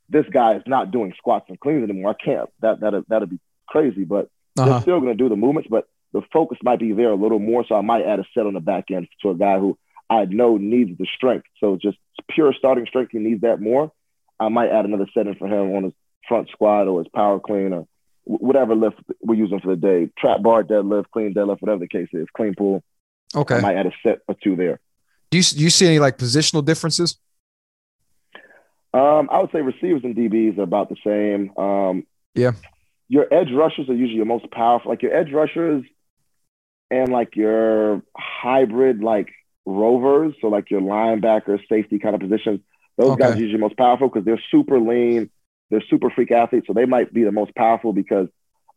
this 0.09 0.25
guy 0.31 0.55
is 0.55 0.63
not 0.65 0.91
doing 0.91 1.13
squats 1.17 1.45
and 1.49 1.59
cleans 1.59 1.83
anymore. 1.83 2.15
I 2.17 2.23
can't. 2.23 2.49
That 2.61 2.79
that'd, 2.79 3.05
that'd 3.07 3.29
be 3.29 3.39
crazy. 3.67 4.05
But 4.05 4.29
uh-huh. 4.57 4.65
they're 4.65 4.81
still 4.81 4.99
going 4.99 5.15
to 5.15 5.21
do 5.23 5.29
the 5.29 5.35
movements, 5.35 5.69
but 5.69 5.87
the 6.13 6.21
focus 6.33 6.57
might 6.63 6.79
be 6.79 6.93
there 6.93 7.11
a 7.11 7.15
little 7.15 7.39
more. 7.39 7.65
So 7.67 7.75
I 7.75 7.81
might 7.81 8.05
add 8.05 8.19
a 8.19 8.25
set 8.33 8.45
on 8.45 8.53
the 8.53 8.59
back 8.59 8.85
end 8.89 9.07
to 9.21 9.29
a 9.29 9.35
guy 9.35 9.59
who 9.59 9.77
I 10.09 10.25
know 10.25 10.57
needs 10.57 10.97
the 10.97 11.07
strength. 11.15 11.47
So 11.59 11.77
just 11.81 11.97
pure 12.29 12.53
starting 12.57 12.85
strength, 12.87 13.11
he 13.11 13.19
needs 13.19 13.41
that 13.41 13.61
more. 13.61 13.91
I 14.39 14.49
might 14.49 14.69
add 14.69 14.85
another 14.85 15.07
setting 15.13 15.35
for 15.35 15.47
him 15.47 15.75
on 15.75 15.83
his 15.83 15.93
front 16.27 16.49
squat 16.49 16.87
or 16.87 16.99
his 16.99 17.07
power 17.13 17.39
clean 17.39 17.73
or 17.73 17.87
whatever 18.23 18.75
lift 18.75 18.97
we're 19.21 19.35
using 19.35 19.59
for 19.59 19.75
the 19.75 19.81
day. 19.81 20.09
Trap 20.17 20.41
bar, 20.41 20.63
deadlift, 20.63 21.05
clean 21.11 21.33
deadlift, 21.33 21.61
whatever 21.61 21.79
the 21.79 21.87
case 21.87 22.09
is, 22.13 22.27
clean 22.35 22.53
pull. 22.55 22.83
Okay. 23.35 23.55
I 23.55 23.61
might 23.61 23.75
add 23.75 23.87
a 23.87 23.91
set 24.03 24.19
or 24.27 24.35
two 24.43 24.55
there. 24.55 24.79
Do 25.29 25.37
you 25.37 25.43
do 25.43 25.63
you 25.63 25.69
see 25.69 25.87
any 25.87 25.99
like 25.99 26.17
positional 26.17 26.63
differences? 26.63 27.17
Um, 28.93 29.29
I 29.31 29.39
would 29.39 29.51
say 29.51 29.61
receivers 29.61 30.01
and 30.03 30.15
DBs 30.15 30.57
are 30.57 30.63
about 30.63 30.89
the 30.89 30.97
same. 31.05 31.57
Um, 31.57 32.05
yeah. 32.35 32.51
Your 33.07 33.33
edge 33.33 33.51
rushers 33.53 33.89
are 33.89 33.93
usually 33.93 34.17
your 34.17 34.25
most 34.25 34.51
powerful. 34.51 34.91
Like 34.91 35.01
your 35.01 35.15
edge 35.15 35.31
rushers 35.31 35.85
and 36.89 37.09
like 37.09 37.35
your 37.35 38.03
hybrid 38.15 39.01
like 39.01 39.29
rovers, 39.65 40.33
so 40.41 40.47
like 40.47 40.69
your 40.69 40.81
linebacker, 40.81 41.59
safety 41.69 41.99
kind 41.99 42.15
of 42.15 42.21
positions. 42.21 42.59
Those 42.97 43.11
okay. 43.11 43.23
guys 43.23 43.35
are 43.35 43.39
usually 43.39 43.61
most 43.61 43.77
powerful 43.77 44.09
because 44.09 44.25
they're 44.25 44.41
super 44.51 44.79
lean. 44.79 45.29
They're 45.71 45.83
super 45.89 46.11
freak 46.11 46.31
athletes, 46.31 46.67
so 46.67 46.73
they 46.73 46.85
might 46.85 47.11
be 47.11 47.23
the 47.23 47.31
most 47.31 47.55
powerful 47.55 47.93
because 47.93 48.27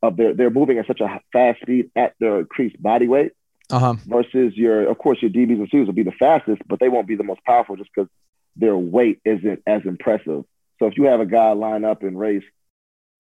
of 0.03 0.17
their 0.17 0.33
they're 0.33 0.51
moving 0.51 0.79
at 0.79 0.87
such 0.87 1.01
a 1.01 1.21
fast 1.33 1.61
speed 1.61 1.91
at 1.97 2.15
their 2.21 2.39
increased 2.39 2.81
body 2.83 3.09
weight 3.09 3.33
uh-huh. 3.71 3.95
versus 4.07 4.57
your, 4.57 4.89
of 4.89 4.99
course, 4.99 5.21
your 5.21 5.31
DBs 5.31 5.59
and 5.59 5.69
C's 5.71 5.87
will 5.87 5.93
be 5.93 6.03
the 6.03 6.13
fastest, 6.13 6.63
but 6.67 6.79
they 6.81 6.89
won't 6.89 7.09
be 7.09 7.17
the 7.17 7.25
most 7.25 7.43
powerful 7.45 7.77
just 7.77 7.91
because 7.95 8.09
their 8.57 8.77
weight 8.77 9.21
isn't 9.25 9.63
as 9.67 9.83
impressive. 9.85 10.45
So 10.79 10.87
if 10.87 10.97
you 10.97 11.05
have 11.05 11.21
a 11.21 11.27
guy 11.27 11.53
line 11.53 11.85
up 11.85 12.03
and 12.03 12.19
race, 12.19 12.45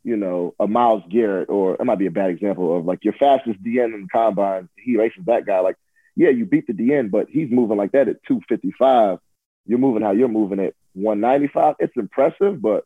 you 0.04 0.16
know, 0.16 0.54
a 0.60 0.66
Myles 0.66 1.02
Garrett, 1.08 1.48
or 1.48 1.74
it 1.74 1.84
might 1.84 1.98
be 1.98 2.06
a 2.06 2.10
bad 2.10 2.30
example 2.30 2.76
of 2.76 2.84
like 2.84 3.04
your 3.04 3.14
fastest 3.14 3.62
DN 3.62 3.94
in 3.94 4.02
the 4.02 4.08
combine, 4.12 4.68
he 4.76 4.96
races 4.96 5.24
that 5.26 5.46
guy. 5.46 5.60
Like, 5.60 5.76
yeah, 6.14 6.28
you 6.28 6.44
beat 6.44 6.66
the 6.66 6.74
DN, 6.74 7.10
but 7.10 7.28
he's 7.30 7.50
moving 7.50 7.78
like 7.78 7.92
that 7.92 8.08
at 8.08 8.22
255. 8.28 9.18
You're 9.66 9.78
moving 9.78 10.02
how 10.02 10.12
you're 10.12 10.28
moving 10.28 10.60
at 10.60 10.74
195. 10.92 11.76
It's 11.78 11.96
impressive, 11.96 12.60
but 12.60 12.84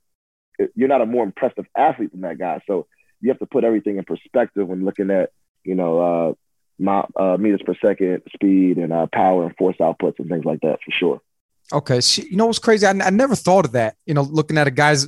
you're 0.74 0.88
not 0.88 1.00
a 1.00 1.06
more 1.06 1.24
impressive 1.24 1.66
athlete 1.76 2.12
than 2.12 2.22
that 2.22 2.38
guy. 2.38 2.60
So 2.66 2.86
you 3.20 3.30
have 3.30 3.38
to 3.38 3.46
put 3.46 3.64
everything 3.64 3.98
in 3.98 4.04
perspective 4.04 4.68
when 4.68 4.84
looking 4.84 5.10
at, 5.10 5.30
you 5.64 5.74
know, 5.74 6.00
uh, 6.00 6.32
my, 6.78 7.04
uh, 7.18 7.36
meters 7.36 7.60
per 7.64 7.74
second 7.84 8.22
speed 8.32 8.78
and 8.78 8.92
uh, 8.92 9.06
power 9.12 9.44
and 9.44 9.56
force 9.56 9.76
outputs 9.80 10.18
and 10.18 10.28
things 10.28 10.44
like 10.44 10.60
that 10.60 10.78
for 10.84 10.90
sure. 10.92 11.20
Okay, 11.72 12.00
you 12.16 12.36
know 12.36 12.46
what's 12.46 12.58
crazy? 12.58 12.86
I, 12.86 12.90
I 12.90 13.10
never 13.10 13.34
thought 13.34 13.66
of 13.66 13.72
that. 13.72 13.96
You 14.06 14.14
know, 14.14 14.22
looking 14.22 14.56
at 14.56 14.66
a 14.66 14.70
guy's 14.70 15.04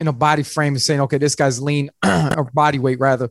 you 0.00 0.04
know 0.04 0.12
body 0.12 0.42
frame 0.42 0.72
and 0.74 0.80
saying, 0.80 1.00
okay, 1.02 1.18
this 1.18 1.34
guy's 1.34 1.60
lean 1.60 1.90
or 2.04 2.50
body 2.54 2.78
weight 2.78 2.98
rather. 2.98 3.30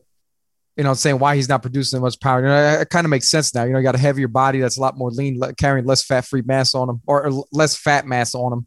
You 0.76 0.84
know, 0.84 0.94
saying 0.94 1.18
why 1.18 1.36
he's 1.36 1.48
not 1.48 1.62
producing 1.62 1.96
as 1.96 2.02
much 2.02 2.20
power. 2.20 2.40
You 2.40 2.48
know, 2.48 2.80
it 2.80 2.90
kind 2.90 3.06
of 3.06 3.10
makes 3.10 3.30
sense 3.30 3.54
now. 3.54 3.64
You 3.64 3.72
know, 3.72 3.78
you 3.78 3.84
got 3.84 3.94
a 3.94 3.98
heavier 3.98 4.28
body 4.28 4.60
that's 4.60 4.76
a 4.76 4.80
lot 4.80 4.96
more 4.96 5.10
lean, 5.10 5.40
carrying 5.56 5.86
less 5.86 6.04
fat-free 6.04 6.42
mass 6.42 6.74
on 6.74 6.90
him, 6.90 7.00
or, 7.06 7.26
or 7.26 7.44
less 7.50 7.76
fat 7.76 8.06
mass 8.06 8.34
on 8.34 8.52
him. 8.52 8.66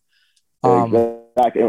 Um, 0.63 0.85
exactly. 0.85 1.18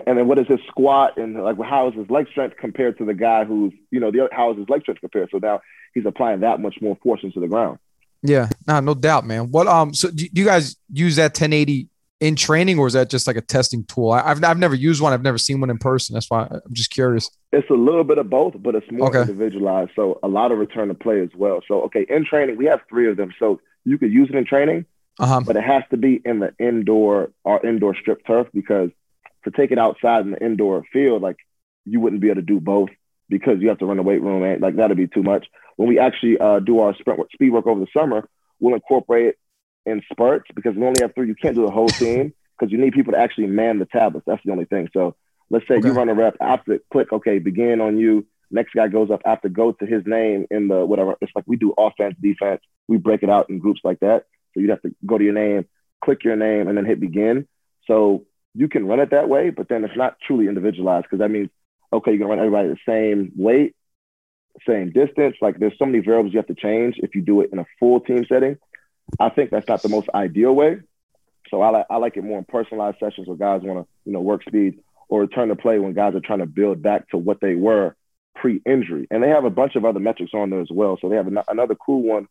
And 0.07 0.19
then 0.19 0.27
what 0.27 0.39
is 0.39 0.47
his 0.47 0.61
squat 0.69 1.17
and 1.17 1.43
like 1.43 1.57
how 1.61 1.89
is 1.89 1.95
his 1.95 2.09
leg 2.11 2.29
strength 2.31 2.57
compared 2.59 2.99
to 2.99 3.05
the 3.05 3.15
guy 3.15 3.45
who's 3.45 3.73
you 3.91 4.00
know 4.00 4.11
the 4.11 4.21
other, 4.21 4.31
how 4.33 4.50
is 4.53 4.59
his 4.59 4.69
leg 4.69 4.83
strength 4.83 5.00
compared? 5.00 5.31
So 5.31 5.39
now 5.39 5.61
he's 5.95 6.07
applying 6.07 6.41
that 6.41 6.61
much 6.61 6.77
more 6.81 6.97
force 7.03 7.21
into 7.23 7.41
the 7.41 7.49
ground. 7.49 7.79
Yeah, 8.23 8.49
no, 8.67 8.81
no 8.81 8.95
doubt, 8.95 9.27
man. 9.27 9.50
What 9.50 9.67
um, 9.67 9.95
so 9.95 10.11
do 10.11 10.27
you 10.33 10.45
guys 10.45 10.77
use 10.93 11.17
that 11.17 11.31
1080 11.31 11.89
in 12.21 12.37
training, 12.37 12.79
or 12.79 12.87
is 12.87 12.93
that 12.93 13.09
just 13.09 13.27
like 13.27 13.37
a 13.37 13.41
testing 13.41 13.85
tool? 13.85 14.12
I've 14.12 14.45
I've 14.45 14.59
never 14.59 14.75
used 14.75 15.00
one. 15.00 15.12
I've 15.12 15.23
never 15.23 15.39
seen 15.39 15.61
one 15.61 15.71
in 15.71 15.79
person. 15.79 16.15
That's 16.15 16.29
why 16.31 16.47
I'm 16.50 16.75
just 16.75 16.91
curious. 16.91 17.31
It's 17.53 17.69
a 17.71 17.75
little 17.75 18.05
bit 18.05 18.19
of 18.19 18.29
both, 18.29 18.55
but 18.59 18.75
it's 18.75 18.91
more 18.91 19.09
okay. 19.09 19.23
individualized. 19.23 19.93
So 19.97 20.21
a 20.23 20.29
lot 20.29 20.53
of 20.53 20.59
return 20.59 20.89
to 20.89 20.95
play 20.95 21.21
as 21.21 21.31
well. 21.35 21.62
So 21.67 21.83
okay, 21.83 22.07
in 22.09 22.27
training 22.27 22.57
we 22.57 22.67
have 22.67 22.81
three 22.89 23.09
of 23.09 23.17
them. 23.17 23.33
So 23.39 23.61
you 23.85 23.97
could 23.97 24.12
use 24.12 24.29
it 24.29 24.37
in 24.37 24.45
training, 24.45 24.85
uh-huh. 25.19 25.41
but 25.47 25.57
it 25.57 25.65
has 25.65 25.83
to 25.91 25.97
be 25.97 26.21
in 26.25 26.41
the 26.41 26.55
indoor 26.59 27.31
or 27.45 27.65
indoor 27.65 27.97
strip 27.97 28.27
turf 28.27 28.49
because 28.53 28.91
to 29.44 29.50
take 29.50 29.70
it 29.70 29.78
outside 29.78 30.25
in 30.25 30.32
the 30.32 30.44
indoor 30.44 30.85
field, 30.92 31.23
like 31.23 31.37
you 31.85 32.00
wouldn't 32.00 32.20
be 32.20 32.28
able 32.28 32.40
to 32.40 32.47
do 32.47 32.61
both 32.61 32.90
because 33.28 33.61
you 33.61 33.68
have 33.68 33.78
to 33.78 33.87
run 33.87 33.97
the 33.97 34.02
weight 34.02 34.23
room 34.23 34.42
and 34.42 34.61
like 34.61 34.76
that'd 34.76 34.97
be 34.97 35.06
too 35.06 35.23
much. 35.23 35.47
When 35.76 35.88
we 35.88 35.99
actually 35.99 36.38
uh, 36.38 36.59
do 36.61 36.80
our 36.80 36.94
sprint 36.97 37.18
work, 37.18 37.30
speed 37.32 37.50
work 37.50 37.66
over 37.66 37.80
the 37.80 37.87
summer, 37.97 38.28
we'll 38.59 38.75
incorporate 38.75 39.28
it 39.28 39.38
in 39.87 40.02
spurts 40.12 40.50
because 40.54 40.75
we 40.75 40.85
only 40.85 41.00
have 41.00 41.14
three. 41.14 41.28
You 41.28 41.35
can't 41.35 41.54
do 41.54 41.64
the 41.64 41.73
whole 41.73 41.88
team 41.88 42.35
because 42.59 42.70
you 42.70 42.78
need 42.78 42.92
people 42.92 43.12
to 43.12 43.18
actually 43.18 43.47
man 43.47 43.78
the 43.78 43.87
tablets. 43.87 44.26
That's 44.26 44.42
the 44.44 44.52
only 44.52 44.66
thing. 44.66 44.88
So 44.92 45.16
let's 45.49 45.66
say 45.68 45.76
okay. 45.76 45.88
you 45.88 45.94
run 45.94 46.09
a 46.09 46.14
rep 46.14 46.37
after 46.40 46.80
click, 46.92 47.12
okay, 47.12 47.38
begin 47.38 47.80
on 47.80 47.99
you. 47.99 48.26
Next 48.50 48.73
guy 48.75 48.88
goes 48.88 49.11
up 49.11 49.23
after 49.25 49.49
go 49.49 49.73
to 49.73 49.87
his 49.87 50.02
name 50.06 50.47
in 50.50 50.68
the 50.68 50.85
whatever. 50.85 51.14
It's 51.20 51.32
like 51.35 51.44
we 51.47 51.56
do 51.56 51.73
offense, 51.78 52.16
defense. 52.20 52.61
We 52.88 52.97
break 52.97 53.23
it 53.23 53.30
out 53.30 53.49
in 53.49 53.59
groups 53.59 53.80
like 53.85 54.00
that. 54.00 54.25
So 54.52 54.61
you'd 54.61 54.70
have 54.70 54.82
to 54.82 54.94
go 55.06 55.16
to 55.16 55.25
your 55.25 55.32
name, 55.32 55.66
click 56.04 56.25
your 56.25 56.35
name, 56.35 56.66
and 56.66 56.76
then 56.76 56.85
hit 56.85 56.99
begin. 57.00 57.47
So 57.87 58.26
you 58.54 58.69
can 58.69 58.87
run 58.87 59.00
it 59.00 59.11
that 59.11 59.28
way, 59.28 59.50
but 59.50 59.69
then 59.69 59.85
it's 59.85 59.97
not 59.97 60.16
truly 60.26 60.49
individualized 60.49 61.04
because 61.04 61.21
that 61.21 61.30
means, 61.30 61.50
okay, 61.92 62.11
you're 62.11 62.19
gonna 62.19 62.30
run 62.30 62.38
everybody 62.38 62.69
the 62.69 62.76
same 62.87 63.33
weight, 63.37 63.75
same 64.66 64.90
distance. 64.92 65.37
Like 65.40 65.59
there's 65.59 65.78
so 65.78 65.87
many 65.87 66.00
variables 66.00 66.33
you 66.33 66.38
have 66.38 66.47
to 66.49 66.54
change 66.54 66.97
if 66.99 67.14
you 67.14 67.23
do 67.23 67.40
it 67.40 67.50
in 67.52 67.59
a 67.59 67.66
full 67.78 68.00
team 68.00 68.25
setting. 68.28 68.59
I 69.19 69.28
think 69.28 69.50
that's 69.50 69.69
not 69.69 69.83
the 69.83 69.88
most 69.88 70.09
ideal 70.14 70.54
way. 70.54 70.80
So 71.50 71.62
I 71.62 71.71
like 71.71 71.87
I 71.90 71.97
like 71.97 72.16
it 72.16 72.25
more 72.25 72.38
in 72.38 72.45
personalized 72.45 72.99
sessions 73.00 73.26
where 73.26 73.37
guys 73.37 73.62
want 73.62 73.85
to 73.85 73.88
you 74.04 74.12
know 74.12 74.21
work 74.21 74.42
speed 74.42 74.80
or 75.09 75.21
return 75.21 75.49
to 75.49 75.57
play 75.57 75.78
when 75.78 75.92
guys 75.92 76.14
are 76.14 76.21
trying 76.21 76.38
to 76.38 76.47
build 76.47 76.83
back 76.83 77.09
to 77.11 77.19
what 77.19 77.40
they 77.40 77.54
were 77.57 77.97
pre-injury. 78.37 79.09
And 79.11 79.23
they 79.23 79.28
have 79.28 79.45
a 79.45 79.50
bunch 79.50 79.75
of 79.75 79.85
other 79.85 79.99
metrics 79.99 80.33
on 80.35 80.50
there 80.50 80.61
as 80.61 80.71
well. 80.71 80.97
So 81.00 81.09
they 81.09 81.16
have 81.16 81.26
an- 81.26 81.42
another 81.49 81.75
cool 81.75 82.02
one 82.02 82.28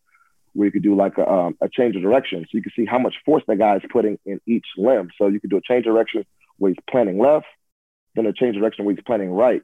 where 0.52 0.66
you 0.66 0.72
could 0.72 0.82
do 0.82 0.96
like 0.96 1.18
a, 1.18 1.28
um, 1.28 1.56
a 1.60 1.68
change 1.68 1.96
of 1.96 2.02
direction. 2.02 2.42
So 2.42 2.56
you 2.56 2.62
can 2.62 2.72
see 2.74 2.84
how 2.84 2.98
much 2.98 3.14
force 3.24 3.42
that 3.46 3.58
guy 3.58 3.76
is 3.76 3.82
putting 3.90 4.18
in 4.26 4.40
each 4.46 4.66
limb. 4.76 5.10
So 5.18 5.28
you 5.28 5.40
could 5.40 5.50
do 5.50 5.58
a 5.58 5.62
change 5.62 5.86
of 5.86 5.94
direction 5.94 6.24
where 6.58 6.70
he's 6.70 6.84
planting 6.90 7.18
left, 7.18 7.46
then 8.14 8.26
a 8.26 8.32
change 8.32 8.56
of 8.56 8.62
direction 8.62 8.84
where 8.84 8.94
he's 8.94 9.04
planting 9.04 9.30
right. 9.30 9.62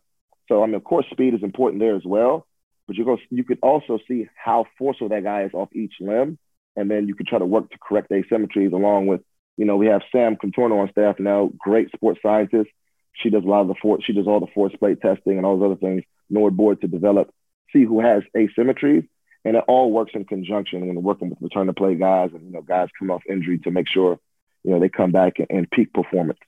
So 0.49 0.63
I 0.63 0.67
mean, 0.67 0.77
of 0.77 0.85
course, 0.85 1.07
speed 1.11 1.35
is 1.35 1.43
important 1.43 1.81
there 1.81 1.97
as 1.97 2.05
well. 2.05 2.47
But 2.87 2.97
you 2.97 3.05
go, 3.05 3.19
you 3.31 3.45
could 3.45 3.59
also 3.63 3.99
see 4.07 4.29
how 4.37 4.67
forceful 4.79 5.09
that 5.09 5.25
guy 5.25 5.43
is 5.43 5.55
off 5.55 5.75
each 5.75 5.95
limb, 6.01 6.39
and 6.77 6.91
then 6.91 7.09
you 7.09 7.15
could 7.15 7.27
try 7.27 7.39
to 7.39 7.47
work 7.47 7.71
to 7.71 7.79
correct 7.79 8.11
asymmetries 8.11 8.73
along 8.73 9.07
with, 9.07 9.23
you 9.57 9.65
know, 9.65 9.77
we 9.77 9.87
have 9.87 10.03
Sam 10.13 10.37
Contorno 10.37 10.81
on 10.81 10.91
staff 10.91 11.19
now, 11.19 11.51
great 11.59 11.91
sports 11.93 12.21
scientist. 12.23 12.71
She 13.15 13.31
does 13.31 13.45
a 13.45 13.49
lot 13.49 13.63
of 13.63 13.69
the 13.69 13.75
force, 13.81 14.05
she 14.05 14.13
does 14.13 14.27
all 14.27 14.41
the 14.41 14.47
force 14.55 14.75
plate 14.79 15.01
testing 15.01 15.37
and 15.37 15.45
all 15.45 15.59
those 15.59 15.73
other 15.73 15.81
things. 15.81 16.05
NordBord 16.33 16.81
to 16.83 16.87
develop, 16.87 17.33
see 17.73 17.83
who 17.83 18.01
has 18.01 18.23
asymmetries, 18.37 19.09
and 19.47 19.57
it 19.57 19.65
all 19.69 19.93
works 19.93 20.13
in 20.15 20.25
conjunction 20.25 20.87
when 20.87 21.03
working 21.03 21.31
with 21.31 21.39
return 21.41 21.69
to 21.69 21.73
play 21.73 21.95
guys 21.95 22.31
and 22.35 22.45
you 22.45 22.53
know 22.53 22.63
guys 22.63 22.89
come 22.99 23.11
off 23.11 23.23
injury 23.31 23.59
to 23.59 23.71
make 23.71 23.89
sure 23.89 24.19
you 24.65 24.73
know 24.73 24.81
they 24.81 24.89
come 24.89 25.13
back 25.13 25.39
and, 25.39 25.47
and 25.51 25.71
peak 25.71 25.93
performance. 25.93 26.39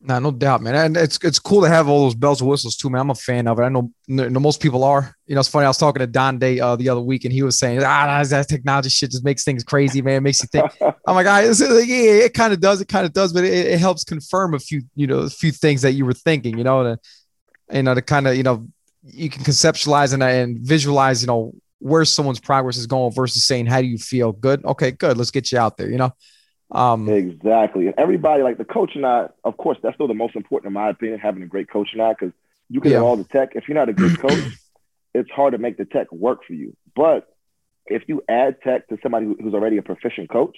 No, 0.00 0.20
no 0.20 0.30
doubt, 0.30 0.62
man. 0.62 0.76
And 0.76 0.96
it's 0.96 1.18
it's 1.24 1.40
cool 1.40 1.62
to 1.62 1.68
have 1.68 1.88
all 1.88 2.04
those 2.04 2.14
bells 2.14 2.40
and 2.40 2.48
whistles 2.48 2.76
too, 2.76 2.88
man. 2.88 3.00
I'm 3.00 3.10
a 3.10 3.16
fan 3.16 3.48
of 3.48 3.58
it. 3.58 3.64
I 3.64 3.68
know, 3.68 3.90
know 4.06 4.38
most 4.38 4.60
people 4.60 4.84
are. 4.84 5.12
You 5.26 5.34
know, 5.34 5.40
it's 5.40 5.48
funny. 5.48 5.64
I 5.64 5.68
was 5.68 5.78
talking 5.78 5.98
to 5.98 6.06
Don 6.06 6.38
Day 6.38 6.60
uh, 6.60 6.76
the 6.76 6.88
other 6.88 7.00
week, 7.00 7.24
and 7.24 7.32
he 7.32 7.42
was 7.42 7.58
saying, 7.58 7.82
"Ah, 7.82 8.22
that 8.22 8.48
technology 8.48 8.90
shit 8.90 9.10
just 9.10 9.24
makes 9.24 9.42
things 9.42 9.64
crazy, 9.64 10.00
man. 10.00 10.18
It 10.18 10.20
makes 10.20 10.40
you 10.40 10.48
think." 10.52 10.70
I'm 10.80 11.16
like, 11.16 11.26
"I, 11.26 11.44
like, 11.48 11.88
yeah, 11.88 12.26
it 12.26 12.34
kind 12.34 12.52
of 12.52 12.60
does. 12.60 12.80
It 12.80 12.86
kind 12.86 13.06
of 13.06 13.12
does, 13.12 13.32
but 13.32 13.42
it, 13.42 13.52
it, 13.52 13.80
helps 13.80 14.04
confirm 14.04 14.54
a 14.54 14.60
few, 14.60 14.82
you 14.94 15.08
know, 15.08 15.18
a 15.18 15.30
few 15.30 15.50
things 15.50 15.82
that 15.82 15.94
you 15.94 16.06
were 16.06 16.14
thinking. 16.14 16.56
You 16.56 16.62
know, 16.62 16.84
to, 16.84 16.98
you 17.72 17.82
know, 17.82 17.94
to 17.94 18.02
kind 18.02 18.28
of, 18.28 18.36
you 18.36 18.44
know, 18.44 18.68
you 19.02 19.28
can 19.28 19.42
conceptualize 19.42 20.14
and, 20.14 20.22
and 20.22 20.60
visualize, 20.60 21.22
you 21.22 21.26
know, 21.26 21.54
where 21.80 22.04
someone's 22.04 22.40
progress 22.40 22.76
is 22.76 22.86
going 22.86 23.12
versus 23.12 23.44
saying, 23.44 23.66
"How 23.66 23.80
do 23.80 23.86
you 23.86 23.98
feel?" 23.98 24.32
Good, 24.32 24.64
okay, 24.64 24.90
good. 24.90 25.16
Let's 25.16 25.30
get 25.30 25.52
you 25.52 25.58
out 25.58 25.76
there. 25.76 25.90
You 25.90 25.98
know. 25.98 26.12
Um, 26.70 27.08
exactly. 27.08 27.86
And 27.86 27.94
everybody, 27.96 28.42
like 28.42 28.58
the 28.58 28.64
coach 28.64 28.92
and 28.94 29.06
I, 29.06 29.28
of 29.44 29.56
course, 29.56 29.78
that's 29.82 29.94
still 29.94 30.08
the 30.08 30.14
most 30.14 30.36
important 30.36 30.68
in 30.68 30.74
my 30.74 30.90
opinion, 30.90 31.18
having 31.18 31.42
a 31.42 31.46
great 31.46 31.70
coach 31.70 31.90
and 31.92 32.02
I, 32.02 32.12
because 32.12 32.32
you 32.68 32.80
can 32.80 32.90
yeah. 32.90 32.98
have 32.98 33.06
all 33.06 33.16
the 33.16 33.24
tech. 33.24 33.50
If 33.54 33.68
you're 33.68 33.74
not 33.74 33.88
a 33.88 33.94
good 33.94 34.18
coach, 34.20 34.44
it's 35.14 35.30
hard 35.30 35.52
to 35.52 35.58
make 35.58 35.78
the 35.78 35.86
tech 35.86 36.12
work 36.12 36.44
for 36.46 36.52
you. 36.52 36.76
But 36.94 37.26
if 37.86 38.02
you 38.06 38.22
add 38.28 38.60
tech 38.62 38.88
to 38.88 38.98
somebody 39.02 39.26
who's 39.40 39.54
already 39.54 39.78
a 39.78 39.82
proficient 39.82 40.30
coach, 40.30 40.56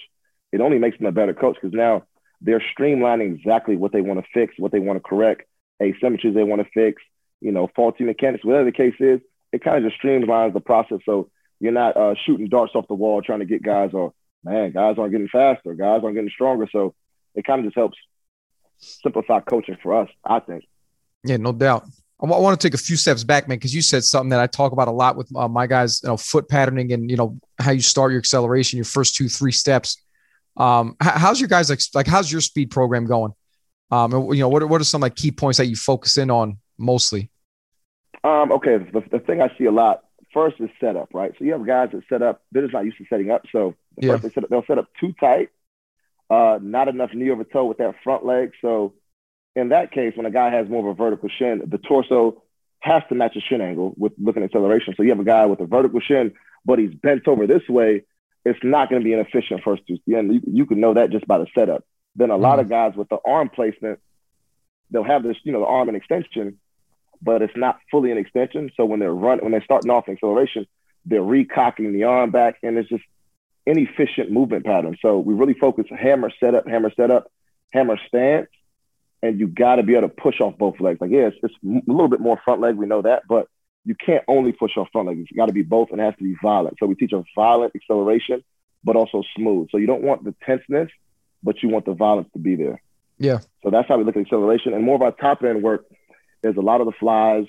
it 0.51 0.59
only 0.59 0.79
makes 0.79 0.97
them 0.97 1.07
a 1.07 1.11
better 1.11 1.33
coach 1.33 1.55
because 1.61 1.73
now 1.73 2.03
they're 2.41 2.63
streamlining 2.77 3.35
exactly 3.35 3.77
what 3.77 3.93
they 3.93 4.01
want 4.01 4.19
to 4.19 4.25
fix, 4.33 4.55
what 4.57 4.71
they 4.71 4.79
want 4.79 4.97
to 5.01 5.07
correct, 5.07 5.43
asymmetries 5.81 6.33
they 6.33 6.43
want 6.43 6.61
to 6.61 6.67
fix, 6.73 7.01
you 7.39 7.51
know, 7.51 7.69
faulty 7.75 8.03
mechanics, 8.03 8.43
whatever 8.43 8.65
the 8.65 8.71
case 8.71 8.95
is. 8.99 9.21
It 9.51 9.63
kind 9.63 9.83
of 9.83 9.89
just 9.89 10.01
streamlines 10.01 10.53
the 10.53 10.61
process. 10.61 10.99
So 11.05 11.29
you're 11.59 11.71
not 11.71 11.97
uh, 11.97 12.15
shooting 12.25 12.47
darts 12.47 12.73
off 12.75 12.87
the 12.87 12.93
wall 12.95 13.21
trying 13.21 13.39
to 13.39 13.45
get 13.45 13.63
guys 13.63 13.91
or 13.93 14.13
man, 14.43 14.71
guys 14.71 14.95
aren't 14.97 15.11
getting 15.11 15.27
faster, 15.27 15.73
guys 15.73 16.01
aren't 16.03 16.15
getting 16.15 16.29
stronger. 16.29 16.67
So 16.71 16.95
it 17.35 17.45
kind 17.45 17.59
of 17.59 17.65
just 17.65 17.77
helps 17.77 17.97
simplify 18.77 19.39
coaching 19.41 19.77
for 19.81 20.01
us, 20.01 20.09
I 20.25 20.39
think. 20.39 20.63
Yeah, 21.23 21.37
no 21.37 21.51
doubt. 21.51 21.85
I 22.21 22.25
want 22.27 22.59
to 22.59 22.67
take 22.67 22.75
a 22.75 22.77
few 22.77 22.97
steps 22.97 23.23
back, 23.23 23.47
man, 23.47 23.57
because 23.57 23.73
you 23.73 23.81
said 23.81 24.03
something 24.03 24.29
that 24.29 24.39
I 24.39 24.45
talk 24.45 24.73
about 24.73 24.87
a 24.87 24.91
lot 24.91 25.15
with 25.15 25.35
uh, 25.35 25.47
my 25.47 25.65
guys, 25.65 26.01
you 26.03 26.09
know, 26.09 26.17
foot 26.17 26.47
patterning 26.47 26.93
and, 26.93 27.09
you 27.09 27.17
know, 27.17 27.39
how 27.57 27.71
you 27.71 27.81
start 27.81 28.11
your 28.11 28.19
acceleration, 28.19 28.77
your 28.77 28.85
first 28.85 29.15
two, 29.15 29.27
three 29.27 29.51
steps. 29.51 30.03
Um, 30.55 30.95
how's 30.99 31.39
your 31.39 31.47
guys 31.47 31.71
like, 31.71 31.79
like, 31.95 32.05
how's 32.05 32.31
your 32.31 32.41
speed 32.41 32.69
program 32.69 33.05
going? 33.05 33.33
Um, 33.89 34.11
you 34.33 34.39
know, 34.39 34.49
what 34.49 34.67
what 34.69 34.79
are 34.79 34.83
some 34.83 35.01
like 35.01 35.15
key 35.15 35.31
points 35.31 35.57
that 35.57 35.65
you 35.65 35.75
focus 35.75 36.17
in 36.17 36.29
on 36.29 36.59
mostly? 36.77 37.30
Um, 38.23 38.51
okay. 38.53 38.77
The, 38.77 39.03
the 39.11 39.19
thing 39.19 39.41
I 39.41 39.51
see 39.57 39.65
a 39.65 39.71
lot 39.71 40.03
first 40.33 40.59
is 40.59 40.69
setup, 40.79 41.09
right? 41.13 41.33
So 41.37 41.45
you 41.45 41.53
have 41.53 41.65
guys 41.65 41.89
that 41.91 42.03
set 42.09 42.21
up, 42.21 42.43
they're 42.51 42.63
just 42.63 42.73
not 42.73 42.85
used 42.85 42.97
to 42.97 43.05
setting 43.09 43.31
up. 43.31 43.43
So 43.51 43.75
the 43.97 44.07
yeah. 44.07 44.13
first 44.13 44.23
they 44.23 44.29
set 44.29 44.43
up, 44.43 44.49
they'll 44.49 44.65
set 44.65 44.77
up 44.77 44.87
too 44.99 45.13
tight, 45.19 45.49
uh, 46.29 46.59
not 46.61 46.87
enough 46.87 47.13
knee 47.13 47.31
over 47.31 47.43
toe 47.43 47.65
with 47.65 47.79
that 47.79 47.95
front 48.03 48.25
leg. 48.25 48.51
So 48.61 48.93
in 49.55 49.69
that 49.69 49.91
case, 49.91 50.13
when 50.15 50.25
a 50.25 50.31
guy 50.31 50.51
has 50.51 50.69
more 50.69 50.87
of 50.87 50.95
a 50.95 50.97
vertical 50.97 51.29
shin, 51.29 51.63
the 51.67 51.77
torso 51.77 52.43
has 52.79 53.03
to 53.09 53.15
match 53.15 53.33
the 53.35 53.41
shin 53.41 53.61
angle 53.61 53.93
with 53.97 54.13
looking 54.17 54.43
at 54.43 54.49
acceleration. 54.49 54.93
So 54.95 55.03
you 55.03 55.09
have 55.09 55.19
a 55.19 55.25
guy 55.25 55.45
with 55.45 55.59
a 55.59 55.65
vertical 55.65 55.99
shin, 55.99 56.33
but 56.65 56.79
he's 56.79 56.93
bent 56.93 57.27
over 57.27 57.47
this 57.47 57.67
way. 57.67 58.05
It's 58.43 58.59
not 58.63 58.89
going 58.89 59.01
to 59.01 59.05
be 59.05 59.13
an 59.13 59.19
efficient 59.19 59.61
first 59.63 59.83
two. 59.87 59.99
And 60.07 60.33
you, 60.33 60.41
you 60.47 60.65
can 60.65 60.79
know 60.79 60.95
that 60.95 61.11
just 61.11 61.27
by 61.27 61.37
the 61.37 61.47
setup. 61.53 61.83
Then 62.15 62.31
a 62.31 62.33
mm-hmm. 62.33 62.43
lot 62.43 62.59
of 62.59 62.69
guys 62.69 62.93
with 62.95 63.09
the 63.09 63.19
arm 63.23 63.49
placement, 63.49 63.99
they'll 64.89 65.03
have 65.03 65.23
this, 65.23 65.37
you 65.43 65.51
know, 65.51 65.59
the 65.59 65.67
arm 65.67 65.89
and 65.89 65.97
extension, 65.97 66.57
but 67.21 67.41
it's 67.41 67.55
not 67.55 67.79
fully 67.89 68.11
an 68.11 68.17
extension. 68.17 68.71
So 68.75 68.85
when 68.85 68.99
they're 68.99 69.13
running, 69.13 69.43
when 69.43 69.51
they're 69.51 69.63
starting 69.63 69.91
off 69.91 70.09
acceleration, 70.09 70.65
they're 71.05 71.21
recocking 71.21 71.93
the 71.93 72.03
arm 72.03 72.31
back, 72.31 72.55
and 72.63 72.77
it's 72.77 72.89
just 72.89 73.03
inefficient 73.65 74.31
movement 74.31 74.65
pattern. 74.65 74.97
So 75.01 75.19
we 75.19 75.33
really 75.33 75.53
focus 75.53 75.85
hammer 75.89 76.31
setup, 76.39 76.67
hammer 76.67 76.91
setup, 76.95 77.31
hammer 77.71 77.97
stance, 78.07 78.47
and 79.21 79.39
you 79.39 79.47
got 79.47 79.75
to 79.75 79.83
be 79.83 79.95
able 79.95 80.09
to 80.09 80.13
push 80.13 80.41
off 80.41 80.57
both 80.57 80.79
legs. 80.79 80.99
Like, 80.99 81.11
yeah, 81.11 81.27
it's, 81.27 81.37
it's, 81.43 81.53
a 81.63 81.91
little 81.91 82.07
bit 82.07 82.19
more 82.19 82.39
front 82.43 82.61
leg, 82.61 82.75
we 82.75 82.87
know 82.87 83.03
that, 83.03 83.23
but 83.27 83.47
you 83.85 83.95
can't 83.95 84.23
only 84.27 84.51
push 84.51 84.77
off 84.77 84.89
front 84.91 85.07
legs. 85.07 85.19
It's 85.21 85.31
got 85.31 85.47
to 85.47 85.53
be 85.53 85.61
both, 85.61 85.89
and 85.91 85.99
it 85.99 86.03
has 86.03 86.15
to 86.17 86.23
be 86.23 86.35
violent. 86.41 86.77
So 86.79 86.85
we 86.85 86.95
teach 86.95 87.13
a 87.13 87.23
violent 87.35 87.75
acceleration, 87.75 88.43
but 88.83 88.95
also 88.95 89.23
smooth. 89.35 89.69
So 89.71 89.77
you 89.77 89.87
don't 89.87 90.03
want 90.03 90.23
the 90.23 90.35
tenseness, 90.43 90.89
but 91.43 91.61
you 91.61 91.69
want 91.69 91.85
the 91.85 91.93
violence 91.93 92.29
to 92.33 92.39
be 92.39 92.55
there. 92.55 92.81
Yeah. 93.17 93.39
So 93.63 93.69
that's 93.69 93.87
how 93.87 93.97
we 93.97 94.03
look 94.03 94.15
at 94.15 94.21
acceleration, 94.21 94.73
and 94.73 94.83
more 94.83 94.95
of 94.95 95.01
our 95.01 95.11
top 95.11 95.43
end 95.43 95.61
work 95.61 95.85
there's 96.41 96.57
a 96.57 96.61
lot 96.61 96.81
of 96.81 96.87
the 96.87 96.93
flies. 96.99 97.45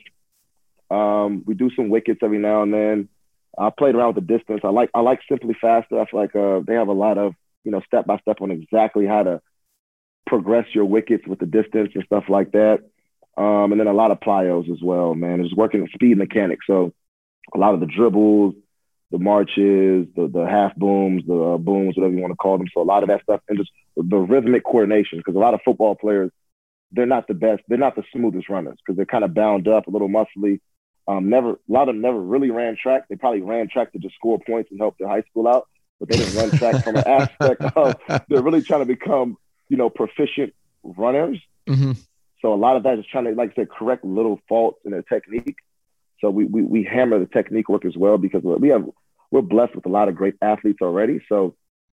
Um, 0.90 1.42
we 1.46 1.54
do 1.54 1.70
some 1.74 1.88
wickets 1.88 2.20
every 2.22 2.38
now 2.38 2.62
and 2.62 2.72
then. 2.72 3.08
I 3.58 3.70
played 3.70 3.94
around 3.94 4.14
with 4.14 4.26
the 4.26 4.38
distance. 4.38 4.60
I 4.64 4.68
like 4.68 4.90
I 4.94 5.00
like 5.00 5.20
SimpliFaster. 5.30 6.00
I 6.00 6.06
feel 6.06 6.20
like 6.20 6.34
uh, 6.34 6.60
they 6.66 6.74
have 6.74 6.88
a 6.88 6.92
lot 6.92 7.18
of 7.18 7.34
you 7.64 7.70
know 7.70 7.80
step 7.86 8.06
by 8.06 8.18
step 8.18 8.40
on 8.40 8.50
exactly 8.50 9.06
how 9.06 9.22
to 9.22 9.40
progress 10.26 10.66
your 10.74 10.84
wickets 10.84 11.26
with 11.26 11.38
the 11.38 11.46
distance 11.46 11.90
and 11.94 12.04
stuff 12.04 12.24
like 12.28 12.52
that. 12.52 12.78
Um, 13.36 13.72
and 13.72 13.80
then 13.80 13.86
a 13.86 13.92
lot 13.92 14.10
of 14.10 14.20
plyos 14.20 14.70
as 14.70 14.82
well, 14.82 15.14
man. 15.14 15.40
It's 15.40 15.54
working 15.54 15.82
with 15.82 15.90
speed 15.92 16.18
mechanics. 16.18 16.66
So 16.66 16.92
a 17.54 17.58
lot 17.58 17.74
of 17.74 17.80
the 17.80 17.86
dribbles, 17.86 18.54
the 19.10 19.18
marches, 19.18 20.06
the 20.16 20.30
the 20.32 20.46
half 20.48 20.74
booms, 20.76 21.24
the 21.26 21.34
uh, 21.34 21.58
booms, 21.58 21.96
whatever 21.96 22.14
you 22.14 22.20
want 22.20 22.32
to 22.32 22.36
call 22.36 22.58
them. 22.58 22.68
So 22.72 22.80
a 22.80 22.84
lot 22.84 23.02
of 23.02 23.08
that 23.08 23.22
stuff 23.22 23.40
and 23.48 23.58
just 23.58 23.70
the 23.96 24.16
rhythmic 24.16 24.64
coordination 24.64 25.18
because 25.18 25.34
a 25.34 25.38
lot 25.38 25.54
of 25.54 25.60
football 25.64 25.94
players 25.94 26.30
they're 26.92 27.06
not 27.06 27.26
the 27.26 27.34
best. 27.34 27.62
They're 27.68 27.78
not 27.78 27.96
the 27.96 28.04
smoothest 28.12 28.48
runners 28.48 28.78
because 28.78 28.96
they're 28.96 29.06
kind 29.06 29.24
of 29.24 29.34
bound 29.34 29.66
up, 29.66 29.86
a 29.86 29.90
little 29.90 30.08
muscly. 30.08 30.60
Um, 31.08 31.28
never, 31.28 31.52
a 31.52 31.58
lot 31.68 31.88
of 31.88 31.94
them 31.94 32.00
never 32.00 32.20
really 32.20 32.50
ran 32.50 32.76
track. 32.80 33.08
They 33.08 33.16
probably 33.16 33.40
ran 33.40 33.68
track 33.68 33.92
to 33.92 33.98
just 33.98 34.14
score 34.14 34.38
points 34.38 34.70
and 34.70 34.78
help 34.78 34.98
their 34.98 35.08
high 35.08 35.22
school 35.22 35.48
out, 35.48 35.68
but 35.98 36.08
they 36.08 36.16
didn't 36.16 36.36
run 36.36 36.50
track 36.50 36.84
from 36.84 36.96
an 36.96 37.06
aspect 37.06 37.62
of 37.76 37.96
they're 38.28 38.42
really 38.42 38.62
trying 38.62 38.80
to 38.80 38.86
become, 38.86 39.36
you 39.68 39.76
know, 39.76 39.90
proficient 39.90 40.54
runners. 40.84 41.40
Mm-hmm. 41.68 41.92
So 42.40 42.52
a 42.52 42.56
lot 42.56 42.76
of 42.76 42.84
that 42.84 42.98
is 42.98 43.06
trying 43.10 43.24
to, 43.24 43.32
like 43.32 43.52
I 43.52 43.54
said, 43.54 43.70
correct 43.70 44.04
little 44.04 44.40
faults 44.48 44.80
in 44.84 44.92
their 44.92 45.02
technique. 45.02 45.56
So 46.20 46.30
we, 46.30 46.44
we 46.44 46.62
we 46.62 46.84
hammer 46.84 47.18
the 47.18 47.26
technique 47.26 47.68
work 47.68 47.84
as 47.84 47.96
well 47.96 48.16
because 48.16 48.42
we 48.44 48.68
have 48.68 48.88
we're 49.32 49.42
blessed 49.42 49.74
with 49.74 49.86
a 49.86 49.88
lot 49.88 50.08
of 50.08 50.14
great 50.14 50.34
athletes 50.40 50.78
already. 50.82 51.20
So 51.28 51.56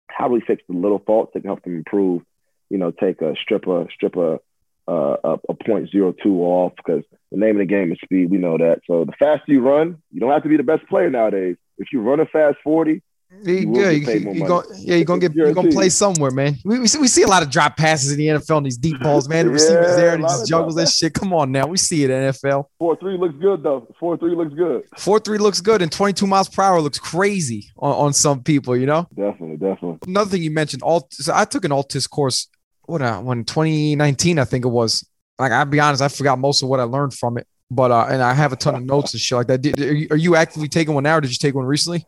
how 0.08 0.28
do 0.28 0.34
we 0.34 0.40
fix 0.40 0.62
the 0.68 0.76
little 0.76 1.00
faults 1.00 1.32
that 1.34 1.40
can 1.40 1.48
help 1.48 1.62
them 1.62 1.76
improve? 1.76 2.22
You 2.70 2.78
know, 2.78 2.92
take 2.92 3.20
a 3.20 3.34
strip 3.42 3.66
a 3.66 3.86
strip 3.92 4.16
a 4.16 4.38
uh, 4.88 5.16
a, 5.24 5.38
a 5.48 5.54
point 5.54 5.90
zero 5.90 6.12
two 6.22 6.40
off 6.40 6.72
because 6.76 7.04
the 7.30 7.38
name 7.38 7.56
of 7.56 7.60
the 7.60 7.66
game 7.66 7.92
is 7.92 7.98
speed. 8.02 8.30
We 8.30 8.38
know 8.38 8.58
that. 8.58 8.80
So 8.86 9.04
the 9.04 9.12
faster 9.18 9.52
you 9.52 9.60
run, 9.60 10.02
you 10.10 10.20
don't 10.20 10.30
have 10.30 10.42
to 10.42 10.48
be 10.48 10.56
the 10.56 10.62
best 10.62 10.86
player 10.88 11.10
nowadays. 11.10 11.56
If 11.78 11.88
you 11.92 12.00
run 12.00 12.20
a 12.20 12.26
fast 12.26 12.58
forty, 12.62 13.02
you, 13.40 13.72
good. 13.72 14.06
You, 14.06 14.12
you, 14.12 14.32
you 14.32 14.46
go, 14.46 14.62
yeah, 14.76 14.96
you're 14.96 15.04
gonna 15.04 15.20
get 15.20 15.34
you're 15.34 15.52
gonna 15.54 15.70
play 15.70 15.88
somewhere, 15.88 16.30
man. 16.30 16.56
We, 16.64 16.80
we, 16.80 16.86
see, 16.86 16.98
we 16.98 17.08
see 17.08 17.22
a 17.22 17.26
lot 17.26 17.42
of 17.42 17.50
drop 17.50 17.76
passes 17.76 18.12
in 18.12 18.18
the 18.18 18.26
NFL 18.26 18.58
and 18.58 18.66
these 18.66 18.76
deep 18.76 19.00
balls, 19.00 19.28
man. 19.28 19.46
The 19.46 19.50
yeah, 19.52 19.54
receivers 19.54 19.96
there 19.96 20.14
and 20.14 20.22
he 20.22 20.28
just 20.28 20.48
juggles 20.48 20.74
that 20.76 20.88
shit. 20.88 21.14
Come 21.14 21.32
on 21.32 21.50
now, 21.50 21.66
we 21.66 21.76
see 21.76 22.04
it 22.04 22.10
in 22.10 22.30
NFL. 22.30 22.66
Four 22.78 22.96
three 22.96 23.16
looks 23.16 23.34
good 23.40 23.62
though. 23.62 23.88
Four 23.98 24.16
three 24.16 24.34
looks 24.34 24.54
good. 24.54 24.84
Four 24.98 25.18
three 25.18 25.38
looks 25.38 25.60
good, 25.60 25.82
and 25.82 25.90
22 25.90 26.26
miles 26.26 26.48
per 26.48 26.62
hour 26.62 26.80
looks 26.80 26.98
crazy 26.98 27.70
on, 27.78 27.94
on 27.94 28.12
some 28.12 28.42
people. 28.42 28.76
You 28.76 28.86
know. 28.86 29.08
Definitely, 29.16 29.56
definitely. 29.56 29.98
Another 30.06 30.30
thing 30.30 30.42
you 30.42 30.50
mentioned, 30.50 30.82
alt. 30.82 31.12
So 31.14 31.32
I 31.34 31.44
took 31.44 31.64
an 31.64 31.72
Altis 31.72 32.06
course 32.06 32.48
what 32.84 33.02
uh, 33.02 33.20
when 33.20 33.44
2019 33.44 34.38
I 34.38 34.44
think 34.44 34.64
it 34.64 34.68
was. 34.68 35.06
Like 35.38 35.50
I'll 35.52 35.64
be 35.64 35.80
honest, 35.80 36.02
I 36.02 36.08
forgot 36.08 36.38
most 36.38 36.62
of 36.62 36.68
what 36.68 36.78
I 36.78 36.84
learned 36.84 37.14
from 37.14 37.38
it. 37.38 37.46
But 37.70 37.90
uh, 37.90 38.06
and 38.10 38.22
I 38.22 38.34
have 38.34 38.52
a 38.52 38.56
ton 38.56 38.74
of 38.74 38.84
notes 38.84 39.14
and 39.14 39.20
shit 39.20 39.36
like 39.36 39.46
that. 39.46 39.62
Did, 39.62 39.80
are, 39.80 39.94
you, 39.94 40.08
are 40.10 40.16
you 40.16 40.36
actively 40.36 40.68
taking 40.68 40.94
one 40.94 41.04
now? 41.04 41.16
Or 41.16 41.20
did 41.20 41.30
you 41.30 41.38
take 41.38 41.54
one 41.54 41.64
recently? 41.64 42.04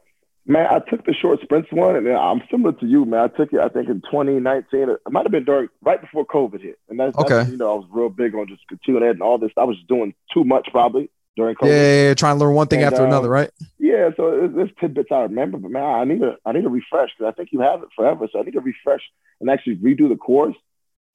Man, 0.46 0.66
I 0.70 0.78
took 0.90 1.06
the 1.06 1.14
short 1.14 1.40
sprints 1.40 1.72
one, 1.72 1.96
and 1.96 2.06
I'm 2.06 2.42
similar 2.50 2.72
to 2.72 2.87
you, 2.87 3.06
man. 3.06 3.20
I 3.20 3.28
took 3.28 3.50
it, 3.50 3.60
I 3.60 3.70
think, 3.70 3.88
in 3.88 4.02
2019. 4.02 4.90
It 4.90 4.98
might 5.10 5.22
have 5.22 5.32
been 5.32 5.44
during 5.44 5.68
right 5.80 5.98
before 5.98 6.26
COVID 6.26 6.60
hit, 6.60 6.78
and 6.90 7.00
that's, 7.00 7.16
okay. 7.16 7.37
That's, 7.37 7.48
you 7.48 7.56
know, 7.56 7.72
I 7.72 7.74
was 7.76 7.87
real 7.90 8.10
big 8.10 8.34
on 8.34 8.46
just 8.46 8.60
continuing 8.68 9.08
and 9.08 9.22
all 9.22 9.38
this. 9.38 9.52
I 9.56 9.64
was 9.64 9.78
doing 9.88 10.12
too 10.34 10.44
much 10.44 10.68
probably 10.70 11.08
during 11.37 11.55
COVID. 11.57 11.68
Yeah, 11.68 12.09
yeah, 12.09 12.14
trying 12.14 12.38
to 12.38 12.44
learn 12.44 12.55
one 12.55 12.68
thing 12.68 12.83
and, 12.83 12.87
after 12.87 13.03
um, 13.03 13.09
another, 13.09 13.29
right? 13.29 13.51
Yeah, 13.79 14.11
so 14.16 14.49
there's 14.53 14.70
tidbits 14.81 15.11
I 15.11 15.23
remember, 15.23 15.59
but 15.59 15.70
man, 15.70 15.83
I 15.83 16.05
need 16.05 16.23
a 16.23 16.37
I 16.44 16.53
need 16.53 16.64
a 16.64 16.68
refresh 16.68 17.11
because 17.16 17.33
I 17.33 17.37
think 17.37 17.51
you 17.53 17.61
have 17.61 17.83
it 17.83 17.88
forever. 17.94 18.29
So 18.33 18.40
I 18.40 18.42
need 18.42 18.53
to 18.53 18.61
refresh 18.61 19.03
and 19.40 19.51
actually 19.51 19.77
redo 19.77 20.09
the 20.09 20.16
course 20.16 20.57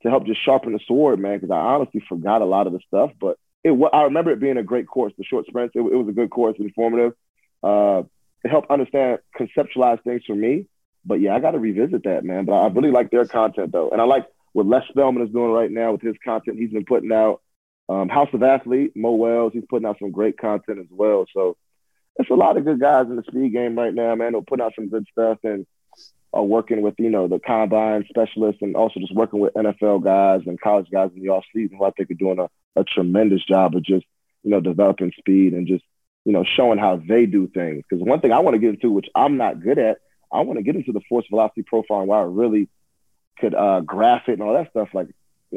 to 0.03 0.09
help 0.09 0.25
just 0.25 0.43
sharpen 0.43 0.73
the 0.73 0.79
sword, 0.87 1.19
man. 1.19 1.37
Because 1.37 1.51
I 1.51 1.57
honestly 1.57 2.03
forgot 2.07 2.41
a 2.41 2.45
lot 2.45 2.67
of 2.67 2.73
the 2.73 2.79
stuff, 2.87 3.11
but 3.19 3.37
it 3.63 3.71
I 3.93 4.03
remember 4.03 4.31
it 4.31 4.39
being 4.39 4.57
a 4.57 4.63
great 4.63 4.87
course. 4.87 5.13
The 5.17 5.23
short 5.23 5.45
sprints, 5.45 5.75
it, 5.75 5.79
it 5.79 5.95
was 5.95 6.07
a 6.07 6.13
good 6.13 6.29
course, 6.29 6.55
informative. 6.59 7.13
Uh, 7.61 8.03
it 8.43 8.49
helped 8.49 8.71
understand, 8.71 9.19
conceptualize 9.37 10.01
things 10.03 10.23
for 10.25 10.35
me. 10.35 10.65
But 11.05 11.21
yeah, 11.21 11.35
I 11.35 11.39
got 11.39 11.51
to 11.51 11.59
revisit 11.59 12.03
that, 12.03 12.23
man. 12.23 12.45
But 12.45 12.53
I 12.53 12.67
really 12.67 12.91
like 12.91 13.11
their 13.11 13.25
content 13.25 13.71
though, 13.71 13.89
and 13.89 14.01
I 14.01 14.05
like 14.05 14.27
what 14.53 14.65
Les 14.65 14.83
Spellman 14.89 15.25
is 15.25 15.33
doing 15.33 15.51
right 15.51 15.71
now 15.71 15.93
with 15.93 16.01
his 16.01 16.15
content. 16.23 16.57
He's 16.57 16.71
been 16.71 16.85
putting 16.85 17.11
out 17.11 17.41
um, 17.89 18.07
House 18.07 18.29
of 18.33 18.43
Athlete, 18.43 18.95
Mo 18.95 19.11
Wells. 19.11 19.53
He's 19.53 19.65
putting 19.69 19.87
out 19.87 19.97
some 19.99 20.11
great 20.11 20.37
content 20.37 20.79
as 20.79 20.87
well. 20.89 21.25
So 21.33 21.57
it's 22.17 22.29
a 22.29 22.35
lot 22.35 22.57
of 22.57 22.65
good 22.65 22.79
guys 22.79 23.07
in 23.07 23.15
the 23.15 23.23
speed 23.23 23.51
game 23.51 23.77
right 23.77 23.93
now, 23.93 24.15
man. 24.15 24.33
They're 24.33 24.41
putting 24.41 24.65
out 24.65 24.73
some 24.75 24.89
good 24.89 25.05
stuff 25.11 25.39
and 25.43 25.65
are 26.31 26.43
working 26.43 26.83
with 26.83 26.93
you 26.99 27.09
know 27.09 27.27
the 27.27 27.39
combine 27.39 28.05
specialists 28.07 28.61
and 28.61 28.75
also 28.75 28.99
just 28.99 29.15
working 29.15 29.39
with 29.39 29.53
NFL 29.55 30.03
guys 30.03 30.41
and 30.45 30.61
college 30.61 30.87
guys 30.91 31.09
in 31.15 31.23
the 31.23 31.29
off 31.29 31.43
season 31.53 31.77
who 31.77 31.85
I 31.85 31.91
think 31.91 32.11
are 32.11 32.13
doing 32.13 32.39
a, 32.39 32.47
a 32.79 32.83
tremendous 32.83 33.43
job 33.43 33.75
of 33.75 33.83
just 33.83 34.05
you 34.43 34.51
know 34.51 34.61
developing 34.61 35.11
speed 35.17 35.53
and 35.53 35.67
just 35.67 35.83
you 36.25 36.33
know, 36.33 36.43
showing 36.43 36.77
how 36.77 36.97
they 36.97 37.25
do 37.25 37.47
things. 37.47 37.83
Because 37.89 38.05
one 38.05 38.21
thing 38.21 38.31
I 38.31 38.39
want 38.39 38.55
to 38.55 38.59
get 38.59 38.69
into, 38.69 38.91
which 38.91 39.09
I'm 39.15 39.37
not 39.37 39.61
good 39.61 39.79
at, 39.79 39.97
I 40.31 40.41
want 40.41 40.57
to 40.57 40.63
get 40.63 40.75
into 40.75 40.91
the 40.91 41.01
force 41.09 41.25
velocity 41.29 41.63
profile 41.63 42.05
why 42.05 42.19
I 42.19 42.25
really 42.25 42.69
could 43.39 43.55
uh, 43.55 43.81
graph 43.81 44.27
it 44.27 44.33
and 44.33 44.43
all 44.43 44.53
that 44.53 44.69
stuff. 44.69 44.89
Like 44.93 45.07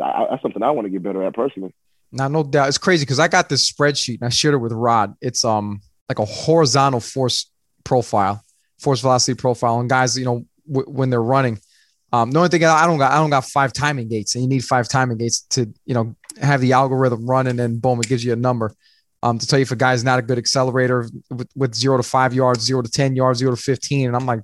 I, 0.02 0.28
that's 0.30 0.42
something 0.42 0.62
I 0.62 0.70
want 0.70 0.86
to 0.86 0.90
get 0.90 1.02
better 1.02 1.22
at 1.24 1.34
personally. 1.34 1.74
Now, 2.12 2.28
no 2.28 2.42
doubt, 2.42 2.68
it's 2.68 2.78
crazy 2.78 3.04
because 3.04 3.18
I 3.18 3.28
got 3.28 3.48
this 3.48 3.70
spreadsheet 3.70 4.20
and 4.20 4.26
I 4.26 4.28
shared 4.28 4.54
it 4.54 4.58
with 4.58 4.72
Rod. 4.72 5.14
It's 5.20 5.44
um 5.44 5.80
like 6.08 6.18
a 6.18 6.24
horizontal 6.24 7.00
force 7.00 7.50
profile, 7.84 8.42
force 8.78 9.00
velocity 9.00 9.34
profile, 9.34 9.80
and 9.80 9.88
guys, 9.88 10.18
you 10.18 10.24
know, 10.24 10.44
w- 10.70 10.90
when 10.90 11.10
they're 11.10 11.22
running. 11.22 11.58
Um, 12.12 12.30
the 12.30 12.38
only 12.38 12.50
thing 12.50 12.62
I 12.62 12.86
don't 12.86 12.98
got, 12.98 13.12
I 13.12 13.16
don't 13.16 13.30
got 13.30 13.46
five 13.46 13.72
timing 13.72 14.08
gates, 14.08 14.34
and 14.34 14.44
you 14.44 14.48
need 14.48 14.64
five 14.64 14.86
timing 14.86 15.16
gates 15.16 15.46
to, 15.50 15.72
you 15.86 15.94
know, 15.94 16.14
have 16.40 16.60
the 16.60 16.74
algorithm 16.74 17.26
run, 17.26 17.46
and 17.46 17.58
then 17.58 17.78
boom, 17.78 18.00
it 18.00 18.08
gives 18.08 18.22
you 18.22 18.34
a 18.34 18.36
number 18.36 18.74
um, 19.22 19.38
to 19.38 19.46
tell 19.46 19.58
you 19.58 19.62
if 19.62 19.70
a 19.70 19.76
guy's 19.76 20.04
not 20.04 20.18
a 20.18 20.22
good 20.22 20.38
accelerator 20.38 21.08
with, 21.30 21.48
with 21.54 21.74
zero 21.74 21.96
to 21.96 22.02
five 22.02 22.34
yards, 22.34 22.64
zero 22.64 22.82
to 22.82 22.90
10 22.90 23.16
yards, 23.16 23.38
zero 23.38 23.52
to 23.52 23.56
15. 23.56 24.08
And 24.08 24.16
I'm 24.16 24.26
like, 24.26 24.40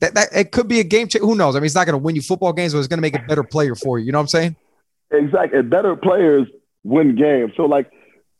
that, 0.00 0.14
that 0.14 0.28
it 0.34 0.52
could 0.52 0.68
be 0.68 0.80
a 0.80 0.84
game 0.84 1.08
changer. 1.08 1.26
Who 1.26 1.34
knows? 1.34 1.56
I 1.56 1.60
mean, 1.60 1.66
it's 1.66 1.74
not 1.74 1.86
going 1.86 1.94
to 1.94 2.02
win 2.02 2.14
you 2.14 2.22
football 2.22 2.52
games, 2.52 2.74
but 2.74 2.80
it's 2.80 2.88
going 2.88 2.98
to 2.98 3.02
make 3.02 3.16
a 3.16 3.24
better 3.26 3.42
player 3.42 3.74
for 3.74 3.98
you. 3.98 4.06
You 4.06 4.12
know 4.12 4.18
what 4.18 4.24
I'm 4.24 4.28
saying? 4.28 4.56
Exactly. 5.10 5.62
Better 5.62 5.96
players 5.96 6.48
win 6.84 7.16
games. 7.16 7.52
So, 7.56 7.64
like, 7.64 7.90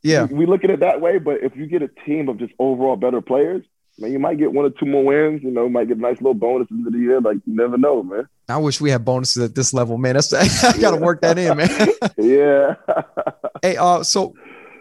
yeah, 0.03 0.23
we, 0.25 0.39
we 0.39 0.45
look 0.45 0.63
at 0.63 0.69
it 0.69 0.79
that 0.79 1.01
way. 1.01 1.19
But 1.19 1.43
if 1.43 1.55
you 1.55 1.67
get 1.67 1.81
a 1.81 1.89
team 2.05 2.29
of 2.29 2.39
just 2.39 2.53
overall 2.59 2.95
better 2.95 3.21
players, 3.21 3.63
man, 3.97 4.11
you 4.11 4.19
might 4.19 4.37
get 4.37 4.53
one 4.53 4.65
or 4.65 4.69
two 4.69 4.85
more 4.85 5.03
wins. 5.03 5.43
You 5.43 5.51
know, 5.51 5.67
might 5.67 5.87
get 5.87 5.97
a 5.97 6.01
nice 6.01 6.17
little 6.17 6.33
bonus 6.33 6.67
end 6.71 6.85
the 6.89 6.97
year. 6.97 7.19
Like, 7.19 7.37
you 7.45 7.55
never 7.55 7.77
know, 7.77 8.03
man. 8.03 8.27
I 8.47 8.57
wish 8.57 8.79
we 8.79 8.91
had 8.91 9.03
bonuses 9.03 9.43
at 9.43 9.55
this 9.55 9.73
level, 9.73 9.97
man. 9.97 10.13
That's 10.13 10.31
I 10.63 10.77
got 10.77 10.91
to 10.91 10.97
work 10.97 11.21
that 11.21 11.37
in, 11.37 11.57
man. 11.57 11.89
yeah. 12.17 12.75
hey, 13.61 13.77
uh, 13.77 14.03
so 14.03 14.33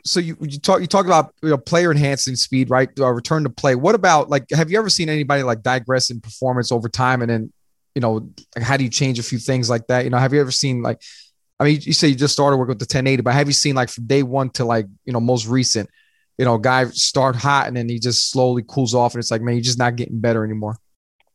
so 0.05 0.21
you 0.21 0.37
you 0.41 0.59
talk 0.59 0.81
you 0.81 0.87
talk 0.87 1.07
about 1.07 1.35
you 1.43 1.49
know, 1.49 1.57
player 1.57 1.91
enhancing 1.91 2.37
speed, 2.37 2.71
right? 2.71 2.89
Uh, 2.99 3.11
return 3.11 3.45
to 3.45 3.51
play. 3.51 3.75
What 3.75 3.95
about 3.95 4.29
like 4.29 4.51
have 4.51 4.71
you 4.71 4.79
ever 4.79 4.91
seen 4.91 5.09
anybody 5.09 5.43
like 5.43 5.63
digress 5.63 6.11
in 6.11 6.21
performance 6.21 6.71
over 6.71 6.89
time, 6.89 7.23
and 7.23 7.31
then 7.31 7.53
you 7.95 8.01
know 8.01 8.29
how 8.61 8.77
do 8.77 8.85
you 8.85 8.91
change 8.91 9.19
a 9.19 9.23
few 9.23 9.39
things 9.39 9.71
like 9.71 9.87
that? 9.87 10.05
You 10.05 10.11
know, 10.11 10.19
have 10.19 10.35
you 10.35 10.41
ever 10.41 10.51
seen 10.51 10.83
like 10.83 11.01
I 11.61 11.65
mean, 11.65 11.81
you 11.83 11.93
say 11.93 12.09
you 12.09 12.15
just 12.15 12.33
started 12.33 12.57
working 12.57 12.71
with 12.71 12.81
the 12.81 12.85
1080, 12.85 13.23
but 13.23 13.35
have 13.35 13.47
you 13.47 13.53
seen 13.53 13.75
like 13.75 13.89
from 13.89 14.07
day 14.07 14.23
one 14.23 14.51
to 14.51 14.65
like 14.65 14.87
you 15.05 15.13
know 15.13 15.21
most 15.21 15.47
recent, 15.47 15.89
you 16.37 16.45
know, 16.45 16.59
guy 16.59 16.87
start 16.87 17.37
hot 17.37 17.69
and 17.69 17.77
then 17.77 17.89
he 17.89 17.99
just 17.99 18.31
slowly 18.31 18.65
cools 18.67 18.95
off, 18.95 19.15
and 19.15 19.21
it's 19.21 19.31
like 19.31 19.41
man, 19.41 19.55
you're 19.55 19.63
just 19.63 19.79
not 19.79 19.97
getting 19.97 20.21
better 20.21 20.45
anymore. 20.45 20.77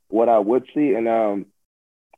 What 0.09 0.27
I 0.27 0.39
would 0.39 0.65
see, 0.73 0.93
and 0.93 1.07
um, 1.07 1.45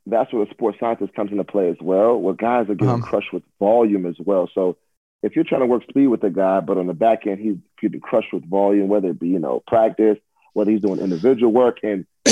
that's 0.06 0.34
where 0.34 0.46
the 0.46 0.52
sports 0.52 0.80
scientist 0.80 1.14
comes 1.14 1.32
into 1.32 1.44
play 1.44 1.70
as 1.70 1.78
well, 1.80 2.18
where 2.18 2.34
guys 2.34 2.70
are 2.70 2.76
getting 2.76 2.90
um, 2.96 3.02
crushed 3.02 3.34
with 3.34 3.44
volume 3.60 4.06
as 4.06 4.16
well. 4.20 4.50
So 4.54 4.78
if 5.22 5.36
you're 5.36 5.46
trying 5.46 5.62
to 5.62 5.68
work 5.68 5.84
speed 5.88 6.08
with 6.08 6.24
a 6.24 6.32
guy, 6.32 6.62
but 6.62 6.78
on 6.78 6.88
the 6.88 6.94
back 6.94 7.28
end 7.28 7.40
he's 7.40 7.58
getting 7.80 8.00
crushed 8.00 8.34
with 8.34 8.50
volume, 8.50 8.88
whether 8.88 9.10
it 9.10 9.20
be 9.20 9.28
you 9.28 9.40
know 9.40 9.62
practice, 9.68 10.18
whether 10.54 10.72
he's 10.72 10.82
doing 10.82 11.00
individual 11.00 11.52
work, 11.52 11.78
and 11.84 12.08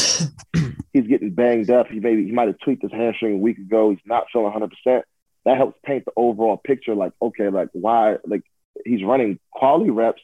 he's 0.93 1.07
getting 1.07 1.29
banged 1.29 1.69
up. 1.69 1.89
He 1.89 1.99
maybe 1.99 2.25
he 2.25 2.31
might 2.31 2.47
have 2.47 2.57
tweaked 2.59 2.81
his 2.81 2.91
hamstring 2.91 3.35
a 3.35 3.37
week 3.37 3.59
ago. 3.59 3.91
He's 3.91 3.99
not 4.03 4.25
feeling 4.33 4.45
100. 4.45 4.71
percent 4.71 5.05
That 5.45 5.57
helps 5.57 5.77
paint 5.85 6.05
the 6.05 6.11
overall 6.15 6.57
picture. 6.57 6.95
Like 6.95 7.13
okay, 7.21 7.49
like 7.49 7.69
why 7.73 8.17
like 8.25 8.43
he's 8.85 9.03
running 9.03 9.39
quality 9.51 9.89
reps, 9.89 10.21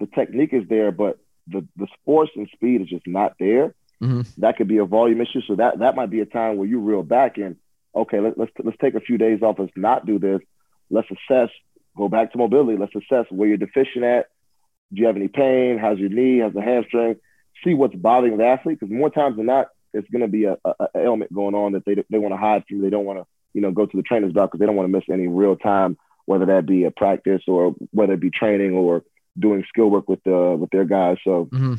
the 0.00 0.06
technique 0.06 0.52
is 0.52 0.68
there, 0.68 0.92
but 0.92 1.18
the 1.48 1.66
the 1.76 1.88
force 2.04 2.30
and 2.36 2.48
speed 2.54 2.82
is 2.82 2.88
just 2.88 3.06
not 3.06 3.34
there. 3.38 3.74
Mm-hmm. 4.02 4.22
That 4.38 4.56
could 4.56 4.68
be 4.68 4.78
a 4.78 4.84
volume 4.84 5.20
issue. 5.20 5.42
So 5.46 5.56
that 5.56 5.80
that 5.80 5.96
might 5.96 6.10
be 6.10 6.20
a 6.20 6.26
time 6.26 6.56
where 6.56 6.68
you 6.68 6.80
reel 6.80 7.02
back 7.02 7.38
and 7.38 7.56
okay, 7.94 8.20
let, 8.20 8.38
let's 8.38 8.52
let's 8.62 8.78
take 8.80 8.94
a 8.94 9.00
few 9.00 9.18
days 9.18 9.42
off. 9.42 9.56
Let's 9.58 9.72
not 9.76 10.06
do 10.06 10.18
this. 10.18 10.40
Let's 10.90 11.08
assess 11.10 11.50
go 11.96 12.08
back 12.08 12.32
to 12.32 12.38
mobility. 12.38 12.78
Let's 12.78 12.94
assess 12.94 13.26
where 13.30 13.48
you're 13.48 13.56
deficient 13.56 14.04
at. 14.04 14.26
Do 14.92 15.00
you 15.00 15.06
have 15.06 15.16
any 15.16 15.28
pain? 15.28 15.78
How's 15.78 15.98
your 15.98 16.10
knee? 16.10 16.40
How's 16.40 16.52
the 16.52 16.62
hamstring? 16.62 17.16
See 17.64 17.74
what's 17.74 17.94
bothering 17.94 18.36
the 18.38 18.44
athlete 18.44 18.78
because 18.80 18.92
more 18.92 19.10
times 19.10 19.36
than 19.36 19.46
not, 19.46 19.68
it's 19.94 20.08
going 20.10 20.22
to 20.22 20.28
be 20.28 20.44
a, 20.44 20.56
a, 20.64 20.74
a, 20.80 20.88
ailment 20.96 21.32
going 21.32 21.54
on 21.54 21.72
that 21.72 21.84
they, 21.84 21.96
they 22.10 22.18
want 22.18 22.32
to 22.32 22.38
hide 22.38 22.64
from. 22.68 22.80
They 22.80 22.90
don't 22.90 23.04
want 23.04 23.18
to, 23.18 23.26
you 23.54 23.60
know, 23.60 23.70
go 23.70 23.86
to 23.86 23.96
the 23.96 24.02
trainer's 24.02 24.32
doc 24.32 24.50
because 24.50 24.60
they 24.60 24.66
don't 24.66 24.76
want 24.76 24.88
to 24.88 24.92
miss 24.92 25.04
any 25.10 25.28
real 25.28 25.56
time, 25.56 25.96
whether 26.26 26.46
that 26.46 26.66
be 26.66 26.84
a 26.84 26.90
practice 26.90 27.42
or 27.46 27.74
whether 27.90 28.14
it 28.14 28.20
be 28.20 28.30
training 28.30 28.72
or 28.72 29.02
doing 29.38 29.64
skill 29.68 29.88
work 29.88 30.08
with 30.08 30.22
the 30.24 30.56
with 30.58 30.70
their 30.70 30.84
guys. 30.84 31.18
So 31.24 31.46
mm-hmm. 31.46 31.74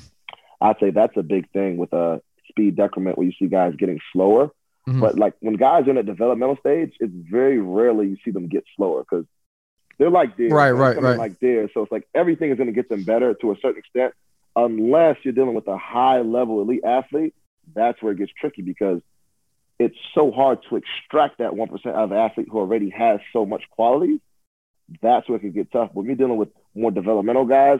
I'd 0.62 0.80
say 0.80 0.92
that's 0.92 1.18
a 1.18 1.24
big 1.24 1.50
thing 1.52 1.78
with 1.78 1.94
a 1.94 2.22
speed 2.50 2.76
decrement 2.76 3.18
where 3.18 3.28
you 3.28 3.34
see 3.38 3.48
guys 3.48 3.74
getting 3.78 4.00
slower. 4.12 4.52
Mm-hmm. 4.88 5.00
But 5.00 5.18
like 5.18 5.34
when 5.40 5.56
guys 5.56 5.88
are 5.88 5.92
in 5.92 5.98
a 5.98 6.04
developmental 6.04 6.58
stage, 6.58 6.94
it's 7.00 7.14
very 7.14 7.60
rarely 7.60 8.08
you 8.08 8.18
see 8.26 8.32
them 8.32 8.48
get 8.48 8.66
slower 8.76 9.06
because 9.10 9.26
they're 9.98 10.10
like 10.10 10.36
deer. 10.36 10.50
Right, 10.50 10.72
right, 10.72 11.02
right. 11.02 11.18
Like 11.18 11.40
deer. 11.40 11.70
So 11.74 11.84
it's 11.84 11.92
like 11.92 12.08
everything 12.14 12.52
is 12.52 12.58
going 12.58 12.68
to 12.68 12.74
get 12.74 12.90
them 12.90 13.04
better 13.04 13.34
to 13.36 13.52
a 13.52 13.56
certain 13.62 13.80
extent, 13.80 14.14
unless 14.56 15.18
you're 15.24 15.34
dealing 15.34 15.54
with 15.54 15.68
a 15.68 15.78
high 15.78 16.22
level 16.22 16.62
elite 16.62 16.84
athlete. 16.84 17.34
That's 17.74 18.02
where 18.02 18.12
it 18.12 18.18
gets 18.18 18.32
tricky 18.40 18.62
because 18.62 19.02
it's 19.80 19.98
so 20.14 20.32
hard 20.32 20.60
to 20.70 20.76
extract 20.76 21.40
that 21.40 21.52
1% 21.52 21.86
out 21.88 21.96
of 21.96 22.12
an 22.12 22.18
athlete 22.18 22.48
who 22.52 22.60
already 22.60 22.90
has 22.90 23.20
so 23.32 23.46
much 23.46 23.64
quality. 23.72 24.20
That's 25.02 25.28
where 25.28 25.38
it 25.38 25.42
can 25.42 25.52
get 25.52 25.72
tough. 25.72 25.90
When 25.94 26.06
you're 26.06 26.16
dealing 26.16 26.38
with 26.38 26.50
more 26.76 26.92
developmental 26.92 27.46
guys, 27.46 27.80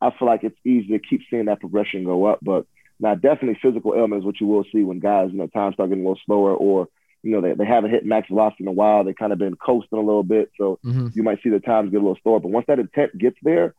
I 0.00 0.10
feel 0.18 0.26
like 0.28 0.44
it's 0.44 0.58
easy 0.64 0.88
to 0.88 0.98
keep 0.98 1.22
seeing 1.30 1.46
that 1.46 1.60
progression 1.60 2.04
go 2.04 2.26
up. 2.26 2.38
But 2.42 2.66
now, 2.98 3.14
definitely 3.14 3.58
physical 3.60 3.94
ailments, 3.94 4.24
what 4.24 4.40
you 4.40 4.46
will 4.46 4.64
see 4.72 4.82
when 4.82 5.00
guys, 5.00 5.30
you 5.30 5.38
know, 5.38 5.46
time 5.46 5.72
start 5.72 5.90
getting 5.90 6.04
a 6.04 6.08
little 6.08 6.22
slower 6.24 6.54
or 6.54 6.88
you 7.24 7.30
know, 7.30 7.40
they, 7.40 7.54
they 7.54 7.64
haven't 7.64 7.90
hit 7.90 8.04
max 8.04 8.28
velocity 8.28 8.64
in 8.64 8.68
a 8.68 8.72
while. 8.72 9.02
They 9.02 9.14
kind 9.14 9.32
of 9.32 9.38
been 9.38 9.56
coasting 9.56 9.98
a 9.98 10.02
little 10.02 10.22
bit. 10.22 10.52
So 10.58 10.78
mm-hmm. 10.84 11.08
you 11.14 11.22
might 11.22 11.42
see 11.42 11.48
the 11.48 11.58
times 11.58 11.90
get 11.90 11.96
a 11.96 12.00
little 12.00 12.18
slower. 12.22 12.38
But 12.38 12.50
once 12.50 12.66
that 12.68 12.78
intent 12.78 13.16
gets 13.16 13.38
there, 13.42 13.74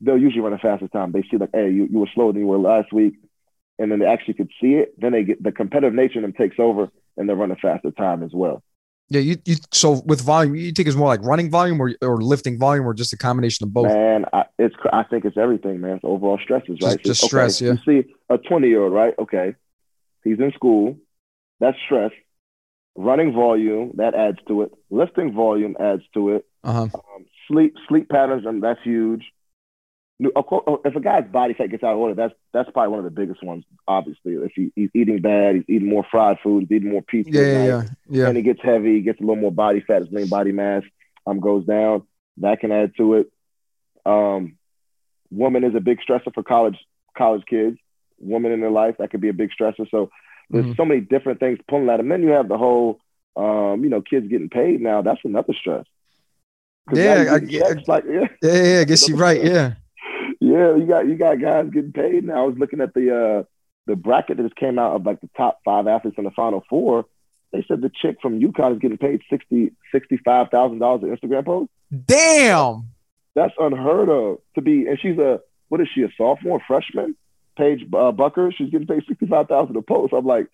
they'll 0.00 0.16
usually 0.16 0.40
run 0.40 0.54
a 0.54 0.58
faster 0.58 0.88
time. 0.88 1.12
They 1.12 1.22
see 1.30 1.36
like, 1.36 1.50
hey, 1.52 1.70
you, 1.70 1.86
you 1.90 1.98
were 1.98 2.08
slower 2.14 2.32
than 2.32 2.40
you 2.40 2.48
were 2.48 2.58
last 2.58 2.90
week. 2.90 3.16
And 3.80 3.90
then 3.90 3.98
they 3.98 4.06
actually 4.06 4.34
could 4.34 4.50
see 4.60 4.74
it. 4.74 4.94
Then 5.00 5.12
they 5.12 5.24
get 5.24 5.42
the 5.42 5.50
competitive 5.50 5.94
nature 5.94 6.18
in 6.18 6.22
them 6.22 6.32
takes 6.32 6.56
over 6.58 6.88
and 7.16 7.28
they're 7.28 7.36
running 7.36 7.56
faster 7.60 7.90
time 7.90 8.22
as 8.22 8.30
well. 8.32 8.62
Yeah, 9.08 9.20
you, 9.20 9.36
you 9.44 9.56
so 9.72 10.02
with 10.06 10.20
volume, 10.20 10.54
you 10.54 10.70
think 10.70 10.86
it's 10.86 10.96
more 10.96 11.08
like 11.08 11.22
running 11.24 11.50
volume 11.50 11.80
or, 11.80 11.92
or 12.00 12.22
lifting 12.22 12.58
volume 12.58 12.86
or 12.86 12.94
just 12.94 13.12
a 13.12 13.16
combination 13.16 13.64
of 13.64 13.72
both? 13.72 13.88
Man, 13.88 14.24
I, 14.32 14.44
it's 14.56 14.76
I 14.92 15.02
think 15.02 15.24
it's 15.24 15.36
everything, 15.36 15.80
man. 15.80 15.96
It's 15.96 16.04
overall 16.04 16.38
stresses, 16.40 16.78
right? 16.80 16.96
Just, 16.98 17.04
just 17.04 17.24
stress, 17.24 17.60
yeah. 17.60 17.72
You 17.86 18.02
see 18.04 18.14
a 18.28 18.38
20 18.38 18.68
year 18.68 18.84
old, 18.84 18.92
right? 18.92 19.14
Okay. 19.18 19.56
He's 20.22 20.38
in 20.38 20.52
school. 20.52 20.96
That's 21.58 21.76
stress 21.86 22.12
running 22.96 23.32
volume 23.32 23.92
that 23.94 24.14
adds 24.14 24.38
to 24.48 24.62
it. 24.62 24.72
Lifting 24.90 25.32
volume 25.32 25.76
adds 25.80 26.02
to 26.14 26.30
it. 26.30 26.46
Uh-huh. 26.62 26.82
Um, 26.82 27.26
sleep 27.48 27.74
sleep 27.88 28.08
patterns, 28.08 28.44
and 28.46 28.62
that's 28.62 28.80
huge. 28.84 29.24
Oh, 30.36 30.80
if 30.84 30.94
a 30.94 31.00
guy's 31.00 31.26
body 31.30 31.54
fat 31.54 31.68
gets 31.68 31.82
out 31.82 31.92
of 31.92 31.98
order, 31.98 32.14
that's 32.14 32.34
that's 32.52 32.70
probably 32.70 32.90
one 32.90 32.98
of 32.98 33.04
the 33.04 33.10
biggest 33.10 33.42
ones. 33.42 33.64
Obviously, 33.88 34.34
if 34.34 34.52
he, 34.54 34.72
he's 34.76 34.90
eating 34.94 35.20
bad, 35.20 35.54
he's 35.54 35.64
eating 35.68 35.88
more 35.88 36.04
fried 36.10 36.38
food, 36.42 36.66
he's 36.68 36.76
eating 36.76 36.90
more 36.90 37.02
pizza, 37.02 37.30
yeah, 37.30 37.42
yeah, 37.42 37.64
yeah, 37.64 37.82
yeah, 38.08 38.28
and 38.28 38.36
he 38.36 38.42
gets 38.42 38.60
heavy, 38.62 38.96
he 38.96 39.00
gets 39.00 39.18
a 39.18 39.22
little 39.22 39.36
more 39.36 39.52
body 39.52 39.80
fat, 39.80 40.02
his 40.02 40.12
lean 40.12 40.28
body 40.28 40.52
mass 40.52 40.82
um 41.26 41.40
goes 41.40 41.64
down. 41.64 42.06
That 42.38 42.60
can 42.60 42.72
add 42.72 42.92
to 42.96 43.14
it. 43.14 43.32
Um, 44.06 44.56
woman 45.30 45.64
is 45.64 45.74
a 45.74 45.80
big 45.80 45.98
stressor 46.00 46.32
for 46.34 46.42
college 46.42 46.78
college 47.16 47.44
kids. 47.48 47.78
Woman 48.18 48.52
in 48.52 48.60
their 48.60 48.70
life 48.70 48.96
that 48.98 49.10
could 49.10 49.20
be 49.20 49.30
a 49.30 49.34
big 49.34 49.50
stressor. 49.58 49.88
So 49.90 50.10
there's 50.50 50.64
mm-hmm. 50.64 50.74
so 50.74 50.84
many 50.84 51.00
different 51.00 51.40
things 51.40 51.58
pulling 51.68 51.88
at 51.88 51.98
them. 51.98 52.08
Then 52.08 52.22
you 52.22 52.30
have 52.30 52.48
the 52.48 52.58
whole, 52.58 52.98
um, 53.36 53.82
you 53.82 53.88
know, 53.88 54.02
kids 54.02 54.28
getting 54.28 54.50
paid 54.50 54.80
now. 54.80 55.00
That's 55.00 55.20
another 55.24 55.54
stress. 55.54 55.86
Yeah, 56.92 57.34
I, 57.34 57.36
yeah, 57.46 57.74
like, 57.86 58.04
yeah, 58.08 58.26
yeah, 58.42 58.62
yeah, 58.62 58.80
I 58.80 58.84
guess 58.84 59.08
you're 59.08 59.16
right. 59.16 59.42
Yeah, 59.42 59.74
yeah, 60.40 60.74
you 60.74 60.86
got 60.86 61.06
you 61.06 61.16
got 61.16 61.40
guys 61.40 61.70
getting 61.72 61.92
paid 61.92 62.24
now. 62.24 62.44
I 62.44 62.46
was 62.46 62.58
looking 62.58 62.80
at 62.80 62.94
the 62.94 63.14
uh, 63.14 63.42
the 63.86 63.96
bracket 63.96 64.38
that 64.38 64.42
just 64.42 64.56
came 64.56 64.78
out 64.78 64.96
of 64.96 65.06
like 65.06 65.20
the 65.20 65.28
top 65.36 65.60
five 65.64 65.86
athletes 65.86 66.18
in 66.18 66.24
the 66.24 66.30
final 66.30 66.64
four, 66.68 67.04
they 67.52 67.64
said 67.66 67.80
the 67.80 67.90
chick 67.90 68.18
from 68.22 68.40
UConn 68.40 68.74
is 68.74 68.78
getting 68.78 68.98
paid 68.98 69.20
sixty 69.28 69.72
sixty 69.92 70.16
five 70.24 70.48
thousand 70.50 70.78
dollars 70.78 71.02
an 71.02 71.16
Instagram 71.16 71.44
post. 71.44 71.70
Damn, 72.06 72.88
that's 73.34 73.54
unheard 73.58 74.08
of 74.08 74.38
to 74.54 74.62
be. 74.62 74.86
And 74.86 74.98
she's 75.00 75.18
a 75.18 75.40
what 75.68 75.80
is 75.80 75.88
she? 75.94 76.02
A 76.02 76.08
sophomore, 76.16 76.60
freshman? 76.66 77.16
Paige 77.56 77.82
uh, 77.92 78.12
Bueckers, 78.12 78.54
she's 78.56 78.70
getting 78.70 78.86
paid 78.86 79.02
sixty 79.08 79.26
five 79.26 79.48
thousand 79.48 79.76
a 79.76 79.82
post. 79.82 80.12
I'm 80.12 80.24
like, 80.24 80.46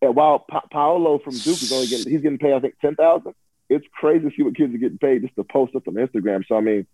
and 0.00 0.14
while 0.14 0.38
pa- 0.38 0.66
Paolo 0.70 1.18
from 1.18 1.34
Duke 1.34 1.62
is 1.62 1.72
only 1.72 1.88
getting, 1.88 2.10
he's 2.10 2.22
getting 2.22 2.38
paid 2.38 2.52
I 2.52 2.60
think 2.60 2.78
ten 2.80 2.94
thousand. 2.94 3.34
It's 3.68 3.86
crazy 3.92 4.30
to 4.30 4.36
see 4.36 4.44
what 4.44 4.56
kids 4.56 4.72
are 4.72 4.78
getting 4.78 4.98
paid 4.98 5.22
just 5.22 5.34
to 5.34 5.42
post 5.42 5.74
up 5.74 5.88
on 5.88 5.94
Instagram. 5.94 6.44
So 6.46 6.56
I 6.56 6.60
mean, 6.60 6.86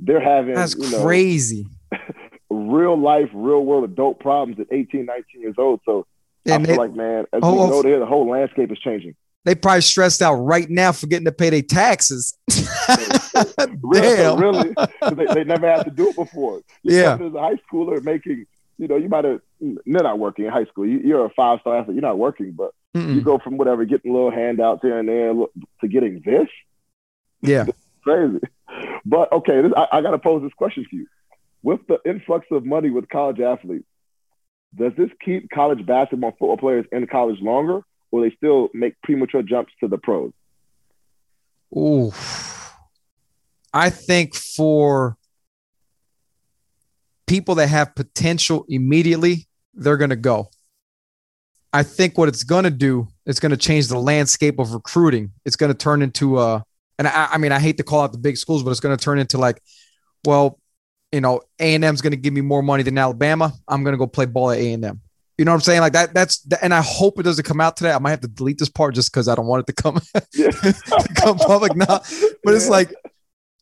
they're 0.00 0.20
having 0.20 0.54
that's 0.54 0.74
you 0.74 0.90
know, 0.90 1.02
crazy. 1.02 1.66
real 2.50 2.98
life, 2.98 3.28
real 3.32 3.64
world 3.64 3.84
adult 3.84 4.20
problems 4.20 4.58
at 4.60 4.66
18, 4.70 5.06
19 5.06 5.40
years 5.40 5.54
old. 5.58 5.80
So 5.84 6.06
and 6.46 6.62
I 6.62 6.66
feel 6.66 6.76
like, 6.76 6.94
man, 6.94 7.26
as 7.32 7.40
oh, 7.42 7.52
we 7.52 7.60
oh. 7.60 7.68
go 7.68 7.82
there, 7.82 7.98
the 7.98 8.06
whole 8.06 8.28
landscape 8.28 8.70
is 8.72 8.78
changing. 8.78 9.14
They 9.44 9.54
probably 9.54 9.80
stressed 9.80 10.20
out 10.20 10.34
right 10.34 10.68
now 10.68 10.92
for 10.92 11.06
getting 11.06 11.24
to 11.24 11.32
pay 11.32 11.48
their 11.48 11.62
taxes. 11.62 12.36
really, 13.82 14.16
Damn. 14.16 14.38
really, 14.38 14.74
they, 15.14 15.34
they, 15.34 15.44
never 15.44 15.66
had 15.66 15.84
to 15.84 15.90
do 15.90 16.10
it 16.10 16.16
before. 16.16 16.60
You 16.82 16.96
yeah, 16.96 17.14
as 17.14 17.20
a 17.32 17.40
high 17.40 17.54
schooler 17.70 18.02
making, 18.02 18.44
you 18.76 18.86
know, 18.86 18.96
you 18.96 19.08
might 19.08 19.24
have. 19.24 19.40
They're 19.60 20.02
not 20.02 20.18
working 20.18 20.44
in 20.44 20.50
high 20.50 20.66
school. 20.66 20.86
You, 20.86 21.16
are 21.16 21.26
a 21.26 21.30
five 21.30 21.60
star 21.60 21.78
athlete. 21.78 21.94
You're 21.94 22.02
not 22.02 22.18
working, 22.18 22.52
but 22.52 22.72
Mm-mm. 22.94 23.14
you 23.14 23.22
go 23.22 23.38
from 23.38 23.56
whatever, 23.56 23.84
getting 23.86 24.12
little 24.12 24.30
handouts 24.30 24.82
here 24.82 24.98
and 24.98 25.08
there, 25.08 25.32
to 25.32 25.88
getting 25.88 26.20
this. 26.22 26.48
Yeah, 27.40 27.64
crazy. 28.02 28.40
But 29.04 29.32
okay, 29.32 29.62
this, 29.62 29.72
I, 29.76 29.88
I 29.92 30.02
got 30.02 30.12
to 30.12 30.18
pose 30.18 30.42
this 30.42 30.52
question 30.54 30.86
to 30.90 30.96
you: 30.96 31.06
With 31.62 31.80
the 31.88 31.98
influx 32.04 32.46
of 32.50 32.64
money 32.64 32.90
with 32.90 33.08
college 33.08 33.40
athletes, 33.40 33.86
does 34.74 34.92
this 34.96 35.10
keep 35.24 35.50
college 35.50 35.84
basketball 35.84 36.30
football 36.32 36.56
players 36.56 36.86
in 36.92 37.06
college 37.06 37.40
longer, 37.40 37.82
or 38.10 38.22
they 38.22 38.34
still 38.36 38.68
make 38.74 39.00
premature 39.02 39.42
jumps 39.42 39.72
to 39.80 39.88
the 39.88 39.98
pros? 39.98 40.32
Ooh, 41.76 42.12
I 43.72 43.90
think 43.90 44.34
for 44.34 45.16
people 47.26 47.54
that 47.56 47.68
have 47.68 47.94
potential 47.94 48.64
immediately, 48.68 49.46
they're 49.74 49.96
going 49.96 50.10
to 50.10 50.16
go. 50.16 50.50
I 51.72 51.84
think 51.84 52.18
what 52.18 52.28
it's 52.28 52.42
going 52.42 52.64
to 52.64 52.70
do, 52.70 53.06
it's 53.26 53.38
going 53.38 53.50
to 53.50 53.56
change 53.56 53.86
the 53.86 53.98
landscape 53.98 54.58
of 54.58 54.74
recruiting. 54.74 55.30
It's 55.44 55.54
going 55.54 55.70
to 55.70 55.78
turn 55.78 56.02
into 56.02 56.40
a, 56.40 56.64
and 57.00 57.08
I, 57.08 57.28
I 57.32 57.38
mean, 57.38 57.50
I 57.50 57.58
hate 57.58 57.78
to 57.78 57.82
call 57.82 58.02
out 58.02 58.12
the 58.12 58.18
big 58.18 58.36
schools, 58.36 58.62
but 58.62 58.72
it's 58.72 58.80
going 58.80 58.94
to 58.94 59.02
turn 59.02 59.18
into 59.18 59.38
like, 59.38 59.62
well, 60.26 60.60
you 61.10 61.22
know, 61.22 61.40
A 61.58 61.74
and 61.74 61.82
M's 61.82 62.02
going 62.02 62.10
to 62.10 62.18
give 62.18 62.34
me 62.34 62.42
more 62.42 62.62
money 62.62 62.82
than 62.82 62.98
Alabama. 62.98 63.54
I'm 63.66 63.82
going 63.82 63.94
to 63.94 63.98
go 63.98 64.06
play 64.06 64.26
ball 64.26 64.50
at 64.50 64.58
A 64.58 64.72
and 64.74 64.84
M. 64.84 65.00
You 65.38 65.46
know 65.46 65.52
what 65.52 65.56
I'm 65.56 65.60
saying? 65.62 65.80
Like 65.80 65.94
that. 65.94 66.12
That's 66.12 66.46
and 66.60 66.74
I 66.74 66.82
hope 66.82 67.18
it 67.18 67.22
doesn't 67.22 67.46
come 67.46 67.58
out 67.58 67.78
today. 67.78 67.90
I 67.90 67.98
might 67.98 68.10
have 68.10 68.20
to 68.20 68.28
delete 68.28 68.58
this 68.58 68.68
part 68.68 68.94
just 68.94 69.10
because 69.10 69.28
I 69.28 69.34
don't 69.34 69.46
want 69.46 69.66
it 69.66 69.74
to 69.74 69.82
come 69.82 69.98
to 70.34 71.08
come 71.16 71.38
public 71.38 71.74
now. 71.74 71.86
But 72.44 72.50
yeah. 72.50 72.56
it's 72.56 72.68
like 72.68 72.92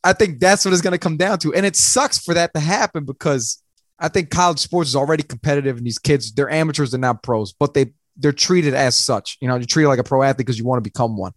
I 0.02 0.14
think 0.14 0.40
that's 0.40 0.64
what 0.64 0.74
it's 0.74 0.82
going 0.82 0.90
to 0.90 0.98
come 0.98 1.16
down 1.16 1.38
to, 1.38 1.54
and 1.54 1.64
it 1.64 1.76
sucks 1.76 2.18
for 2.18 2.34
that 2.34 2.52
to 2.54 2.60
happen 2.60 3.04
because 3.04 3.62
I 4.00 4.08
think 4.08 4.30
college 4.30 4.58
sports 4.58 4.88
is 4.88 4.96
already 4.96 5.22
competitive, 5.22 5.76
and 5.76 5.86
these 5.86 6.00
kids 6.00 6.32
they're 6.32 6.50
amateurs, 6.50 6.90
they're 6.90 6.98
not 6.98 7.22
pros, 7.22 7.52
but 7.52 7.72
they 7.72 7.92
they're 8.16 8.32
treated 8.32 8.74
as 8.74 8.96
such. 8.96 9.38
You 9.40 9.46
know, 9.46 9.54
you're 9.54 9.66
treated 9.66 9.88
like 9.88 10.00
a 10.00 10.04
pro 10.04 10.24
athlete 10.24 10.38
because 10.38 10.58
you 10.58 10.64
want 10.64 10.82
to 10.82 10.90
become 10.90 11.16
one. 11.16 11.32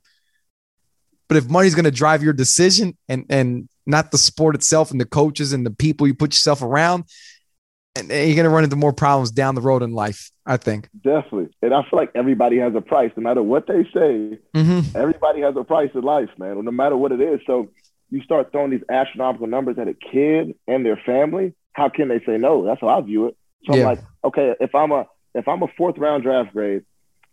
But 1.32 1.38
if 1.38 1.50
money's 1.50 1.76
going 1.76 1.86
to 1.86 1.92
drive 1.92 2.22
your 2.24 2.34
decision 2.34 2.98
and 3.08 3.26
and 3.30 3.70
not 3.86 4.12
the 4.12 4.18
sport 4.18 4.54
itself 4.54 4.92
and 4.92 5.00
the 5.00 5.06
coaches 5.06 5.54
and 5.54 5.66
the 5.66 5.72
people 5.72 6.06
you 6.06 6.14
put 6.14 6.34
yourself 6.34 6.62
around, 6.62 7.06
and 7.96 8.10
you're 8.10 8.36
going 8.36 8.44
to 8.44 8.50
run 8.50 8.66
into 8.66 8.76
more 8.76 8.92
problems 8.92 9.32
down 9.32 9.56
the 9.56 9.62
road 9.62 9.82
in 9.82 9.94
life. 9.94 10.30
I 10.46 10.58
think 10.58 10.90
definitely, 11.02 11.48
and 11.62 11.74
I 11.74 11.84
feel 11.84 11.98
like 12.00 12.12
everybody 12.16 12.58
has 12.58 12.76
a 12.76 12.82
price, 12.82 13.12
no 13.16 13.24
matter 13.24 13.42
what 13.42 13.66
they 13.66 13.84
say. 13.94 14.40
Mm-hmm. 14.54 14.94
Everybody 14.94 15.40
has 15.40 15.56
a 15.56 15.64
price 15.64 15.92
in 15.96 16.02
life, 16.02 16.28
man, 16.38 16.62
no 16.66 16.70
matter 16.70 16.98
what 16.98 17.14
it 17.14 17.22
is. 17.22 17.40
So 17.48 17.70
you 18.10 18.22
start 18.24 18.52
throwing 18.52 18.72
these 18.72 18.84
astronomical 18.90 19.48
numbers 19.48 19.78
at 19.80 19.88
a 19.88 19.94
kid 19.94 20.54
and 20.68 20.86
their 20.86 21.00
family. 21.06 21.54
How 21.72 21.88
can 21.88 22.10
they 22.10 22.20
say 22.26 22.38
no? 22.40 22.66
That's 22.66 22.82
how 22.82 22.90
I 22.90 23.00
view 23.00 23.28
it. 23.28 23.38
So 23.68 23.78
yeah. 23.78 23.84
I'm 23.84 23.86
like, 23.86 24.00
okay, 24.26 24.54
if 24.60 24.76
I'm 24.76 24.92
a 24.92 25.08
if 25.34 25.48
I'm 25.48 25.64
a 25.64 25.68
fourth 25.78 25.98
round 25.98 26.24
draft 26.24 26.52
grade 26.52 26.84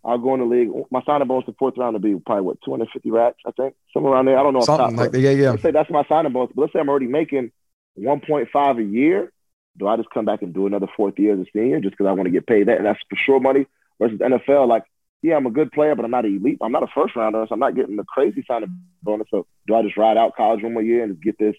I'll 0.03 0.17
go 0.17 0.33
in 0.33 0.39
the 0.39 0.45
league. 0.45 0.69
My 0.91 1.01
signing 1.05 1.27
bonus 1.27 1.45
the 1.45 1.55
fourth 1.59 1.77
round 1.77 1.95
to 1.95 1.99
be 1.99 2.15
probably 2.25 2.43
what 2.43 2.61
250 2.63 3.11
racks, 3.11 3.39
I 3.45 3.51
think, 3.51 3.75
somewhere 3.93 4.13
around 4.13 4.25
there. 4.25 4.39
I 4.39 4.43
don't 4.43 4.53
know. 4.53 4.61
Something 4.61 4.95
like 4.95 5.11
that. 5.11 5.19
Yeah, 5.19 5.31
yeah. 5.31 5.51
Let's 5.51 5.61
say 5.61 5.71
that's 5.71 5.89
my 5.89 6.05
signing 6.07 6.31
bonus, 6.31 6.51
but 6.55 6.61
let's 6.61 6.73
say 6.73 6.79
I'm 6.79 6.89
already 6.89 7.07
making 7.07 7.51
1.5 7.99 8.79
a 8.79 8.83
year. 8.83 9.31
Do 9.77 9.87
I 9.87 9.97
just 9.97 10.09
come 10.09 10.25
back 10.25 10.41
and 10.41 10.53
do 10.53 10.67
another 10.67 10.87
fourth 10.95 11.19
year 11.19 11.33
as 11.33 11.39
a 11.39 11.45
senior 11.53 11.79
just 11.79 11.91
because 11.91 12.07
I 12.07 12.13
want 12.13 12.25
to 12.25 12.31
get 12.31 12.47
paid 12.47 12.67
that? 12.67 12.77
And 12.77 12.85
that's 12.85 12.99
for 13.09 13.15
sure 13.15 13.39
money 13.39 13.65
versus 13.99 14.19
NFL. 14.19 14.67
Like, 14.67 14.83
yeah, 15.21 15.35
I'm 15.35 15.45
a 15.45 15.51
good 15.51 15.71
player, 15.71 15.95
but 15.95 16.05
I'm 16.05 16.11
not 16.11 16.25
elite. 16.25 16.57
I'm 16.61 16.71
not 16.71 16.83
a 16.83 16.87
first 16.87 17.15
rounder, 17.15 17.45
so 17.47 17.53
I'm 17.53 17.59
not 17.59 17.75
getting 17.75 17.97
the 17.97 18.05
crazy 18.05 18.43
signing 18.47 18.81
bonus. 19.03 19.27
So 19.29 19.45
do 19.67 19.75
I 19.75 19.83
just 19.83 19.97
ride 19.97 20.17
out 20.17 20.35
college 20.35 20.63
one 20.63 20.73
more 20.73 20.81
year 20.81 21.03
and 21.03 21.13
just 21.13 21.23
get 21.23 21.37
this 21.37 21.55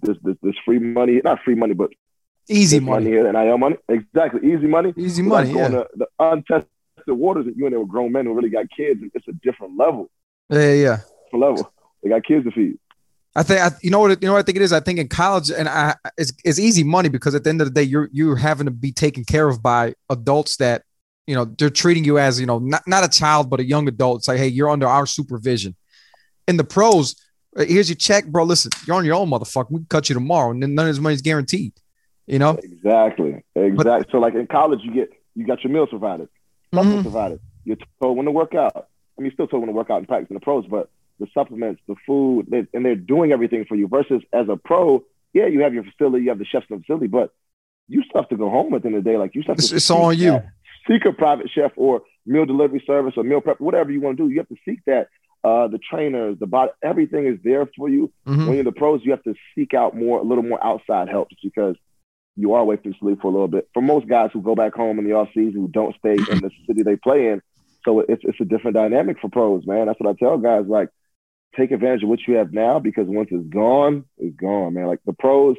this 0.00 0.16
this, 0.22 0.36
this 0.42 0.54
free 0.64 0.78
money? 0.78 1.20
Not 1.22 1.40
free 1.44 1.54
money, 1.54 1.74
but 1.74 1.90
easy 2.48 2.80
money. 2.80 3.04
money 3.04 3.16
here, 3.16 3.32
NIL 3.32 3.58
money. 3.58 3.76
Exactly, 3.88 4.52
easy 4.52 4.66
money. 4.66 4.94
Easy 4.96 5.22
money. 5.22 5.52
Yeah. 5.52 5.68
The, 5.68 5.88
the 5.94 6.06
untested 6.18 6.71
the 7.06 7.14
waters 7.14 7.46
that 7.46 7.56
you 7.56 7.66
and 7.66 7.72
they 7.72 7.78
were 7.78 7.86
grown 7.86 8.12
men 8.12 8.26
who 8.26 8.34
really 8.34 8.50
got 8.50 8.66
kids. 8.74 9.00
It's 9.14 9.28
a 9.28 9.32
different 9.42 9.76
level. 9.76 10.10
Yeah, 10.50 10.72
yeah. 10.72 10.96
Different 11.26 11.56
level. 11.56 11.72
They 12.02 12.10
got 12.10 12.24
kids 12.24 12.44
to 12.44 12.50
feed. 12.50 12.78
I 13.34 13.42
think 13.42 13.60
I, 13.60 13.70
you 13.80 13.90
know 13.90 14.00
what 14.00 14.22
you 14.22 14.26
know 14.26 14.34
what 14.34 14.40
I 14.40 14.42
think 14.42 14.56
it 14.56 14.62
is. 14.62 14.72
I 14.72 14.80
think 14.80 14.98
in 14.98 15.08
college 15.08 15.50
and 15.50 15.68
I, 15.68 15.94
it's 16.18 16.32
it's 16.44 16.58
easy 16.58 16.84
money 16.84 17.08
because 17.08 17.34
at 17.34 17.44
the 17.44 17.50
end 17.50 17.62
of 17.62 17.66
the 17.66 17.72
day 17.72 17.82
you're 17.82 18.10
you're 18.12 18.36
having 18.36 18.66
to 18.66 18.70
be 18.70 18.92
taken 18.92 19.24
care 19.24 19.48
of 19.48 19.62
by 19.62 19.94
adults 20.10 20.56
that 20.58 20.82
you 21.26 21.34
know 21.34 21.46
they're 21.46 21.70
treating 21.70 22.04
you 22.04 22.18
as 22.18 22.38
you 22.38 22.44
know 22.44 22.58
not 22.58 22.82
not 22.86 23.04
a 23.04 23.08
child 23.08 23.48
but 23.48 23.60
a 23.60 23.64
young 23.64 23.88
adult. 23.88 24.18
It's 24.18 24.28
like 24.28 24.38
hey 24.38 24.48
you're 24.48 24.68
under 24.68 24.86
our 24.86 25.06
supervision. 25.06 25.76
In 26.46 26.58
the 26.58 26.64
pros, 26.64 27.16
uh, 27.56 27.64
here's 27.64 27.88
your 27.88 27.96
check, 27.96 28.26
bro. 28.26 28.44
Listen, 28.44 28.70
you're 28.86 28.96
on 28.96 29.04
your 29.04 29.14
own, 29.14 29.30
motherfucker. 29.30 29.70
We 29.70 29.78
can 29.78 29.86
cut 29.86 30.08
you 30.08 30.14
tomorrow, 30.14 30.50
and 30.50 30.62
then 30.62 30.74
none 30.74 30.88
of 30.88 30.94
this 30.94 31.00
money's 31.00 31.22
guaranteed. 31.22 31.72
You 32.26 32.38
know 32.38 32.58
exactly, 32.62 33.42
exactly. 33.54 33.72
But, 33.72 34.10
so 34.10 34.18
like 34.18 34.34
in 34.34 34.46
college, 34.46 34.80
you 34.82 34.92
get 34.92 35.10
you 35.34 35.46
got 35.46 35.64
your 35.64 35.72
meals 35.72 35.88
provided. 35.88 36.28
Supplements 36.74 37.00
mm-hmm. 37.00 37.12
provided. 37.12 37.40
You're 37.64 37.76
told 38.00 38.16
when 38.16 38.26
to 38.26 38.32
work 38.32 38.54
out. 38.54 38.74
I 38.76 39.20
mean, 39.20 39.26
you're 39.26 39.32
still 39.32 39.46
told 39.46 39.62
when 39.62 39.68
to 39.68 39.74
work 39.74 39.90
out 39.90 39.98
and 39.98 40.08
practice 40.08 40.30
in 40.30 40.34
the 40.34 40.40
pros, 40.40 40.66
but 40.66 40.90
the 41.20 41.26
supplements, 41.34 41.80
the 41.86 41.94
food, 42.06 42.46
they, 42.48 42.66
and 42.72 42.84
they're 42.84 42.96
doing 42.96 43.30
everything 43.32 43.64
for 43.66 43.76
you. 43.76 43.88
Versus 43.88 44.22
as 44.32 44.48
a 44.48 44.56
pro, 44.56 45.04
yeah, 45.32 45.46
you 45.46 45.60
have 45.60 45.74
your 45.74 45.84
facility, 45.84 46.24
you 46.24 46.30
have 46.30 46.38
the 46.38 46.44
chefs 46.44 46.66
in 46.70 46.76
the 46.76 46.82
facility, 46.82 47.06
but 47.06 47.32
you 47.88 48.02
still 48.02 48.22
have 48.22 48.30
to 48.30 48.36
go 48.36 48.48
home 48.48 48.74
at 48.74 48.82
the 48.82 48.88
end 48.88 48.96
of 48.96 49.04
the 49.04 49.10
day. 49.10 49.16
Like 49.16 49.34
you 49.34 49.42
still 49.42 49.54
have 49.54 49.58
to. 49.58 49.64
It's, 49.64 49.72
it's 49.72 49.90
on 49.90 50.16
you. 50.16 50.42
Seek 50.88 51.04
a 51.04 51.12
private 51.12 51.50
chef 51.54 51.72
or 51.76 52.02
meal 52.26 52.46
delivery 52.46 52.82
service 52.86 53.14
or 53.16 53.22
meal 53.22 53.40
prep, 53.40 53.60
whatever 53.60 53.92
you 53.92 54.00
want 54.00 54.16
to 54.16 54.24
do. 54.24 54.30
You 54.30 54.38
have 54.38 54.48
to 54.48 54.56
seek 54.64 54.80
that. 54.86 55.08
Uh, 55.44 55.66
the 55.66 55.78
trainers, 55.78 56.38
the 56.38 56.46
body, 56.46 56.70
everything 56.84 57.26
is 57.26 57.36
there 57.42 57.68
for 57.76 57.88
you. 57.88 58.12
Mm-hmm. 58.28 58.46
When 58.46 58.54
you're 58.54 58.64
the 58.64 58.70
pros, 58.70 59.00
you 59.02 59.10
have 59.10 59.24
to 59.24 59.34
seek 59.56 59.74
out 59.74 59.96
more, 59.96 60.20
a 60.20 60.22
little 60.22 60.44
more 60.44 60.64
outside 60.64 61.08
help, 61.08 61.30
because 61.42 61.74
you 62.36 62.54
are 62.54 62.60
away 62.60 62.76
from 62.76 62.94
sleep 62.98 63.20
for 63.20 63.28
a 63.28 63.30
little 63.30 63.48
bit. 63.48 63.68
For 63.74 63.82
most 63.82 64.08
guys 64.08 64.30
who 64.32 64.40
go 64.40 64.54
back 64.54 64.74
home 64.74 64.98
in 64.98 65.04
the 65.04 65.12
off 65.12 65.28
season 65.34 65.60
who 65.60 65.68
don't 65.68 65.94
stay 65.96 66.12
in 66.12 66.40
the 66.40 66.50
city 66.66 66.82
they 66.82 66.96
play 66.96 67.28
in, 67.28 67.42
so 67.84 68.00
it's 68.00 68.22
it's 68.24 68.40
a 68.40 68.44
different 68.44 68.74
dynamic 68.74 69.18
for 69.20 69.28
pros, 69.28 69.66
man. 69.66 69.86
That's 69.86 70.00
what 70.00 70.10
I 70.10 70.18
tell 70.18 70.38
guys. 70.38 70.66
Like, 70.66 70.88
take 71.56 71.70
advantage 71.70 72.02
of 72.02 72.08
what 72.08 72.20
you 72.26 72.34
have 72.34 72.52
now 72.52 72.78
because 72.78 73.06
once 73.06 73.28
it's 73.30 73.48
gone, 73.48 74.04
it's 74.18 74.36
gone, 74.36 74.74
man. 74.74 74.86
Like 74.86 75.00
the 75.04 75.12
pros, 75.12 75.56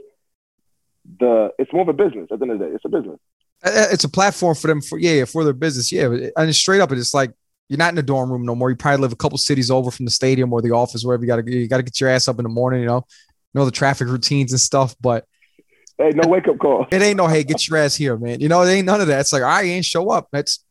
the 1.19 1.51
it's 1.59 1.71
more 1.73 1.83
of 1.83 1.89
a 1.89 1.93
business 1.93 2.29
at 2.31 2.39
the 2.39 2.45
end 2.45 2.53
of 2.53 2.59
the 2.59 2.65
day. 2.65 2.71
It's 2.73 2.85
a 2.85 2.89
business. 2.89 3.19
Uh, 3.63 3.69
uh, 3.69 3.87
it's 3.91 4.03
a 4.03 4.09
platform 4.09 4.55
for 4.55 4.67
them 4.67 4.81
for 4.81 4.97
yeah 4.97 5.25
for 5.25 5.45
their 5.45 5.53
business 5.53 5.89
yeah 5.89 6.09
and 6.35 6.53
straight 6.53 6.81
up 6.81 6.91
it's 6.91 7.13
like 7.13 7.31
you're 7.69 7.77
not 7.77 7.89
in 7.89 7.95
the 7.95 8.03
dorm 8.03 8.31
room 8.31 8.45
no 8.45 8.55
more. 8.55 8.69
You 8.69 8.75
probably 8.75 9.01
live 9.01 9.13
a 9.13 9.15
couple 9.15 9.37
cities 9.37 9.71
over 9.71 9.89
from 9.89 10.05
the 10.05 10.11
stadium 10.11 10.51
or 10.53 10.61
the 10.61 10.71
office, 10.71 11.03
wherever 11.03 11.23
you 11.23 11.27
got 11.27 11.43
to 11.43 11.51
you 11.51 11.67
got 11.67 11.77
to 11.77 11.83
get 11.83 11.99
your 11.99 12.09
ass 12.09 12.27
up 12.27 12.39
in 12.39 12.43
the 12.43 12.49
morning. 12.49 12.81
You 12.81 12.87
know, 12.87 13.05
know 13.53 13.65
the 13.65 13.71
traffic 13.71 14.07
routines 14.07 14.51
and 14.51 14.61
stuff, 14.61 14.95
but 15.01 15.25
Hey, 15.97 16.09
no 16.11 16.27
wake 16.27 16.47
up 16.47 16.57
call. 16.57 16.87
It 16.91 17.01
ain't 17.01 17.17
no 17.17 17.27
hey, 17.27 17.43
get 17.43 17.67
your 17.67 17.77
ass 17.77 17.95
here, 17.95 18.17
man. 18.17 18.39
You 18.39 18.49
know, 18.49 18.63
it 18.63 18.71
ain't 18.71 18.85
none 18.85 19.01
of 19.01 19.07
that. 19.07 19.21
It's 19.21 19.33
like 19.33 19.43
I 19.43 19.63
ain't 19.63 19.85
show 19.85 20.09
up. 20.09 20.27
That's 20.31 20.63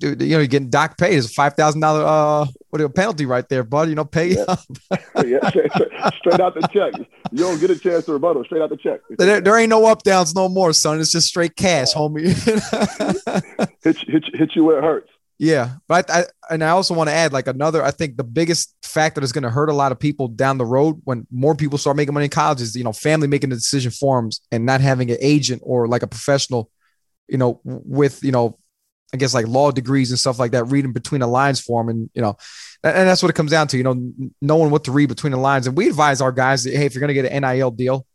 dude. 0.00 0.20
You 0.20 0.30
know, 0.30 0.38
you're 0.38 0.46
getting 0.46 0.70
doc 0.70 0.98
paid. 0.98 1.16
It's 1.16 1.26
a 1.26 1.30
five 1.30 1.54
thousand 1.54 1.80
dollar 1.80 2.04
uh 2.04 2.46
what 2.70 2.80
a 2.80 2.88
penalty 2.88 3.26
right 3.26 3.48
there, 3.48 3.62
bud. 3.62 3.88
You 3.88 3.94
know, 3.94 4.04
pay 4.04 4.34
yeah. 4.34 4.44
up. 4.48 4.60
yeah, 5.24 5.48
straight, 5.50 5.70
straight, 6.18 6.40
out 6.40 6.54
the 6.54 6.66
check. 6.72 6.94
You 7.30 7.44
don't 7.44 7.60
get 7.60 7.70
a 7.70 7.78
chance 7.78 8.06
to 8.06 8.12
rebuttal. 8.12 8.44
Straight 8.44 8.62
out 8.62 8.70
the 8.70 8.76
check. 8.76 9.00
There, 9.18 9.40
there 9.40 9.58
ain't 9.58 9.70
no 9.70 9.86
up 9.86 10.02
downs 10.02 10.34
no 10.34 10.48
more, 10.48 10.72
son. 10.72 11.00
It's 11.00 11.12
just 11.12 11.28
straight 11.28 11.56
cash, 11.56 11.94
homie. 11.94 12.26
hit, 13.84 13.98
hit, 13.98 14.24
hit 14.32 14.56
you 14.56 14.64
where 14.64 14.78
it 14.78 14.82
hurts. 14.84 15.10
Yeah, 15.42 15.76
but 15.88 16.10
I, 16.10 16.26
and 16.50 16.62
I 16.62 16.68
also 16.68 16.92
want 16.92 17.08
to 17.08 17.14
add 17.14 17.32
like 17.32 17.46
another. 17.46 17.82
I 17.82 17.92
think 17.92 18.18
the 18.18 18.24
biggest 18.24 18.74
factor 18.82 19.22
that's 19.22 19.32
going 19.32 19.44
to 19.44 19.48
hurt 19.48 19.70
a 19.70 19.74
lot 19.74 19.90
of 19.90 19.98
people 19.98 20.28
down 20.28 20.58
the 20.58 20.66
road 20.66 21.00
when 21.04 21.26
more 21.30 21.54
people 21.54 21.78
start 21.78 21.96
making 21.96 22.12
money 22.12 22.24
in 22.24 22.30
college 22.30 22.60
is 22.60 22.76
you 22.76 22.84
know 22.84 22.92
family 22.92 23.26
making 23.26 23.48
the 23.48 23.56
decision 23.56 23.90
forms 23.90 24.42
and 24.52 24.66
not 24.66 24.82
having 24.82 25.10
an 25.10 25.16
agent 25.18 25.62
or 25.64 25.88
like 25.88 26.02
a 26.02 26.06
professional, 26.06 26.70
you 27.26 27.38
know, 27.38 27.58
with 27.64 28.22
you 28.22 28.32
know, 28.32 28.58
I 29.14 29.16
guess 29.16 29.32
like 29.32 29.48
law 29.48 29.70
degrees 29.70 30.10
and 30.10 30.18
stuff 30.18 30.38
like 30.38 30.50
that, 30.50 30.64
reading 30.64 30.92
between 30.92 31.22
the 31.22 31.26
lines 31.26 31.58
for 31.58 31.82
them, 31.82 31.88
and 31.88 32.10
you 32.12 32.20
know, 32.20 32.36
and 32.84 33.08
that's 33.08 33.22
what 33.22 33.30
it 33.30 33.34
comes 33.34 33.50
down 33.50 33.66
to. 33.68 33.78
You 33.78 33.84
know, 33.84 34.12
knowing 34.42 34.70
what 34.70 34.84
to 34.84 34.92
read 34.92 35.08
between 35.08 35.30
the 35.30 35.38
lines. 35.38 35.66
And 35.66 35.74
we 35.74 35.88
advise 35.88 36.20
our 36.20 36.32
guys 36.32 36.64
that 36.64 36.74
hey, 36.74 36.84
if 36.84 36.94
you're 36.94 37.00
going 37.00 37.08
to 37.08 37.14
get 37.14 37.32
an 37.32 37.40
NIL 37.40 37.70
deal, 37.70 38.06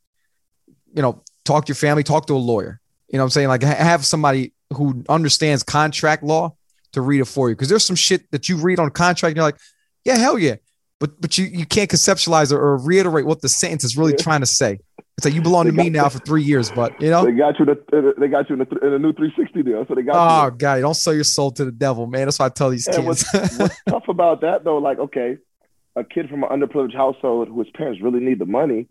you 0.93 1.01
know, 1.01 1.23
talk 1.43 1.65
to 1.65 1.69
your 1.71 1.75
family, 1.75 2.03
talk 2.03 2.27
to 2.27 2.35
a 2.35 2.37
lawyer. 2.37 2.79
You 3.07 3.17
know, 3.17 3.23
I'm 3.23 3.31
saying 3.31 3.47
like 3.47 3.63
have 3.63 4.05
somebody 4.05 4.53
who 4.73 5.03
understands 5.09 5.63
contract 5.63 6.21
law 6.21 6.55
to 6.95 7.01
read 7.01 7.21
it 7.21 7.25
for 7.25 7.49
you 7.49 7.55
because 7.55 7.69
there's 7.69 7.85
some 7.85 7.95
shit 7.95 8.29
that 8.31 8.49
you 8.49 8.57
read 8.57 8.79
on 8.79 8.89
contract 8.89 9.31
and 9.31 9.37
you're 9.37 9.45
like, 9.45 9.59
yeah, 10.03 10.17
hell 10.17 10.37
yeah, 10.37 10.55
but 10.99 11.19
but 11.21 11.37
you 11.37 11.45
you 11.45 11.65
can't 11.65 11.89
conceptualize 11.89 12.51
or, 12.51 12.59
or 12.59 12.77
reiterate 12.77 13.25
what 13.25 13.41
the 13.41 13.49
sentence 13.49 13.83
is 13.83 13.95
really 13.95 14.11
yeah. 14.11 14.23
trying 14.23 14.41
to 14.41 14.45
say. 14.45 14.79
It's 15.17 15.23
like 15.23 15.33
you 15.33 15.41
belong 15.41 15.65
to 15.67 15.71
me 15.71 15.89
now 15.89 16.09
for 16.09 16.19
three 16.19 16.43
years, 16.43 16.69
but 16.71 16.99
you 17.01 17.09
know 17.09 17.23
they 17.23 17.31
got 17.31 17.57
you. 17.57 17.65
The, 17.65 18.13
they 18.17 18.27
got 18.27 18.49
you 18.49 18.55
in, 18.55 18.59
the, 18.59 18.85
in 18.85 18.93
a 18.93 18.99
new 18.99 19.13
360 19.13 19.63
deal, 19.63 19.85
so 19.87 19.95
they 19.95 20.01
got. 20.01 20.15
Oh, 20.15 20.45
you. 20.47 20.57
God, 20.57 20.81
don't 20.81 20.93
sell 20.93 21.13
your 21.13 21.23
soul 21.23 21.51
to 21.51 21.63
the 21.63 21.71
devil, 21.71 22.05
man. 22.05 22.25
That's 22.25 22.39
why 22.39 22.47
I 22.47 22.49
tell 22.49 22.69
these 22.69 22.85
and 22.87 22.97
kids. 22.97 23.25
What's, 23.31 23.33
what's 23.57 23.81
tough 23.87 24.07
about 24.09 24.41
that 24.41 24.65
though? 24.65 24.77
Like, 24.79 24.99
okay, 24.99 25.37
a 25.95 26.03
kid 26.03 26.29
from 26.29 26.43
an 26.43 26.49
underprivileged 26.49 26.95
household 26.95 27.47
whose 27.47 27.69
parents 27.75 28.01
really 28.01 28.19
need 28.19 28.39
the 28.39 28.45
money, 28.45 28.87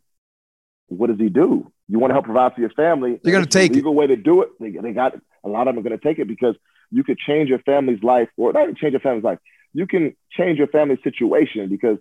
what 0.89 1.09
does 1.09 1.19
he 1.19 1.29
do? 1.29 1.71
You 1.89 1.99
want 1.99 2.11
to 2.11 2.15
help 2.15 2.25
provide 2.25 2.55
for 2.55 2.61
your 2.61 2.71
family. 2.71 3.21
You're 3.23 3.33
going 3.33 3.45
to 3.45 3.51
take 3.51 3.73
legal 3.73 3.93
it. 3.93 3.97
way 3.97 4.07
to 4.07 4.17
do 4.17 4.43
it. 4.43 4.49
They, 4.59 4.71
they 4.71 4.93
got 4.93 5.15
a 5.45 5.49
lot 5.49 5.69
of 5.69 5.75
them 5.75 5.85
are 5.85 5.89
going 5.89 5.99
to 5.99 6.03
take 6.03 6.19
it 6.19 6.27
because 6.27 6.57
you 6.91 7.05
could 7.05 7.19
change 7.19 7.49
your 7.49 7.61
family's 7.61 8.03
life, 8.03 8.29
or 8.37 8.53
not 8.53 8.65
even 8.65 8.77
change 8.77 8.93
your 8.93 9.01
family's 9.01 9.25
life. 9.25 9.39
You 9.73 9.87
can 9.87 10.15
change 10.31 10.59
your 10.59 10.69
family's 10.69 11.03
situation 11.03 11.69
because, 11.69 11.99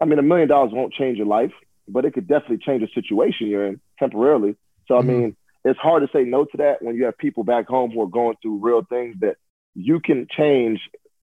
I 0.00 0.04
mean, 0.04 0.18
a 0.18 0.22
million 0.22 0.48
dollars 0.48 0.72
won't 0.72 0.92
change 0.92 1.18
your 1.18 1.26
life, 1.26 1.52
but 1.88 2.04
it 2.04 2.14
could 2.14 2.26
definitely 2.26 2.58
change 2.58 2.82
the 2.82 2.88
situation 3.00 3.46
you're 3.46 3.66
in 3.66 3.80
temporarily. 3.98 4.56
So, 4.88 4.94
mm-hmm. 4.94 5.08
I 5.08 5.12
mean, 5.12 5.36
it's 5.64 5.78
hard 5.78 6.02
to 6.02 6.08
say 6.12 6.24
no 6.24 6.44
to 6.44 6.56
that 6.58 6.82
when 6.82 6.96
you 6.96 7.04
have 7.04 7.16
people 7.16 7.44
back 7.44 7.68
home 7.68 7.92
who 7.92 8.02
are 8.02 8.08
going 8.08 8.36
through 8.42 8.58
real 8.58 8.82
things 8.82 9.16
that 9.20 9.36
you 9.74 10.00
can 10.00 10.26
change 10.36 10.80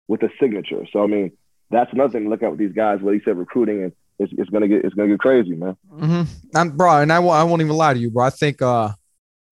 with 0.08 0.24
a 0.24 0.30
signature. 0.40 0.86
So, 0.92 1.04
I 1.04 1.08
mean, 1.08 1.32
that's 1.72 1.92
another 1.94 2.12
thing 2.14 2.24
to 2.24 2.30
look 2.30 2.44
at 2.44 2.52
with 2.52 2.60
these 2.60 2.74
guys. 2.74 3.00
What 3.02 3.14
he 3.14 3.22
said, 3.24 3.38
recruiting, 3.38 3.84
and 3.84 3.92
it's, 4.18 4.34
it's 4.38 4.50
gonna 4.50 4.68
get 4.68 4.84
it's 4.84 4.96
gonna 4.96 5.10
get 5.10 5.20
crazy, 5.20 5.56
man. 5.56 5.78
Mm-hmm. 5.92 6.58
I'm, 6.58 6.72
bro, 6.72 7.02
and 7.02 7.12
I 7.12 7.20
won't 7.20 7.36
I 7.36 7.44
won't 7.44 7.62
even 7.62 7.76
lie 7.76 7.94
to 7.94 8.00
you, 8.00 8.10
bro. 8.10 8.26
I 8.26 8.30
think, 8.30 8.62
uh, 8.62 8.90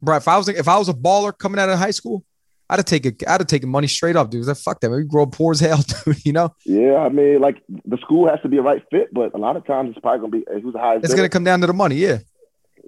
bro, 0.02 0.18
if 0.18 0.28
I 0.28 0.38
was 0.38 0.48
if 0.48 0.68
I 0.68 0.78
was 0.78 0.90
a 0.90 0.94
baller 0.94 1.38
coming 1.38 1.60
out 1.60 1.70
of 1.70 1.78
high 1.78 1.92
school, 1.92 2.24
I'd 2.70 2.80
have 2.80 2.86
taken 2.86 3.16
I'd 3.28 3.42
have 3.42 3.48
taken 3.48 3.70
money 3.70 3.88
straight 3.88 4.16
off, 4.16 4.30
dude. 4.30 4.46
Like, 4.46 4.58
fuck 4.58 4.80
that. 4.82 4.92
We 4.92 5.04
grow 5.04 5.26
poor 5.26 5.54
as 5.54 5.60
hell, 5.60 5.84
dude. 6.06 6.26
You 6.26 6.34
know? 6.34 6.56
Yeah, 6.66 6.98
I 6.98 7.10
mean, 7.10 7.40
like 7.40 7.64
the 7.86 7.98
school 7.98 8.28
has 8.28 8.40
to 8.42 8.50
be 8.50 8.58
a 8.58 8.62
right 8.62 8.84
fit, 8.92 9.14
but 9.14 9.34
a 9.34 9.38
lot 9.38 9.56
of 9.56 9.66
times 9.66 9.92
it's 9.92 10.00
probably 10.00 10.20
gonna 10.20 10.46
be 10.46 10.62
who's 10.62 10.74
the 10.74 10.80
highest. 10.80 11.06
It's 11.06 11.14
gonna 11.14 11.30
come 11.30 11.44
down 11.44 11.62
to 11.62 11.68
the 11.68 11.74
money, 11.74 11.96
yeah. 11.96 12.20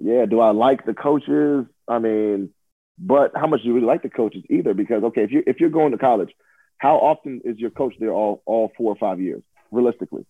Yeah. 0.00 0.26
Do 0.26 0.40
I 0.40 0.50
like 0.50 0.86
the 0.86 0.94
coaches? 0.94 1.66
I 1.88 1.98
mean, 1.98 2.50
but 2.98 3.32
how 3.34 3.46
much 3.46 3.62
do 3.62 3.68
you 3.68 3.74
really 3.74 3.86
like 3.86 4.02
the 4.02 4.10
coaches 4.10 4.44
either? 4.50 4.74
Because 4.74 5.02
okay, 5.04 5.22
if 5.22 5.30
you 5.30 5.42
if 5.46 5.60
you're 5.60 5.70
going 5.70 5.92
to 5.92 5.98
college, 5.98 6.30
how 6.78 6.96
often 6.96 7.40
is 7.44 7.58
your 7.58 7.70
coach 7.70 7.94
there 7.98 8.12
all 8.12 8.42
all 8.46 8.72
four 8.76 8.92
or 8.92 8.96
five 8.96 9.20
years? 9.20 9.42
realistically? 9.70 10.26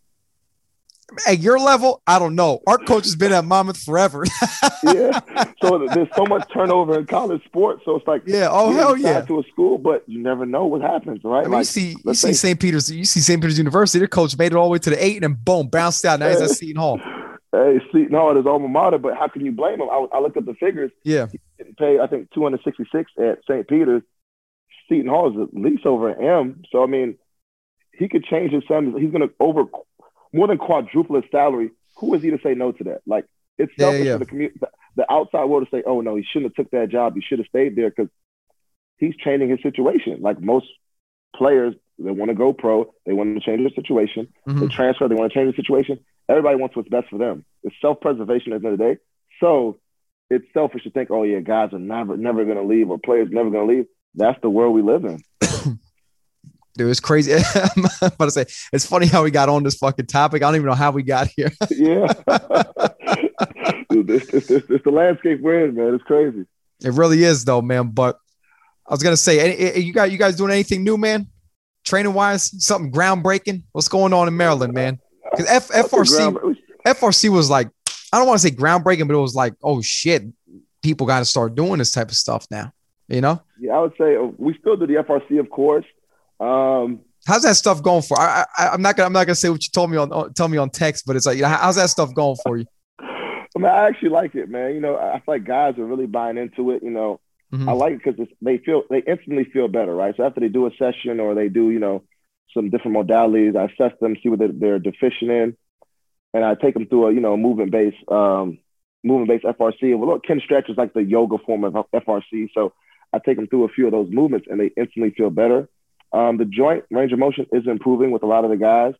At 1.26 1.40
your 1.40 1.58
level, 1.58 2.02
I 2.06 2.18
don't 2.18 2.34
know. 2.34 2.60
Our 2.66 2.78
coach 2.78 3.04
has 3.04 3.16
been 3.16 3.32
at 3.32 3.44
Monmouth 3.44 3.82
forever. 3.82 4.24
yeah. 4.82 5.20
So 5.62 5.86
there's 5.92 6.08
so 6.16 6.24
much 6.26 6.48
turnover 6.52 6.98
in 6.98 7.06
college 7.06 7.44
sports. 7.44 7.82
So 7.84 7.96
it's 7.96 8.06
like, 8.06 8.22
yeah, 8.26 8.48
oh 8.50 8.72
hell 8.72 8.96
yeah, 8.96 9.20
to 9.22 9.40
a 9.40 9.42
school, 9.44 9.78
but 9.78 10.08
you 10.08 10.22
never 10.22 10.46
know 10.46 10.66
what 10.66 10.82
happens, 10.82 11.20
right? 11.24 11.40
I 11.40 11.42
mean, 11.42 11.52
like, 11.52 11.60
you 11.60 11.64
see, 11.64 11.96
you 12.04 12.14
see 12.14 12.32
St. 12.32 12.58
Peter's, 12.58 12.90
you 12.90 13.04
see 13.04 13.20
St. 13.20 13.40
Peter's 13.40 13.58
University. 13.58 13.98
Their 13.98 14.08
coach 14.08 14.36
made 14.38 14.52
it 14.52 14.56
all 14.56 14.66
the 14.66 14.70
way 14.70 14.78
to 14.78 14.90
the 14.90 15.04
eight, 15.04 15.22
and 15.22 15.22
then 15.22 15.38
boom, 15.42 15.68
bounced 15.68 16.04
out. 16.04 16.20
Now 16.20 16.28
he's 16.28 16.40
at 16.40 16.50
Seton 16.50 16.76
Hall. 16.76 17.00
Hey, 17.52 17.80
Seton 17.92 18.14
Hall 18.14 18.38
is 18.38 18.46
alma 18.46 18.68
mater, 18.68 18.98
but 18.98 19.16
how 19.16 19.28
can 19.28 19.44
you 19.44 19.52
blame 19.52 19.80
him? 19.80 19.90
I, 19.90 20.06
I 20.12 20.20
looked 20.20 20.36
up 20.36 20.44
the 20.44 20.54
figures. 20.54 20.92
Yeah, 21.04 21.26
paid 21.78 22.00
I 22.00 22.06
think 22.06 22.30
266 22.32 23.10
at 23.18 23.38
St. 23.48 23.66
Peter's. 23.68 24.02
Seton 24.88 25.08
Hall 25.08 25.30
is 25.30 25.48
at 25.48 25.54
least 25.54 25.86
over 25.86 26.08
an 26.08 26.24
M. 26.24 26.62
So 26.70 26.82
I 26.82 26.86
mean, 26.86 27.16
he 27.92 28.08
could 28.08 28.24
change 28.24 28.52
his 28.52 28.62
salary. 28.66 29.00
He's 29.00 29.10
going 29.10 29.28
to 29.28 29.34
over 29.38 29.64
more 30.32 30.46
than 30.46 30.58
quadruple 30.58 31.16
his 31.16 31.30
salary. 31.30 31.70
Who 31.96 32.14
is 32.14 32.22
he 32.22 32.30
to 32.30 32.38
say 32.42 32.54
no 32.54 32.72
to 32.72 32.84
that? 32.84 33.02
Like 33.06 33.26
it's 33.58 33.72
selfish 33.78 34.00
yeah, 34.00 34.04
yeah. 34.04 34.12
for 34.14 34.18
the 34.20 34.26
community, 34.26 34.60
the 34.96 35.12
outside 35.12 35.44
world 35.44 35.66
to 35.66 35.76
say, 35.76 35.82
"Oh 35.86 36.00
no, 36.00 36.16
he 36.16 36.22
shouldn't 36.22 36.56
have 36.56 36.64
took 36.64 36.70
that 36.72 36.88
job. 36.88 37.14
He 37.14 37.20
should 37.20 37.38
have 37.38 37.48
stayed 37.48 37.76
there," 37.76 37.90
because 37.90 38.08
he's 38.98 39.16
changing 39.16 39.50
his 39.50 39.62
situation. 39.62 40.20
Like 40.20 40.40
most 40.40 40.66
players, 41.36 41.74
they 41.98 42.10
want 42.10 42.30
to 42.30 42.34
go 42.34 42.52
pro. 42.52 42.92
They 43.06 43.12
want 43.12 43.34
to 43.34 43.44
change 43.44 43.60
their 43.60 43.74
situation. 43.74 44.28
Mm-hmm. 44.48 44.60
They 44.60 44.66
transfer. 44.68 45.08
They 45.08 45.14
want 45.14 45.32
to 45.32 45.38
change 45.38 45.54
the 45.54 45.62
situation. 45.62 46.00
Everybody 46.28 46.56
wants 46.56 46.76
what's 46.76 46.88
best 46.88 47.08
for 47.08 47.18
them. 47.18 47.44
It's 47.62 47.74
self-preservation 47.80 48.52
at 48.52 48.62
the 48.62 48.68
end 48.68 48.74
of 48.74 48.78
the 48.78 48.94
day. 48.94 49.00
So 49.40 49.78
it's 50.30 50.46
selfish 50.54 50.84
to 50.84 50.90
think, 50.90 51.10
"Oh 51.10 51.24
yeah, 51.24 51.40
guys 51.40 51.72
are 51.72 51.78
never 51.78 52.16
never 52.16 52.44
going 52.44 52.56
to 52.56 52.62
leave 52.62 52.90
or 52.90 52.98
players 52.98 53.28
never 53.30 53.50
going 53.50 53.68
to 53.68 53.74
leave." 53.74 53.86
That's 54.14 54.40
the 54.40 54.50
world 54.50 54.74
we 54.74 54.82
live 54.82 55.04
in. 55.04 55.22
Dude, 56.76 56.90
it's 56.90 57.00
crazy. 57.00 57.32
I'm 57.54 57.84
about 58.00 58.26
to 58.26 58.30
say 58.30 58.46
it's 58.72 58.86
funny 58.86 59.06
how 59.06 59.24
we 59.24 59.30
got 59.30 59.48
on 59.48 59.62
this 59.62 59.76
fucking 59.76 60.06
topic. 60.06 60.42
I 60.42 60.46
don't 60.46 60.56
even 60.56 60.66
know 60.66 60.74
how 60.74 60.90
we 60.92 61.02
got 61.02 61.28
here. 61.28 61.50
yeah, 61.70 62.12
Dude, 63.90 64.06
this, 64.06 64.26
this, 64.26 64.46
this, 64.46 64.64
this, 64.66 64.80
the 64.84 64.90
landscape 64.90 65.40
we're 65.40 65.66
in, 65.66 65.74
man. 65.74 65.94
It's 65.94 66.04
crazy. 66.04 66.46
It 66.82 66.92
really 66.92 67.24
is, 67.24 67.44
though, 67.44 67.60
man. 67.60 67.88
But 67.88 68.18
I 68.86 68.92
was 68.92 69.02
gonna 69.02 69.16
say, 69.16 69.80
you 69.80 69.92
got 69.92 70.10
you 70.12 70.18
guys 70.18 70.36
doing 70.36 70.52
anything 70.52 70.84
new, 70.84 70.96
man? 70.96 71.26
Training 71.84 72.14
wise, 72.14 72.64
something 72.64 72.92
groundbreaking. 72.92 73.64
What's 73.72 73.88
going 73.88 74.12
on 74.12 74.28
in 74.28 74.36
Maryland, 74.36 74.72
man? 74.74 75.00
Because 75.30 75.70
FRC 75.70 76.56
FRC 76.86 77.28
was 77.28 77.50
like, 77.50 77.68
I 78.12 78.18
don't 78.18 78.26
want 78.26 78.40
to 78.40 78.48
say 78.48 78.54
groundbreaking, 78.54 79.06
but 79.06 79.14
it 79.14 79.20
was 79.20 79.34
like, 79.34 79.54
oh 79.62 79.80
shit, 79.82 80.24
people 80.82 81.06
got 81.06 81.20
to 81.20 81.24
start 81.24 81.54
doing 81.54 81.78
this 81.78 81.92
type 81.92 82.08
of 82.08 82.16
stuff 82.16 82.46
now. 82.50 82.72
You 83.08 83.20
know? 83.20 83.42
Yeah, 83.58 83.76
I 83.76 83.80
would 83.80 83.92
say 83.98 84.16
uh, 84.16 84.28
we 84.38 84.56
still 84.58 84.76
do 84.76 84.86
the 84.86 84.94
FRC, 84.94 85.40
of 85.40 85.50
course. 85.50 85.84
Um, 86.40 87.00
how's 87.26 87.42
that 87.42 87.56
stuff 87.56 87.82
going 87.82 88.02
for? 88.02 88.18
I, 88.18 88.46
I 88.56 88.74
am 88.74 88.82
not 88.82 88.96
gonna 88.96 89.06
I'm 89.06 89.12
not 89.12 89.26
gonna 89.26 89.34
say 89.34 89.50
what 89.50 89.62
you 89.62 89.70
told 89.72 89.90
me 89.90 89.96
on 89.96 90.32
tell 90.34 90.48
me 90.48 90.58
on 90.58 90.70
text, 90.70 91.04
but 91.06 91.16
it's 91.16 91.26
like 91.26 91.36
you 91.36 91.42
know, 91.42 91.48
how's 91.48 91.76
that 91.76 91.90
stuff 91.90 92.14
going 92.14 92.36
for 92.42 92.56
you? 92.56 92.64
I 93.00 93.58
mean, 93.58 93.66
I 93.66 93.88
actually 93.88 94.10
like 94.10 94.34
it, 94.34 94.48
man. 94.48 94.74
You 94.74 94.80
know, 94.80 94.96
I 94.96 95.14
feel 95.14 95.34
like 95.34 95.44
guys 95.44 95.78
are 95.78 95.84
really 95.84 96.06
buying 96.06 96.38
into 96.38 96.70
it. 96.70 96.82
You 96.82 96.90
know, 96.90 97.20
mm-hmm. 97.52 97.68
I 97.68 97.72
like 97.72 97.94
it 97.94 98.04
because 98.04 98.26
they 98.40 98.58
feel 98.58 98.84
they 98.90 99.02
instantly 99.06 99.44
feel 99.44 99.68
better, 99.68 99.94
right? 99.94 100.14
So 100.16 100.24
after 100.24 100.40
they 100.40 100.48
do 100.48 100.66
a 100.66 100.70
session 100.78 101.20
or 101.20 101.34
they 101.34 101.48
do, 101.48 101.70
you 101.70 101.78
know, 101.78 102.04
some 102.54 102.70
different 102.70 102.96
modalities, 102.96 103.56
I 103.56 103.64
assess 103.64 103.98
them, 104.00 104.16
see 104.22 104.28
what 104.28 104.38
they're, 104.38 104.52
they're 104.52 104.78
deficient 104.78 105.30
in, 105.30 105.56
and 106.32 106.44
I 106.44 106.54
take 106.54 106.74
them 106.74 106.86
through 106.86 107.08
a 107.08 107.12
you 107.12 107.20
know 107.20 107.36
movement 107.36 107.72
based 107.72 107.96
um, 108.08 108.58
movement 109.02 109.28
based 109.28 109.58
FRC. 109.58 109.82
And 109.82 110.00
well, 110.00 110.10
look, 110.10 110.24
Kinstretch 110.24 110.70
is 110.70 110.76
like 110.76 110.94
the 110.94 111.02
yoga 111.02 111.38
form 111.38 111.64
of 111.64 111.74
FRC, 111.92 112.48
so 112.54 112.72
I 113.12 113.18
take 113.18 113.36
them 113.36 113.48
through 113.48 113.64
a 113.64 113.68
few 113.68 113.86
of 113.86 113.92
those 113.92 114.08
movements, 114.10 114.46
and 114.48 114.60
they 114.60 114.70
instantly 114.76 115.10
feel 115.10 115.30
better. 115.30 115.68
Um, 116.12 116.38
the 116.38 116.44
joint 116.44 116.84
range 116.90 117.12
of 117.12 117.18
motion 117.18 117.46
is 117.52 117.66
improving 117.66 118.10
with 118.10 118.22
a 118.22 118.26
lot 118.26 118.44
of 118.44 118.50
the 118.50 118.56
guys. 118.56 118.94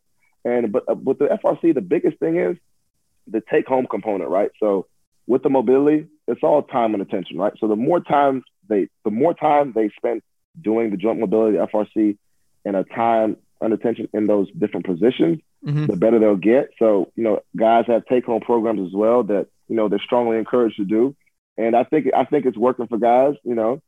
And 0.45 0.71
but 0.71 0.83
uh, 0.89 0.95
with 0.95 1.19
the 1.19 1.25
FRC, 1.25 1.73
the 1.73 1.81
biggest 1.81 2.17
thing 2.19 2.37
is 2.37 2.57
the 3.27 3.41
take 3.51 3.67
home 3.67 3.85
component, 3.89 4.29
right? 4.29 4.51
So 4.59 4.87
with 5.27 5.43
the 5.43 5.49
mobility, 5.49 6.07
it's 6.27 6.41
all 6.43 6.63
time 6.63 6.93
and 6.93 7.01
attention, 7.01 7.37
right? 7.37 7.53
So 7.59 7.67
the 7.67 7.75
more 7.75 7.99
time 7.99 8.43
they 8.67 8.87
the 9.03 9.11
more 9.11 9.33
time 9.33 9.73
they 9.73 9.89
spend 9.97 10.21
doing 10.59 10.91
the 10.91 10.97
joint 10.97 11.19
mobility 11.19 11.57
FRC 11.57 12.17
and 12.65 12.75
a 12.75 12.83
time 12.83 13.37
and 13.59 13.73
attention 13.73 14.09
in 14.13 14.25
those 14.25 14.49
different 14.51 14.85
positions, 14.85 15.39
mm-hmm. 15.63 15.85
the 15.85 15.95
better 15.95 16.17
they'll 16.17 16.35
get. 16.35 16.71
So, 16.79 17.11
you 17.15 17.23
know, 17.23 17.41
guys 17.55 17.85
have 17.87 18.05
take 18.05 18.25
home 18.25 18.41
programs 18.41 18.81
as 18.87 18.93
well 18.93 19.23
that, 19.23 19.47
you 19.67 19.75
know, 19.75 19.87
they're 19.87 19.99
strongly 19.99 20.37
encouraged 20.37 20.77
to 20.77 20.85
do. 20.85 21.15
And 21.57 21.75
I 21.75 21.83
think 21.83 22.07
I 22.15 22.25
think 22.25 22.45
it's 22.45 22.57
working 22.57 22.87
for 22.87 22.97
guys, 22.97 23.35
you 23.43 23.53
know 23.53 23.81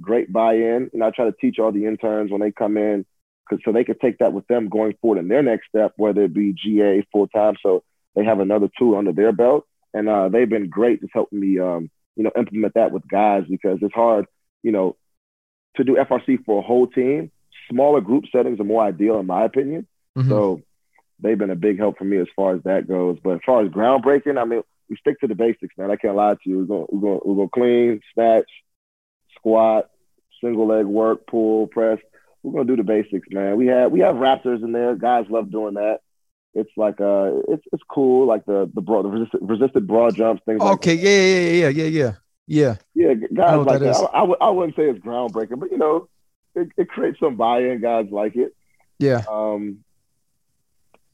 great 0.00 0.32
buy-in. 0.32 0.90
And 0.92 1.04
I 1.04 1.10
try 1.10 1.24
to 1.24 1.32
teach 1.32 1.58
all 1.58 1.72
the 1.72 1.86
interns 1.86 2.30
when 2.30 2.40
they 2.40 2.52
come 2.52 2.76
in, 2.76 3.04
because 3.48 3.62
so 3.64 3.72
they 3.72 3.84
can 3.84 3.98
take 3.98 4.18
that 4.18 4.32
with 4.32 4.46
them 4.46 4.68
going 4.68 4.94
forward 5.00 5.18
in 5.18 5.28
their 5.28 5.42
next 5.42 5.68
step, 5.68 5.92
whether 5.96 6.24
it 6.24 6.34
be 6.34 6.52
GA 6.52 7.06
full 7.12 7.28
time, 7.28 7.54
so 7.62 7.82
they 8.14 8.24
have 8.24 8.40
another 8.40 8.68
tool 8.78 8.96
under 8.96 9.12
their 9.12 9.32
belt. 9.32 9.66
And 9.94 10.08
uh, 10.08 10.28
they've 10.28 10.48
been 10.48 10.68
great 10.68 11.00
just 11.00 11.12
helping 11.14 11.40
me, 11.40 11.58
um, 11.58 11.90
you 12.16 12.24
know, 12.24 12.32
implement 12.36 12.74
that 12.74 12.92
with 12.92 13.06
guys 13.08 13.44
because 13.48 13.78
it's 13.82 13.94
hard, 13.94 14.26
you 14.62 14.72
know, 14.72 14.96
to 15.76 15.84
do 15.84 15.96
FRC 15.96 16.44
for 16.44 16.58
a 16.58 16.66
whole 16.66 16.86
team. 16.86 17.30
Smaller 17.70 18.00
group 18.00 18.24
settings 18.30 18.60
are 18.60 18.64
more 18.64 18.82
ideal, 18.82 19.18
in 19.18 19.26
my 19.26 19.44
opinion. 19.44 19.86
Mm-hmm. 20.16 20.28
So 20.28 20.62
they've 21.20 21.38
been 21.38 21.50
a 21.50 21.56
big 21.56 21.78
help 21.78 21.98
for 21.98 22.04
me 22.04 22.18
as 22.18 22.28
far 22.34 22.54
as 22.54 22.62
that 22.64 22.88
goes. 22.88 23.18
But 23.22 23.36
as 23.36 23.40
far 23.44 23.64
as 23.64 23.70
groundbreaking, 23.70 24.40
I 24.40 24.44
mean, 24.44 24.62
we 24.88 24.96
stick 24.96 25.20
to 25.20 25.26
the 25.26 25.34
basics, 25.34 25.74
man. 25.76 25.90
I 25.90 25.96
can't 25.96 26.16
lie 26.16 26.34
to 26.34 26.40
you. 26.44 26.58
We're 26.58 26.64
going, 26.64 26.86
we're 26.90 27.00
going, 27.00 27.20
we're 27.24 27.34
going 27.34 27.48
clean, 27.52 28.00
snatch, 28.14 28.50
squat, 29.36 29.90
single 30.40 30.66
leg 30.66 30.86
work, 30.86 31.26
pull, 31.26 31.66
press. 31.66 31.98
We're 32.42 32.52
gonna 32.52 32.64
do 32.64 32.76
the 32.76 32.84
basics, 32.84 33.28
man. 33.30 33.56
We 33.56 33.66
have 33.66 33.90
we 33.90 34.00
have 34.00 34.16
raptors 34.16 34.62
in 34.62 34.72
there. 34.72 34.94
Guys 34.94 35.26
love 35.28 35.50
doing 35.50 35.74
that. 35.74 36.00
It's 36.54 36.70
like 36.76 37.00
uh, 37.00 37.32
it's 37.48 37.64
it's 37.72 37.82
cool, 37.88 38.26
like 38.26 38.46
the 38.46 38.70
the 38.74 38.80
broad 38.80 39.04
the 39.04 39.08
resisted, 39.08 39.40
resisted 39.42 39.86
broad 39.86 40.16
jumps, 40.16 40.42
things. 40.46 40.60
Like 40.60 40.68
that. 40.68 40.74
Okay, 40.74 40.94
like 40.94 41.04
yeah, 41.04 41.10
yeah, 41.10 41.68
yeah, 41.68 41.68
yeah, 41.68 41.84
yeah, 41.84 42.12
yeah. 42.46 42.76
Yeah, 42.94 43.14
guys 43.34 43.66
like 43.66 43.80
that. 43.80 43.94
that. 43.94 44.10
I, 44.12 44.18
I, 44.18 44.20
w- 44.20 44.38
I 44.40 44.50
wouldn't 44.50 44.76
say 44.76 44.84
it's 44.84 45.00
groundbreaking, 45.00 45.58
but 45.58 45.70
you 45.70 45.76
know, 45.76 46.08
it, 46.54 46.68
it 46.76 46.88
creates 46.88 47.20
some 47.20 47.36
buy-in. 47.36 47.80
Guys 47.82 48.06
like 48.10 48.36
it. 48.36 48.54
Yeah. 48.98 49.24
Um. 49.28 49.84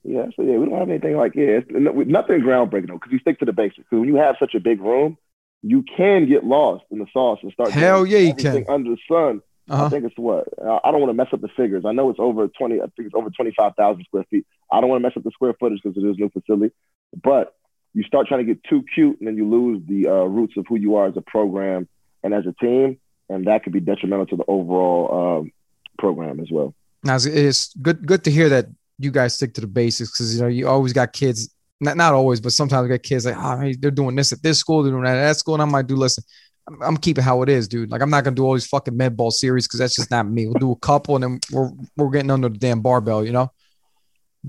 Yeah. 0.05 0.27
So 0.37 0.43
yeah, 0.43 0.59
we 0.59 0.67
don't 0.67 0.79
have 0.79 0.91
anything 0.91 1.17
like 1.17 1.35
yeah, 1.35 1.61
it's, 1.61 1.69
nothing 1.71 2.41
groundbreaking 2.41 2.89
though, 2.89 2.95
because 2.95 3.13
we 3.13 3.19
stick 3.19 3.39
to 3.39 3.45
the 3.45 3.53
basics. 3.53 3.79
Because 3.79 4.01
when 4.01 4.09
you 4.09 4.17
have 4.17 4.37
such 4.39 4.55
a 4.55 4.61
big 4.61 4.81
room, 4.81 5.17
you 5.63 5.85
can 5.97 6.29
get 6.29 6.45
lost 6.45 6.85
in 6.91 6.99
the 6.99 7.07
sauce 7.13 7.39
and 7.43 7.53
start. 7.53 7.71
Hell 7.71 8.05
yeah, 8.05 8.19
you 8.19 8.35
can. 8.35 8.65
Under 8.69 8.91
the 8.91 8.99
sun. 9.09 9.43
Uh-huh. 9.71 9.87
I 9.87 9.89
think 9.89 10.05
it's 10.05 10.19
what 10.19 10.49
I 10.61 10.91
don't 10.91 11.01
want 11.01 11.11
to 11.11 11.15
mess 11.15 11.29
up 11.33 11.41
the 11.41 11.49
figures. 11.57 11.85
I 11.87 11.93
know 11.93 12.11
it's 12.11 12.19
over 12.19 12.49
twenty. 12.49 12.81
I 12.81 12.87
think 12.97 13.07
it's 13.07 13.15
over 13.15 13.31
twenty 13.31 13.53
five 13.57 13.75
thousand 13.77 14.05
square 14.05 14.25
feet. 14.29 14.45
I 14.73 14.81
don't 14.81 14.91
want 14.91 15.01
to 15.03 15.09
mess 15.09 15.17
up 15.17 15.23
the 15.23 15.31
square 15.31 15.55
footage 15.59 15.81
because 15.83 15.97
it 15.97 16.07
is 16.07 16.17
a 16.17 16.21
new 16.21 16.31
facility. 16.31 16.75
But 17.23 17.55
you 17.95 18.03
start 18.03 18.27
trying 18.27 18.45
to 18.45 18.55
get 18.55 18.65
too 18.65 18.85
cute, 18.93 19.19
and 19.21 19.29
then 19.29 19.37
you 19.37 19.49
lose 19.49 19.83
the 19.87 20.09
uh, 20.09 20.25
roots 20.25 20.55
of 20.57 20.67
who 20.69 20.77
you 20.77 20.97
are 20.97 21.07
as 21.07 21.17
a 21.17 21.21
program 21.21 21.89
and 22.25 22.35
as 22.35 22.45
a 22.47 22.53
team. 22.53 22.99
and 23.29 23.47
that 23.47 23.63
could 23.63 23.73
be 23.73 23.81
detrimental 23.81 24.27
to 24.27 24.37
the 24.37 24.45
overall 24.49 25.41
um, 25.41 25.53
program 25.99 26.41
as 26.41 26.51
well. 26.51 26.75
Now 27.05 27.17
it's 27.21 27.75
good 27.75 28.07
good 28.07 28.25
to 28.25 28.31
hear 28.31 28.49
that 28.49 28.67
you 28.99 29.11
guys 29.11 29.35
stick 29.35 29.55
to 29.55 29.61
the 29.61 29.67
basics 29.67 30.11
because 30.11 30.35
you 30.35 30.43
know 30.43 30.49
you 30.49 30.69
always 30.69 30.93
got 30.93 31.13
kids 31.13 31.55
not 31.83 31.97
not 31.97 32.15
always 32.15 32.41
but 32.41 32.53
sometimes 32.53 32.83
we 32.83 32.89
got 32.89 33.03
kids 33.03 33.27
like 33.27 33.37
oh 33.39 33.59
hey, 33.59 33.75
they're 33.79 33.91
doing 33.91 34.17
this 34.17 34.33
at 34.33 34.43
this 34.43 34.59
school 34.59 34.83
they're 34.83 34.93
doing 34.93 35.05
that 35.05 35.17
at 35.17 35.29
that 35.29 35.37
school 35.37 35.55
and 35.55 35.63
I 35.63 35.67
might 35.67 35.87
do 35.87 35.97
listen 35.97 36.25
I'm, 36.69 36.83
I'm 36.83 36.97
keeping 36.97 37.25
how 37.25 37.43
it 37.43 37.49
is 37.49 37.69
dude 37.69 37.91
like 37.91 38.03
I'm 38.03 38.11
not 38.11 38.25
gonna 38.25 38.37
do 38.37 38.45
all 38.45 38.55
these 38.55 38.67
fucking 38.67 38.97
med 38.97 39.17
ball 39.17 39.31
series 39.31 39.67
because 39.67 39.81
that's 39.81 39.97
just 39.97 40.11
not 40.11 40.27
me 40.27 40.47
we'll 40.47 40.55
do 40.55 40.73
a 40.73 40.77
couple 40.77 41.17
and 41.17 41.25
then 41.25 41.41
we're 41.51 41.71
we're 41.97 42.11
getting 42.11 42.31
under 42.31 42.49
the 42.49 42.59
damn 42.59 42.81
barbell 42.81 43.25
you 43.25 43.33
know 43.33 43.51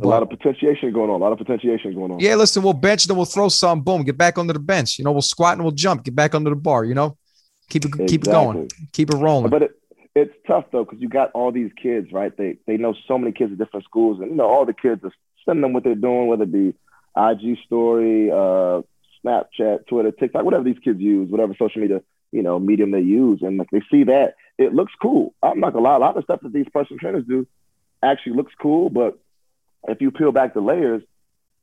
a 0.01 0.07
lot 0.07 0.23
of 0.23 0.29
potentiation 0.29 0.91
going 0.91 1.09
on. 1.11 1.21
A 1.21 1.23
lot 1.23 1.33
of 1.33 1.37
potentiation 1.37 1.93
going 1.93 2.11
on. 2.11 2.19
Yeah, 2.19 2.35
listen, 2.35 2.63
we'll 2.63 2.73
bench, 2.73 3.05
then 3.05 3.15
we'll 3.15 3.25
throw 3.25 3.47
some. 3.49 3.81
Boom, 3.81 4.03
get 4.03 4.17
back 4.17 4.39
under 4.39 4.53
the 4.53 4.59
bench. 4.59 4.97
You 4.97 5.05
know, 5.05 5.11
we'll 5.11 5.21
squat 5.21 5.53
and 5.53 5.63
we'll 5.63 5.71
jump. 5.71 6.03
Get 6.03 6.15
back 6.15 6.33
under 6.33 6.49
the 6.49 6.55
bar. 6.55 6.83
You 6.83 6.95
know, 6.95 7.15
keep 7.69 7.85
it 7.85 7.89
exactly. 7.89 8.07
keep 8.07 8.23
it 8.23 8.31
going, 8.31 8.69
keep 8.91 9.09
it 9.11 9.17
rolling. 9.17 9.51
But 9.51 9.61
it, 9.63 9.71
it's 10.15 10.33
tough 10.47 10.65
though 10.71 10.83
because 10.83 10.99
you 10.99 11.09
got 11.09 11.31
all 11.33 11.51
these 11.51 11.71
kids, 11.81 12.11
right? 12.11 12.35
They 12.35 12.57
they 12.65 12.77
know 12.77 12.95
so 13.07 13.17
many 13.17 13.33
kids 13.33 13.51
at 13.51 13.59
different 13.59 13.85
schools, 13.85 14.19
and 14.19 14.31
you 14.31 14.35
know 14.35 14.47
all 14.47 14.65
the 14.65 14.73
kids 14.73 15.03
are 15.03 15.11
sending 15.45 15.61
them 15.61 15.73
what 15.73 15.83
they're 15.83 15.95
doing, 15.95 16.27
whether 16.27 16.43
it 16.43 16.51
be 16.51 16.73
IG 17.15 17.57
story, 17.65 18.31
uh, 18.31 18.81
Snapchat, 19.23 19.87
Twitter, 19.87 20.11
TikTok, 20.11 20.43
whatever 20.43 20.63
these 20.63 20.79
kids 20.83 20.99
use, 20.99 21.29
whatever 21.29 21.53
social 21.57 21.81
media 21.81 22.01
you 22.31 22.41
know 22.41 22.59
medium 22.59 22.91
they 22.91 23.01
use, 23.01 23.41
and 23.41 23.57
like 23.57 23.69
they 23.71 23.81
see 23.91 24.05
that 24.05 24.35
it 24.57 24.73
looks 24.73 24.93
cool. 25.01 25.33
I'm 25.41 25.59
not 25.59 25.73
gonna 25.73 25.85
lie, 25.85 25.95
a 25.95 25.99
lot 25.99 26.17
of 26.17 26.23
stuff 26.23 26.41
that 26.41 26.53
these 26.53 26.67
personal 26.73 26.99
trainers 26.99 27.25
do 27.27 27.47
actually 28.03 28.33
looks 28.33 28.53
cool, 28.61 28.89
but 28.89 29.17
if 29.87 30.01
you 30.01 30.11
peel 30.11 30.31
back 30.31 30.53
the 30.53 30.61
layers, 30.61 31.03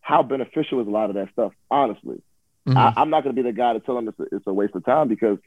how 0.01 0.23
beneficial 0.23 0.81
is 0.81 0.87
a 0.87 0.91
lot 0.91 1.11
of 1.11 1.17
that 1.17 1.31
stuff? 1.33 1.53
Honestly, 1.71 2.23
mm-hmm. 2.67 2.77
I, 2.77 2.95
am 2.97 3.11
not 3.11 3.23
going 3.25 3.35
to 3.35 3.43
be 3.43 3.49
the 3.49 3.55
guy 3.55 3.73
to 3.73 3.81
tell 3.81 3.95
them 3.95 4.09
it's 4.09 4.19
a, 4.19 4.37
it's 4.37 4.47
a 4.47 4.53
waste 4.53 4.75
of 4.75 4.85
time 4.85 5.09
because 5.09 5.39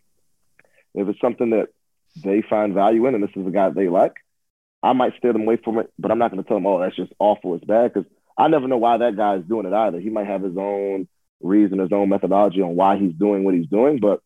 if 0.93 1.07
it's 1.07 1.19
something 1.19 1.51
that 1.51 1.69
they 2.23 2.41
find 2.41 2.73
value 2.73 3.05
in 3.07 3.15
and 3.15 3.23
this 3.23 3.31
is 3.35 3.45
a 3.45 3.51
guy 3.51 3.69
they 3.69 3.89
like, 3.89 4.13
I 4.81 4.93
might 4.93 5.17
steer 5.17 5.33
them 5.33 5.43
away 5.43 5.57
from 5.57 5.79
it. 5.79 5.91
But 5.97 6.11
I'm 6.11 6.19
not 6.19 6.31
going 6.31 6.43
to 6.43 6.47
tell 6.47 6.57
them, 6.57 6.67
oh, 6.67 6.79
that's 6.79 6.95
just 6.95 7.13
awful, 7.19 7.55
it's 7.55 7.65
bad, 7.65 7.93
because 7.93 8.09
I 8.37 8.47
never 8.47 8.67
know 8.67 8.77
why 8.77 8.97
that 8.97 9.15
guy 9.15 9.35
is 9.35 9.45
doing 9.45 9.65
it 9.65 9.73
either. 9.73 9.99
He 9.99 10.09
might 10.09 10.27
have 10.27 10.43
his 10.43 10.57
own 10.57 11.07
reason, 11.41 11.79
his 11.79 11.91
own 11.91 12.09
methodology 12.09 12.61
on 12.61 12.75
why 12.75 12.97
he's 12.97 13.13
doing 13.13 13.43
what 13.43 13.53
he's 13.53 13.67
doing, 13.67 13.99
but 13.99 14.21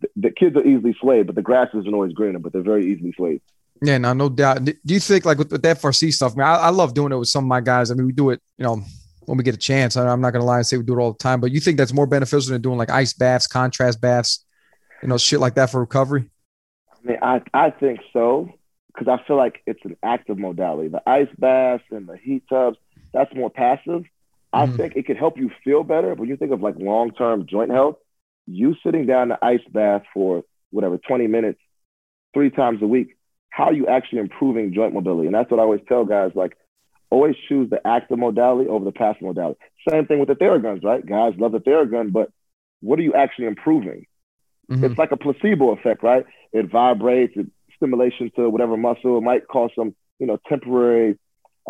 the, 0.00 0.08
the 0.16 0.30
kids 0.30 0.56
are 0.56 0.64
easily 0.64 0.94
swayed. 1.00 1.26
But 1.26 1.34
the 1.34 1.42
grass 1.42 1.68
isn't 1.74 1.92
always 1.92 2.12
greener, 2.12 2.38
but 2.38 2.52
they're 2.52 2.62
very 2.62 2.92
easily 2.92 3.12
swayed. 3.16 3.42
Yeah, 3.82 3.98
no, 3.98 4.12
no 4.12 4.28
doubt. 4.28 4.64
Do 4.64 4.74
you 4.84 5.00
think 5.00 5.24
like 5.24 5.38
with, 5.38 5.52
with 5.52 5.62
that 5.62 5.78
FRC 5.78 6.12
stuff, 6.12 6.36
man? 6.36 6.46
I, 6.46 6.54
I, 6.54 6.68
love 6.70 6.94
doing 6.94 7.12
it 7.12 7.16
with 7.16 7.28
some 7.28 7.44
of 7.44 7.48
my 7.48 7.60
guys. 7.60 7.90
I 7.90 7.94
mean, 7.94 8.06
we 8.06 8.12
do 8.12 8.30
it, 8.30 8.40
you 8.56 8.64
know, 8.64 8.82
when 9.26 9.38
we 9.38 9.44
get 9.44 9.54
a 9.54 9.58
chance. 9.58 9.96
I, 9.96 10.10
am 10.10 10.20
not 10.20 10.32
gonna 10.32 10.44
lie 10.44 10.56
and 10.56 10.66
say 10.66 10.76
we 10.76 10.84
do 10.84 10.98
it 10.98 11.02
all 11.02 11.12
the 11.12 11.18
time, 11.18 11.40
but 11.40 11.52
you 11.52 11.60
think 11.60 11.78
that's 11.78 11.92
more 11.92 12.06
beneficial 12.06 12.52
than 12.52 12.62
doing 12.62 12.78
like 12.78 12.90
ice 12.90 13.12
baths, 13.12 13.46
contrast 13.46 14.00
baths, 14.00 14.44
you 15.02 15.08
know, 15.08 15.18
shit 15.18 15.40
like 15.40 15.54
that 15.54 15.70
for 15.70 15.80
recovery? 15.80 16.28
I 16.92 17.06
mean, 17.06 17.18
I 17.22 17.42
I 17.54 17.70
think 17.70 18.00
so 18.12 18.52
because 18.98 19.08
I 19.08 19.24
feel 19.26 19.36
like 19.36 19.62
it's 19.66 19.84
an 19.84 19.96
active 20.02 20.38
modality. 20.38 20.88
The 20.88 21.08
ice 21.08 21.28
baths 21.38 21.84
and 21.90 22.08
the 22.08 22.16
heat 22.16 22.42
tubs, 22.48 22.78
that's 23.12 23.34
more 23.34 23.50
passive. 23.50 24.04
I 24.52 24.66
mm 24.66 24.76
think 24.76 24.96
it 24.96 25.06
could 25.06 25.18
help 25.18 25.36
you 25.36 25.50
feel 25.62 25.82
better. 25.82 26.10
But 26.10 26.20
when 26.20 26.28
you 26.30 26.36
think 26.36 26.52
of 26.52 26.62
like 26.62 26.76
long 26.78 27.10
term 27.10 27.46
joint 27.46 27.70
health, 27.70 27.96
you 28.46 28.74
sitting 28.82 29.06
down 29.06 29.24
in 29.24 29.28
the 29.28 29.44
ice 29.44 29.66
bath 29.70 30.02
for 30.14 30.42
whatever 30.70 30.96
20 30.96 31.26
minutes, 31.26 31.60
three 32.32 32.50
times 32.50 32.80
a 32.82 32.86
week 32.86 33.18
how 33.50 33.64
are 33.64 33.72
you 33.72 33.88
actually 33.88 34.20
improving 34.20 34.72
joint 34.72 34.94
mobility? 34.94 35.26
And 35.26 35.34
that's 35.34 35.50
what 35.50 35.58
I 35.58 35.64
always 35.64 35.80
tell 35.88 36.04
guys, 36.04 36.30
like, 36.36 36.56
always 37.10 37.34
choose 37.48 37.68
the 37.70 37.84
active 37.84 38.18
modality 38.18 38.68
over 38.68 38.84
the 38.84 38.92
passive 38.92 39.22
modality. 39.22 39.58
Same 39.90 40.06
thing 40.06 40.20
with 40.20 40.28
the 40.28 40.36
Theraguns, 40.36 40.84
right? 40.84 41.04
Guys 41.04 41.32
love 41.38 41.52
the 41.52 41.58
Theragun, 41.58 42.12
but 42.12 42.30
what 42.80 43.00
are 43.00 43.02
you 43.02 43.14
actually 43.14 43.46
improving? 43.46 44.06
Mm-hmm. 44.70 44.84
It's 44.84 44.98
like 44.98 45.10
a 45.10 45.16
placebo 45.16 45.70
effect, 45.70 46.04
right? 46.04 46.24
It 46.52 46.70
vibrates, 46.70 47.32
it 47.36 47.46
stimulation 47.76 48.30
to 48.36 48.48
whatever 48.48 48.76
muscle. 48.76 49.18
It 49.18 49.22
might 49.22 49.48
cause 49.48 49.70
some, 49.74 49.96
you 50.20 50.26
know, 50.26 50.38
temporary 50.48 51.18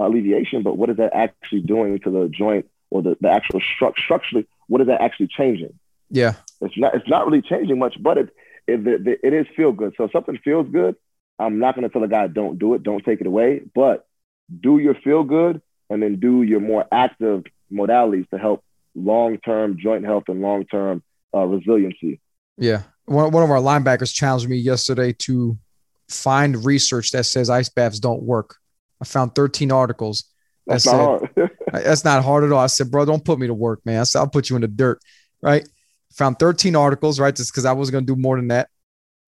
alleviation, 0.06 0.62
but 0.62 0.76
what 0.76 0.90
is 0.90 0.96
that 0.96 1.12
actually 1.14 1.60
doing 1.60 1.98
to 2.00 2.10
the 2.10 2.28
joint 2.28 2.68
or 2.90 3.02
the, 3.02 3.16
the 3.20 3.28
actual 3.28 3.60
stru- 3.60 3.96
structurally? 3.96 4.46
What 4.68 4.80
is 4.80 4.86
that 4.86 5.00
actually 5.00 5.28
changing? 5.28 5.78
Yeah, 6.10 6.34
it's 6.60 6.76
not. 6.76 6.94
It's 6.94 7.08
not 7.08 7.26
really 7.26 7.42
changing 7.42 7.78
much, 7.78 7.96
but 8.00 8.18
it 8.18 8.34
it, 8.66 8.86
it, 8.86 9.20
it 9.22 9.32
is 9.32 9.46
feel 9.56 9.72
good. 9.72 9.94
So 9.96 10.04
if 10.04 10.12
something 10.12 10.38
feels 10.44 10.68
good, 10.70 10.96
I'm 11.38 11.58
not 11.58 11.74
going 11.74 11.88
to 11.88 11.92
tell 11.92 12.02
a 12.02 12.08
guy 12.08 12.26
don't 12.26 12.58
do 12.58 12.74
it, 12.74 12.82
don't 12.82 13.04
take 13.04 13.20
it 13.20 13.26
away, 13.26 13.62
but 13.74 14.06
do 14.60 14.78
your 14.78 14.94
feel 14.94 15.24
good 15.24 15.60
and 15.90 16.02
then 16.02 16.20
do 16.20 16.42
your 16.42 16.60
more 16.60 16.86
active 16.92 17.44
modalities 17.72 18.28
to 18.30 18.38
help 18.38 18.62
long 18.94 19.38
term 19.38 19.78
joint 19.78 20.04
health 20.04 20.24
and 20.28 20.40
long 20.40 20.64
term 20.66 21.02
uh, 21.34 21.44
resiliency. 21.44 22.20
Yeah. 22.56 22.82
One, 23.06 23.30
one 23.30 23.42
of 23.42 23.50
our 23.50 23.58
linebackers 23.58 24.12
challenged 24.12 24.48
me 24.48 24.56
yesterday 24.56 25.12
to 25.20 25.58
find 26.08 26.64
research 26.64 27.12
that 27.12 27.24
says 27.24 27.48
ice 27.48 27.68
baths 27.68 28.00
don't 28.00 28.22
work. 28.22 28.57
I 29.00 29.04
found 29.04 29.34
13 29.34 29.72
articles. 29.72 30.24
That 30.66 30.74
that's 30.74 30.84
said, 30.84 30.96
not 30.96 31.36
hard. 31.36 31.50
that's 31.72 32.04
not 32.04 32.24
hard 32.24 32.44
at 32.44 32.52
all. 32.52 32.58
I 32.58 32.66
said, 32.66 32.90
bro, 32.90 33.04
don't 33.04 33.24
put 33.24 33.38
me 33.38 33.46
to 33.46 33.54
work, 33.54 33.80
man. 33.84 34.00
I 34.00 34.04
said, 34.04 34.20
I'll 34.20 34.28
put 34.28 34.50
you 34.50 34.56
in 34.56 34.62
the 34.62 34.68
dirt. 34.68 35.00
Right. 35.40 35.68
Found 36.14 36.38
13 36.38 36.74
articles, 36.74 37.20
right? 37.20 37.34
Just 37.34 37.52
because 37.52 37.64
I 37.64 37.72
wasn't 37.72 37.92
going 37.94 38.06
to 38.06 38.14
do 38.14 38.20
more 38.20 38.36
than 38.36 38.48
that. 38.48 38.68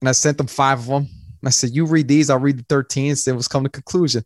And 0.01 0.09
I 0.09 0.11
sent 0.13 0.37
them 0.37 0.47
five 0.47 0.79
of 0.79 0.87
them. 0.87 1.07
I 1.45 1.49
said, 1.49 1.71
You 1.71 1.85
read 1.85 2.07
these, 2.07 2.29
I'll 2.29 2.39
read 2.39 2.57
the 2.57 2.65
13. 2.69 3.15
So 3.15 3.31
it 3.31 3.35
was 3.35 3.47
come 3.47 3.63
to 3.63 3.69
conclusion. 3.69 4.23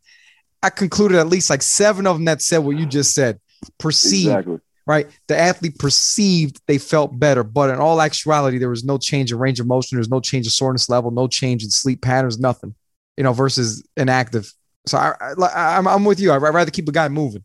I 0.62 0.70
concluded 0.70 1.18
at 1.18 1.28
least 1.28 1.50
like 1.50 1.62
seven 1.62 2.08
of 2.08 2.16
them 2.16 2.26
that 2.26 2.42
said 2.42 2.60
what 2.60 2.78
you 2.78 2.86
just 2.86 3.14
said. 3.14 3.40
Perceived, 3.78 4.30
exactly. 4.30 4.60
right? 4.88 5.08
The 5.28 5.38
athlete 5.38 5.78
perceived 5.78 6.60
they 6.68 6.78
felt 6.78 7.18
better, 7.20 7.44
but 7.44 7.70
in 7.70 7.78
all 7.78 8.02
actuality, 8.02 8.58
there 8.58 8.70
was 8.70 8.84
no 8.84 8.98
change 8.98 9.32
in 9.32 9.38
range 9.38 9.60
of 9.60 9.68
motion. 9.68 9.98
There's 9.98 10.10
no 10.10 10.20
change 10.20 10.46
in 10.48 10.52
soreness 10.52 10.90
level, 10.90 11.12
no 11.12 11.28
change 11.28 11.64
in 11.64 11.70
sleep 11.70 12.02
patterns, 12.02 12.40
nothing, 12.40 12.76
you 13.16 13.24
know, 13.24 13.34
versus 13.34 13.86
inactive. 13.96 14.52
So 14.88 14.98
I, 14.98 15.16
I, 15.22 15.78
I'm, 15.78 15.88
I'm 15.88 16.06
with 16.06 16.20
you. 16.20 16.32
I'd 16.32 16.38
rather 16.38 16.72
keep 16.72 16.88
a 16.88 16.92
guy 16.92 17.08
moving. 17.08 17.44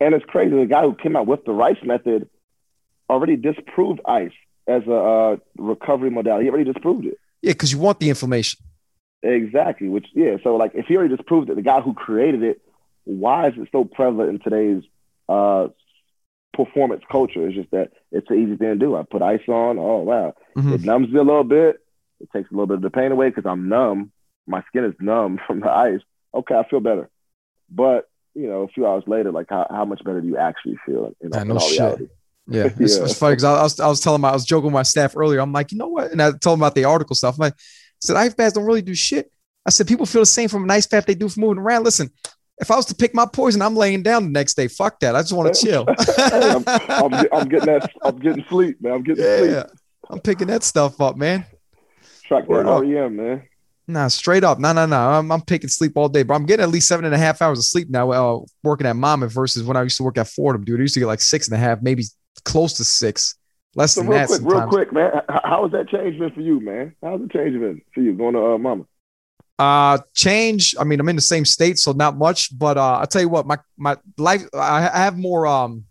And 0.00 0.14
it's 0.14 0.24
crazy. 0.24 0.56
The 0.56 0.66
guy 0.66 0.82
who 0.82 0.94
came 0.94 1.16
out 1.16 1.26
with 1.26 1.44
the 1.44 1.52
Rice 1.52 1.78
method 1.82 2.28
already 3.08 3.36
disproved 3.36 4.00
ice 4.06 4.32
as 4.66 4.82
a 4.86 4.94
uh, 4.94 5.36
recovery 5.58 6.10
modality. 6.10 6.44
He 6.44 6.50
already 6.50 6.70
disproved 6.70 7.06
it. 7.06 7.18
Yeah, 7.42 7.52
because 7.52 7.72
you 7.72 7.78
want 7.78 8.00
the 8.00 8.08
inflammation. 8.08 8.60
Exactly. 9.22 9.88
Which 9.88 10.06
yeah. 10.14 10.36
So 10.42 10.56
like, 10.56 10.72
if 10.74 10.86
he 10.86 10.96
already 10.96 11.16
disproved 11.16 11.50
it, 11.50 11.56
the 11.56 11.62
guy 11.62 11.80
who 11.80 11.94
created 11.94 12.42
it, 12.42 12.60
why 13.04 13.48
is 13.48 13.54
it 13.56 13.68
so 13.72 13.84
prevalent 13.84 14.30
in 14.30 14.38
today's 14.38 14.82
uh, 15.28 15.68
performance 16.52 17.02
culture? 17.10 17.46
It's 17.46 17.56
just 17.56 17.70
that 17.70 17.92
it's 18.12 18.30
an 18.30 18.38
easy 18.38 18.56
thing 18.56 18.68
to 18.68 18.76
do. 18.76 18.96
I 18.96 19.02
put 19.02 19.22
ice 19.22 19.46
on. 19.48 19.78
Oh 19.78 19.98
wow, 19.98 20.34
mm-hmm. 20.56 20.74
it 20.74 20.82
numbs 20.82 21.10
me 21.10 21.18
a 21.18 21.22
little 21.22 21.44
bit. 21.44 21.80
It 22.20 22.28
takes 22.32 22.50
a 22.50 22.54
little 22.54 22.66
bit 22.66 22.76
of 22.76 22.82
the 22.82 22.90
pain 22.90 23.12
away 23.12 23.28
because 23.28 23.46
I'm 23.46 23.68
numb. 23.68 24.12
My 24.46 24.62
skin 24.68 24.84
is 24.84 24.94
numb 25.00 25.38
from 25.46 25.60
the 25.60 25.70
ice. 25.70 26.00
Okay, 26.34 26.54
I 26.54 26.68
feel 26.68 26.80
better. 26.80 27.10
But 27.70 28.08
you 28.34 28.48
know, 28.48 28.62
a 28.62 28.68
few 28.68 28.86
hours 28.86 29.04
later, 29.06 29.30
like 29.30 29.46
how, 29.48 29.66
how 29.70 29.84
much 29.84 30.02
better 30.04 30.20
do 30.20 30.26
you 30.26 30.36
actually 30.36 30.76
feel? 30.84 31.12
In, 31.20 31.34
in, 31.34 31.50
all 31.52 31.58
shit. 31.60 31.78
reality? 31.78 32.08
Yeah, 32.46 32.64
it's, 32.78 32.96
yeah. 32.96 33.04
it's 33.04 33.18
funny 33.18 33.32
because 33.32 33.44
I, 33.44 33.54
I, 33.54 33.62
was 33.62 33.80
I 33.80 33.86
was 33.86 34.00
telling 34.00 34.20
my 34.20 34.30
I 34.30 34.32
was 34.32 34.44
joking 34.44 34.66
with 34.66 34.74
my 34.74 34.82
staff 34.82 35.16
earlier. 35.16 35.40
I'm 35.40 35.52
like, 35.52 35.72
you 35.72 35.78
know 35.78 35.88
what? 35.88 36.10
And 36.10 36.20
I 36.20 36.30
told 36.30 36.58
them 36.58 36.62
about 36.62 36.74
the 36.74 36.84
article 36.84 37.14
stuff. 37.16 37.36
I'm 37.36 37.40
like, 37.40 37.54
said 38.00 38.16
ice 38.16 38.34
baths 38.34 38.54
don't 38.54 38.64
really 38.64 38.82
do 38.82 38.94
shit. 38.94 39.30
I 39.66 39.70
said 39.70 39.86
people 39.86 40.06
feel 40.06 40.22
the 40.22 40.26
same 40.26 40.48
from 40.48 40.64
an 40.64 40.70
ice 40.70 40.86
bath 40.86 41.06
they 41.06 41.14
do 41.14 41.28
from 41.28 41.42
moving 41.42 41.58
around. 41.58 41.84
Listen, 41.84 42.10
if 42.58 42.70
I 42.70 42.76
was 42.76 42.86
to 42.86 42.94
pick 42.94 43.14
my 43.14 43.26
poison, 43.26 43.62
I'm 43.62 43.76
laying 43.76 44.02
down 44.02 44.24
the 44.24 44.30
next 44.30 44.54
day. 44.54 44.68
Fuck 44.68 45.00
that. 45.00 45.16
I 45.16 45.22
just 45.22 45.32
want 45.32 45.54
to 45.54 45.60
chill. 45.66 45.86
I'm, 45.88 46.64
I'm, 46.66 47.26
I'm, 47.32 47.48
getting 47.48 47.66
that. 47.66 47.90
I'm 48.02 48.18
getting 48.18 48.44
sleep, 48.48 48.80
man. 48.80 48.92
I'm 48.92 49.02
getting 49.02 49.24
yeah, 49.24 49.38
sleep. 49.38 49.78
I'm 50.10 50.20
picking 50.20 50.48
that 50.48 50.62
stuff 50.62 51.00
up, 51.00 51.16
man. 51.16 51.46
Track 52.24 52.46
that 52.46 52.54
REM, 52.54 52.66
oh, 52.68 53.08
man. 53.08 53.42
Nah, 53.86 54.08
straight 54.08 54.44
up. 54.44 54.58
No, 54.58 54.72
no, 54.72 54.86
no. 54.86 54.96
I'm, 54.96 55.30
I'm 55.30 55.42
picking 55.42 55.68
sleep 55.68 55.92
all 55.96 56.08
day, 56.08 56.22
but 56.22 56.34
I'm 56.34 56.46
getting 56.46 56.64
at 56.64 56.70
least 56.70 56.88
seven 56.88 57.04
and 57.04 57.14
a 57.14 57.18
half 57.18 57.42
hours 57.42 57.58
of 57.58 57.66
sleep 57.66 57.90
now. 57.90 58.10
Uh, 58.10 58.40
working 58.62 58.86
at 58.86 58.96
Monmouth 58.96 59.32
versus 59.32 59.62
when 59.62 59.76
I 59.76 59.82
used 59.82 59.98
to 59.98 60.02
work 60.02 60.16
at 60.16 60.28
Fordham, 60.28 60.64
dude. 60.64 60.80
I 60.80 60.82
used 60.82 60.94
to 60.94 61.00
get 61.00 61.06
like 61.06 61.20
six 61.20 61.48
and 61.48 61.54
a 61.54 61.58
half, 61.58 61.82
maybe 61.82 62.04
close 62.44 62.74
to 62.74 62.84
six. 62.84 63.36
Less 63.76 63.94
so 63.94 64.00
than 64.00 64.10
real 64.10 64.20
that. 64.20 64.28
Quick, 64.28 64.42
real 64.42 64.66
quick, 64.68 64.92
man. 64.92 65.10
How 65.28 65.64
has 65.64 65.72
that 65.72 65.88
change 65.88 66.18
been 66.18 66.30
for 66.30 66.40
you, 66.40 66.60
man? 66.60 66.94
How's 67.02 67.20
it 67.20 67.30
change 67.30 67.52
been 67.52 67.82
for 67.92 68.00
you 68.00 68.14
going 68.14 68.34
to 68.34 68.54
uh, 68.54 68.58
Mama? 68.58 68.84
Uh, 69.58 69.98
change. 70.14 70.74
I 70.78 70.84
mean, 70.84 71.00
I'm 71.00 71.08
in 71.08 71.16
the 71.16 71.22
same 71.22 71.44
state, 71.44 71.78
so 71.78 71.92
not 71.92 72.16
much. 72.16 72.56
But 72.56 72.78
uh, 72.78 72.98
I'll 72.98 73.06
tell 73.06 73.22
you 73.22 73.28
what, 73.28 73.46
my 73.46 73.58
my 73.76 73.96
life. 74.16 74.42
I 74.54 74.80
have 74.80 75.18
more. 75.18 75.46
Um, 75.46 75.84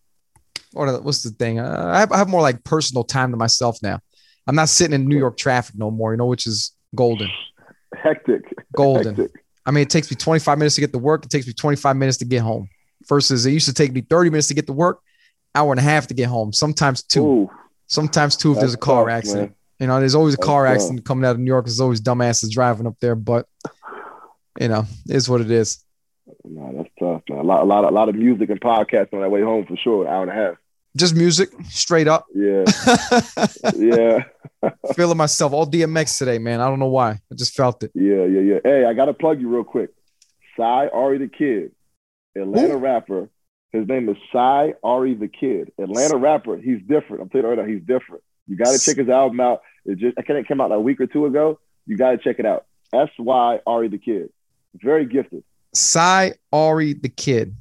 what 0.72 1.04
what's 1.04 1.24
the 1.24 1.30
thing? 1.30 1.60
Uh, 1.60 1.92
I 1.94 2.00
have 2.00 2.12
I 2.12 2.18
have 2.18 2.30
more 2.30 2.42
like 2.42 2.64
personal 2.64 3.04
time 3.04 3.32
to 3.32 3.38
myself 3.38 3.78
now. 3.84 4.00
I'm 4.48 4.56
not 4.56 4.70
sitting 4.70 4.94
in 4.94 5.08
New 5.08 5.18
York 5.18 5.38
traffic 5.38 5.76
no 5.78 5.92
more. 5.92 6.12
You 6.12 6.18
know, 6.18 6.26
which 6.26 6.48
is 6.48 6.74
golden. 6.96 7.30
Hectic. 8.02 8.54
Golden. 8.76 9.16
Hectic. 9.16 9.44
I 9.66 9.72
mean, 9.72 9.84
it 9.84 9.90
takes 9.90 10.12
me 10.12 10.16
25 10.16 10.58
minutes 10.58 10.76
to 10.76 10.82
get 10.82 10.92
to 10.92 11.00
work. 11.00 11.26
It 11.26 11.30
takes 11.30 11.48
me 11.48 11.54
25 11.54 11.96
minutes 11.96 12.18
to 12.18 12.26
get 12.26 12.42
home. 12.42 12.70
Versus 13.08 13.46
it 13.46 13.52
used 13.52 13.68
to 13.68 13.74
take 13.74 13.92
me 13.94 14.02
30 14.02 14.30
minutes 14.30 14.48
to 14.48 14.54
get 14.54 14.68
to 14.68 14.74
work, 14.74 15.02
hour 15.56 15.72
and 15.72 15.80
a 15.80 15.84
half 15.84 16.08
to 16.08 16.14
get 16.14 16.28
home. 16.28 16.54
Sometimes 16.54 17.04
two. 17.04 17.26
Ooh. 17.26 17.52
Sometimes 17.88 18.38
two 18.38 18.54
if 18.54 18.60
there's 18.60 18.74
a 18.74 18.78
car 18.78 19.06
tough, 19.06 19.18
accident. 19.18 19.50
Man. 19.50 19.56
You 19.80 19.88
know, 19.88 20.00
there's 20.00 20.16
always 20.16 20.36
a 20.36 20.38
car 20.38 20.64
That's 20.64 20.76
accident 20.76 21.00
tough. 21.00 21.06
coming 21.06 21.26
out 21.26 21.32
of 21.32 21.40
New 21.40 21.48
York. 21.48 21.66
There's 21.66 21.82
always 21.82 22.02
dumbasses 22.02 22.50
driving 22.50 22.88
up 22.88 22.96
there, 23.02 23.16
but 23.16 23.48
you 24.60 24.70
know, 24.70 24.86
it's 25.08 25.28
what 25.28 25.42
it 25.42 25.52
is. 25.52 25.84
No, 26.46 26.74
that's 26.76 26.90
tough, 27.00 27.22
man. 27.30 27.40
A 27.40 27.44
lot, 27.44 27.64
a 27.64 27.66
lot, 27.66 27.84
a 27.84 27.90
lot 27.90 28.10
of 28.10 28.16
music 28.16 28.50
and 28.50 28.62
podcasts 28.62 29.14
on 29.14 29.22
that 29.22 29.32
way 29.32 29.42
home 29.42 29.66
for 29.66 29.76
sure. 29.76 30.06
An 30.06 30.14
Hour 30.14 30.22
and 30.24 30.32
a 30.32 30.34
half. 30.34 30.56
Just 30.96 31.16
music, 31.16 31.50
straight 31.70 32.08
up. 32.08 32.26
Yeah, 32.36 32.66
yeah. 33.76 34.24
Feeling 34.96 35.18
myself 35.18 35.52
all 35.52 35.66
DMX 35.66 36.18
today, 36.18 36.38
man. 36.38 36.62
I 36.62 36.68
don't 36.68 36.80
know 36.80 36.88
why. 36.88 37.12
I 37.12 37.36
just 37.36 37.56
felt 37.56 37.84
it. 37.84 37.92
Yeah, 37.96 38.26
yeah, 38.26 38.42
yeah. 38.42 38.60
Hey, 38.64 38.86
I 38.86 38.94
gotta 38.94 39.14
plug 39.14 39.42
you 39.42 39.50
real 39.50 39.64
quick. 39.64 39.90
Sy 40.56 40.88
Ari 40.94 41.18
the 41.18 41.28
Kid, 41.28 41.72
Atlanta 42.36 42.78
rapper. 42.78 43.30
His 43.72 43.88
name 43.88 44.08
is 44.08 44.18
Sy 44.32 44.74
Ari 44.84 45.16
the 45.16 45.28
Kid. 45.28 45.72
Atlanta 45.80 46.18
rapper. 46.18 46.58
He's 46.58 46.80
different. 46.88 47.24
I'm 47.24 47.30
telling 47.30 47.46
you 47.46 47.50
right 47.50 47.60
now, 47.60 47.74
he's 47.74 47.82
different. 47.82 48.24
You 48.48 48.56
gotta 48.56 48.78
check 48.78 48.98
his 48.98 49.10
album 49.10 49.40
out. 49.40 49.62
It 49.86 49.98
just 49.98 50.18
I 50.18 50.22
think 50.22 50.40
it 50.40 50.48
came 50.48 50.62
out 50.62 50.70
like 50.70 50.78
a 50.78 50.82
week 50.82 51.02
or 51.02 51.08
two 51.08 51.26
ago. 51.26 51.60
You 51.88 51.98
gotta 51.98 52.18
check 52.20 52.38
it 52.38 52.46
out. 52.46 52.66
S 52.94 53.10
Y 53.18 53.60
Ari 53.66 53.88
the 53.88 53.98
Kid. 53.98 54.30
Very 54.76 55.06
gifted. 55.08 55.44
Sy 55.74 56.34
Ari 56.52 56.94
the 56.94 57.10
Kid. 57.10 57.56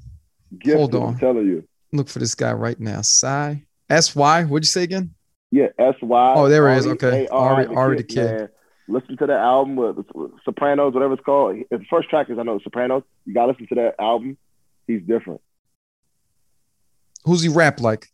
Gifted, 0.58 0.76
Hold 0.76 0.94
on. 0.94 1.14
I'm 1.14 1.18
telling 1.18 1.46
you. 1.46 1.66
Look 1.92 2.08
for 2.08 2.18
this 2.18 2.34
guy 2.34 2.52
right 2.52 2.78
now. 2.80 3.02
Cy 3.02 3.64
S 3.90 4.16
Y. 4.16 4.44
What'd 4.44 4.64
you 4.64 4.68
say 4.68 4.82
again? 4.82 5.14
Yeah, 5.50 5.68
S 5.78 5.94
Y. 6.00 6.34
Oh, 6.34 6.48
there 6.48 6.68
it 6.70 6.78
is. 6.78 6.86
Okay. 6.86 7.26
Ari 7.28 7.96
the 7.96 8.02
Kid. 8.02 8.48
Listen 8.88 9.16
to 9.18 9.26
that 9.26 9.38
album 9.38 9.76
with 9.76 9.96
with 10.14 10.32
Sopranos, 10.44 10.94
whatever 10.94 11.14
it's 11.14 11.22
called. 11.22 11.56
The 11.70 11.84
first 11.88 12.08
track 12.08 12.30
is 12.30 12.38
I 12.38 12.42
know 12.42 12.58
Sopranos. 12.64 13.02
You 13.26 13.34
gotta 13.34 13.52
listen 13.52 13.66
to 13.68 13.74
that 13.76 13.94
album. 13.98 14.36
He's 14.86 15.02
different. 15.02 15.40
Who's 17.24 17.42
he 17.42 17.48
rap 17.48 17.80
like? 17.80 18.08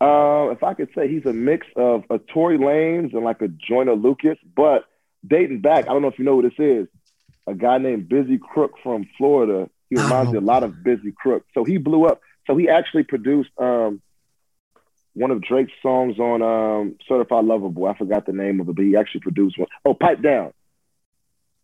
Uh, 0.00 0.50
if 0.50 0.62
I 0.62 0.74
could 0.74 0.88
say 0.94 1.06
he's 1.08 1.26
a 1.26 1.32
mix 1.32 1.66
of 1.76 2.04
a 2.10 2.18
Tory 2.18 2.58
Lanez 2.58 3.12
and 3.12 3.24
like 3.24 3.42
a 3.42 3.48
Joyner 3.48 3.94
Lucas, 3.94 4.38
but 4.56 4.84
dating 5.26 5.60
back, 5.60 5.84
I 5.84 5.92
don't 5.92 6.02
know 6.02 6.08
if 6.08 6.18
you 6.18 6.24
know 6.24 6.40
who 6.40 6.48
this 6.48 6.58
is. 6.58 6.88
A 7.46 7.54
guy 7.54 7.78
named 7.78 8.08
Bizzy 8.08 8.40
Crook 8.40 8.72
from 8.82 9.06
Florida. 9.18 9.68
He 9.90 9.96
reminds 9.96 10.32
me 10.32 10.38
a 10.38 10.40
lot 10.40 10.64
of 10.64 10.72
Bizzy 10.72 11.14
Crook. 11.14 11.44
So 11.54 11.64
he 11.64 11.76
blew 11.76 12.06
up. 12.06 12.20
So 12.46 12.56
he 12.56 12.68
actually 12.68 13.04
produced 13.04 13.50
um, 13.58 14.00
one 15.14 15.30
of 15.30 15.42
Drake's 15.42 15.72
songs 15.82 16.18
on 16.18 16.42
um, 16.42 16.96
Certified 17.08 17.44
Lover 17.44 17.68
Boy. 17.68 17.88
I 17.90 17.98
forgot 17.98 18.26
the 18.26 18.32
name 18.32 18.60
of 18.60 18.68
it, 18.68 18.74
but 18.76 18.84
he 18.84 18.96
actually 18.96 19.20
produced 19.20 19.58
one. 19.58 19.68
Oh, 19.84 19.94
Pipe 19.94 20.22
Down. 20.22 20.52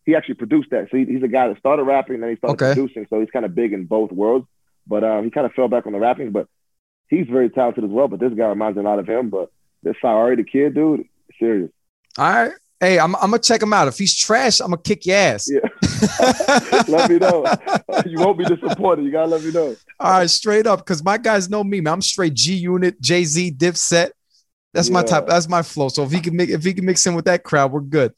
He 0.05 0.15
actually 0.15 0.35
produced 0.35 0.69
that. 0.71 0.87
So 0.89 0.97
he, 0.97 1.05
he's 1.05 1.23
a 1.23 1.27
guy 1.27 1.47
that 1.47 1.59
started 1.59 1.83
rapping 1.83 2.15
and 2.15 2.23
then 2.23 2.29
he 2.31 2.35
started 2.37 2.63
Okay. 2.63 2.73
producing. 2.73 3.07
So 3.09 3.19
he's 3.19 3.29
kind 3.31 3.45
of 3.45 3.53
big 3.53 3.73
in 3.73 3.85
both 3.85 4.11
worlds. 4.11 4.47
But 4.87 5.03
um, 5.03 5.23
he 5.23 5.29
kind 5.29 5.45
of 5.45 5.53
fell 5.53 5.67
back 5.67 5.85
on 5.85 5.93
the 5.93 5.99
rapping. 5.99 6.31
But 6.31 6.47
he's 7.09 7.27
very 7.27 7.49
talented 7.49 7.83
as 7.83 7.89
well. 7.91 8.07
But 8.07 8.19
this 8.19 8.33
guy 8.33 8.47
reminds 8.47 8.77
me 8.77 8.83
a 8.83 8.87
lot 8.87 8.99
of 8.99 9.07
him. 9.07 9.29
But 9.29 9.51
this 9.83 9.95
Sorry 10.01 10.35
the 10.35 10.43
Kid, 10.43 10.73
dude, 10.73 11.05
serious. 11.37 11.69
All 12.17 12.25
right. 12.31 12.53
Hey, 12.79 12.97
I'm, 12.97 13.13
I'm 13.15 13.31
gonna 13.31 13.39
check 13.39 13.61
him 13.61 13.73
out. 13.73 13.87
If 13.89 13.97
he's 13.97 14.15
trash, 14.15 14.61
I'm 14.61 14.67
gonna 14.67 14.81
kick 14.81 15.05
your 15.05 15.17
ass. 15.17 15.49
Yeah. 15.51 15.59
let 16.87 17.09
me 17.09 17.17
know. 17.17 17.45
You 18.05 18.19
won't 18.19 18.37
be 18.37 18.45
disappointed. 18.45 19.03
You 19.03 19.11
gotta 19.11 19.27
let 19.27 19.43
me 19.43 19.51
know. 19.51 19.75
All 19.99 20.11
right, 20.11 20.29
straight 20.29 20.65
up, 20.65 20.79
because 20.79 21.03
my 21.03 21.17
guys 21.17 21.49
know 21.49 21.63
me, 21.63 21.81
man. 21.81 21.93
I'm 21.95 22.01
straight 22.01 22.35
G 22.35 22.55
Unit, 22.55 22.99
Jay 23.01 23.25
Z, 23.25 23.51
Dipset. 23.51 24.11
That's 24.73 24.89
my 24.89 25.03
type. 25.03 25.27
That's 25.27 25.49
my 25.49 25.61
flow. 25.61 25.89
So 25.89 26.03
if 26.03 26.11
he 26.11 26.21
can 26.21 26.35
make, 26.35 26.49
if 26.49 26.63
he 26.63 26.73
can 26.73 26.85
mix 26.85 27.05
in 27.05 27.15
with 27.15 27.25
that 27.25 27.43
crowd, 27.43 27.71
we're 27.71 27.81
good. 27.81 28.13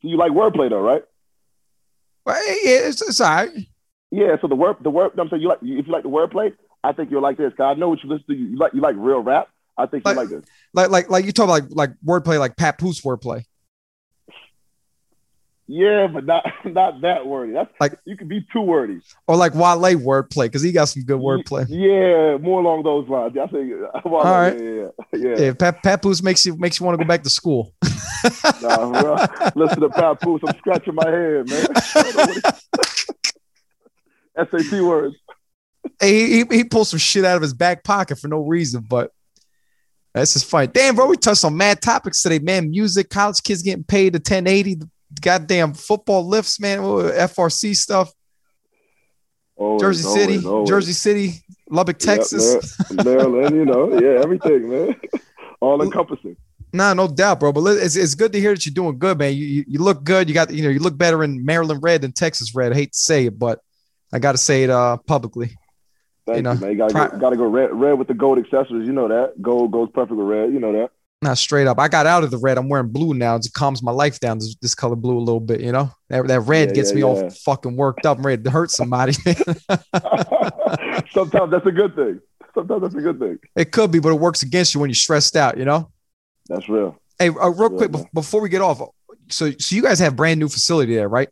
You 0.00 0.16
like 0.16 0.32
wordplay 0.32 0.68
though, 0.70 0.80
right? 0.80 1.04
Well, 2.24 2.42
yeah, 2.44 2.88
it's, 2.88 3.02
it's 3.02 3.20
all 3.20 3.28
right. 3.34 3.50
Yeah. 4.10 4.36
So 4.40 4.48
the 4.48 4.56
word, 4.56 4.76
the 4.82 4.90
word. 4.90 5.12
I'm 5.18 5.28
saying 5.28 5.42
you 5.42 5.48
like 5.48 5.58
if 5.62 5.86
you 5.86 5.92
like 5.92 6.02
the 6.02 6.08
wordplay, 6.08 6.52
I 6.82 6.92
think 6.92 7.10
you'll 7.10 7.22
like 7.22 7.36
this. 7.36 7.52
Cause 7.56 7.76
I 7.76 7.78
know 7.78 7.90
what 7.90 8.02
you 8.02 8.08
listen 8.10 8.26
to. 8.28 8.34
You 8.34 8.56
like 8.56 8.74
you 8.74 8.80
like 8.80 8.96
real 8.98 9.20
rap. 9.20 9.48
I 9.78 9.86
think 9.86 10.02
you 10.04 10.10
Like- 10.14 10.16
like 10.16 10.28
this. 10.28 10.44
Like, 10.74 10.90
like, 10.90 11.10
like 11.10 11.24
you 11.26 11.32
talk 11.32 11.48
like, 11.48 11.64
like 11.70 11.90
wordplay, 12.04 12.38
like 12.38 12.56
Papoose 12.56 13.00
wordplay. 13.02 13.44
Yeah, 15.74 16.06
but 16.06 16.26
not 16.26 16.44
not 16.66 17.00
that 17.00 17.26
wordy. 17.26 17.54
That's 17.54 17.70
Like- 17.80 17.98
you 18.04 18.14
can 18.14 18.28
be 18.28 18.46
too 18.52 18.60
wordy. 18.60 19.00
or 19.26 19.36
like 19.36 19.54
Wale 19.54 19.96
wordplay 19.98 20.44
because 20.44 20.60
he 20.60 20.70
got 20.70 20.84
some 20.84 21.02
good 21.04 21.18
wordplay. 21.18 21.64
Yeah, 21.70 22.36
more 22.36 22.60
along 22.60 22.82
those 22.82 23.08
lines. 23.08 23.34
I 23.38 23.46
think. 23.46 23.72
Uh, 23.72 24.00
well, 24.04 24.16
All 24.22 24.38
right. 24.38 24.54
Yeah, 24.62 24.88
yeah, 25.14 25.18
yeah. 25.18 25.38
Yeah, 25.38 25.52
Pat, 25.54 25.82
Pat 25.82 26.04
makes 26.22 26.44
you 26.44 26.58
makes 26.58 26.78
you 26.78 26.84
want 26.84 26.98
to 26.98 27.04
go 27.04 27.08
back 27.08 27.22
to 27.22 27.30
school. 27.30 27.72
Nah, 28.60 29.00
bro. 29.00 29.16
Listen 29.54 29.80
to 29.80 29.88
Papoose. 29.88 30.42
I'm 30.46 30.58
scratching 30.58 30.94
my 30.94 31.08
head, 31.08 31.48
man. 31.48 31.66
SAT 34.50 34.82
words. 34.82 35.16
Hey, 35.98 36.12
he, 36.12 36.36
he, 36.36 36.44
he 36.58 36.64
pulls 36.64 36.90
some 36.90 36.98
shit 36.98 37.24
out 37.24 37.36
of 37.36 37.42
his 37.42 37.54
back 37.54 37.82
pocket 37.82 38.18
for 38.18 38.28
no 38.28 38.40
reason, 38.40 38.84
but 38.88 39.10
that's 40.12 40.34
just 40.34 40.44
fine. 40.44 40.70
Damn, 40.70 40.96
bro, 40.96 41.06
we 41.06 41.16
touched 41.16 41.46
on 41.46 41.56
mad 41.56 41.80
topics 41.80 42.22
today, 42.22 42.40
man. 42.40 42.70
Music, 42.70 43.08
college 43.08 43.42
kids 43.42 43.62
getting 43.62 43.84
paid 43.84 44.12
to 44.12 44.18
1080, 44.18 44.74
the 44.74 44.90
goddamn 45.20 45.74
football 45.74 46.26
lifts, 46.26 46.58
man, 46.60 46.80
FRC 46.80 47.76
stuff, 47.76 48.12
Always, 49.56 49.80
Jersey 49.80 50.06
always, 50.06 50.22
City, 50.22 50.46
always. 50.46 50.68
Jersey 50.68 50.92
City, 50.92 51.44
Lubbock, 51.70 51.98
Texas. 51.98 52.76
Mar- 52.90 53.04
Maryland, 53.04 53.54
you 53.54 53.64
know, 53.64 53.98
yeah, 53.98 54.20
everything, 54.20 54.68
man. 54.68 54.96
All 55.60 55.80
encompassing. 55.82 56.36
Nah, 56.72 56.94
no 56.94 57.06
doubt, 57.06 57.38
bro. 57.38 57.52
But 57.52 57.64
it's, 57.76 57.94
it's 57.94 58.14
good 58.14 58.32
to 58.32 58.40
hear 58.40 58.54
that 58.54 58.64
you're 58.66 58.74
doing 58.74 58.98
good, 58.98 59.18
man. 59.18 59.34
You, 59.34 59.46
you 59.46 59.64
you 59.68 59.78
look 59.78 60.02
good. 60.02 60.28
You 60.28 60.34
got 60.34 60.50
you 60.50 60.64
know 60.64 60.70
you 60.70 60.80
look 60.80 60.96
better 60.96 61.22
in 61.22 61.44
Maryland 61.44 61.80
red 61.82 62.00
than 62.00 62.12
Texas 62.12 62.54
red. 62.54 62.72
I 62.72 62.74
hate 62.74 62.92
to 62.92 62.98
say 62.98 63.26
it, 63.26 63.38
but 63.38 63.60
I 64.12 64.18
got 64.18 64.32
to 64.32 64.38
say 64.38 64.64
it 64.64 64.70
uh 64.70 64.96
publicly. 64.96 65.56
Thank 66.26 66.38
You 66.38 66.42
know, 66.42 66.52
you, 66.52 66.60
man. 66.60 66.70
You 66.72 66.78
gotta, 66.78 66.94
pri- 66.94 67.08
go, 67.10 67.18
gotta 67.18 67.36
go 67.36 67.46
red, 67.46 67.70
red 67.72 67.92
with 67.92 68.08
the 68.08 68.14
gold 68.14 68.38
accessories. 68.38 68.86
You 68.86 68.92
know 68.92 69.08
that. 69.08 69.40
Gold 69.40 69.70
goes 69.70 69.90
perfect 69.92 70.16
with 70.16 70.26
red. 70.26 70.52
You 70.52 70.60
know 70.60 70.72
that. 70.72 70.90
Not 71.22 71.38
straight 71.38 71.68
up. 71.68 71.78
I 71.78 71.86
got 71.86 72.04
out 72.06 72.24
of 72.24 72.32
the 72.32 72.38
red. 72.38 72.58
I'm 72.58 72.68
wearing 72.68 72.88
blue 72.88 73.14
now. 73.14 73.36
It 73.36 73.46
calms 73.54 73.80
my 73.82 73.92
life 73.92 74.18
down. 74.18 74.38
This, 74.38 74.56
this 74.60 74.74
color 74.74 74.96
blue 74.96 75.16
a 75.16 75.20
little 75.20 75.38
bit, 75.40 75.60
you 75.60 75.70
know. 75.70 75.90
That, 76.08 76.26
that 76.26 76.40
red 76.40 76.70
Yeah, 76.70 76.74
gets 76.74 76.90
yeah, 76.90 76.96
me 76.96 77.02
all 77.04 77.30
fucking 77.30 77.76
worked 77.76 78.04
up. 78.06 78.18
I'm 78.18 78.26
ready 78.26 78.42
to 78.42 78.50
hurt 78.50 78.72
somebody. 78.72 79.12
Sometimes 81.12 81.50
that's 81.50 81.66
a 81.66 81.70
good 81.72 81.94
thing. 81.94 82.20
Sometimes 82.54 82.82
that's 82.82 82.94
a 82.94 83.00
good 83.00 83.18
thing. 83.18 83.38
it 83.56 83.72
could 83.72 83.90
be, 83.90 83.98
but 83.98 84.10
it 84.10 84.20
works 84.20 84.42
against 84.42 84.74
you 84.74 84.80
when 84.80 84.90
you're 84.90 84.94
stressed 84.94 85.36
out, 85.36 85.56
you 85.58 85.64
know. 85.64 85.90
That's 86.48 86.68
real. 86.68 87.00
Hey, 87.18 87.28
uh, 87.28 87.48
real 87.50 87.70
Yeah, 87.72 87.76
quick 87.78 87.90
bef- 87.92 88.12
before 88.12 88.40
we 88.40 88.48
get 88.48 88.60
off, 88.60 88.80
so 89.28 89.50
so 89.52 89.74
you 89.76 89.82
guys 89.82 89.98
have 90.00 90.16
brand 90.16 90.40
new 90.40 90.48
facility 90.48 90.94
there, 90.94 91.08
right? 91.08 91.28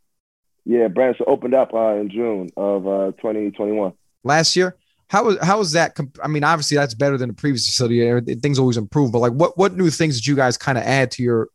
Yeah, 0.65 0.89
Branson 0.89 1.25
opened 1.29 1.55
up 1.55 1.75
uh, 1.75 1.95
in 1.97 2.11
June 2.11 2.49
of 2.57 2.87
uh, 2.87 3.13
2021. 3.21 3.93
Last 4.23 4.55
year, 4.57 4.77
how 5.11 5.25
was 5.25 5.37
how 5.43 5.59
was 5.59 5.73
that? 5.73 5.97
Comp- 5.97 6.21
I 6.23 6.29
mean, 6.29 6.45
obviously 6.45 6.77
that's 6.77 6.95
better 6.95 7.19
than 7.19 7.31
the 7.31 7.35
previous 7.35 7.67
facility. 7.67 8.37
Things 8.37 8.61
always 8.61 8.77
improve, 8.77 9.11
but 9.11 9.19
like, 9.19 9.33
what 9.33 9.59
what 9.59 9.77
new 9.77 9.91
things 9.91 10.15
did 10.15 10.27
you 10.29 10.37
guys 10.37 10.57
kind 10.57 10.79
of 10.79 10.85
add 10.85 11.11
to 11.13 11.23
your, 11.25 11.49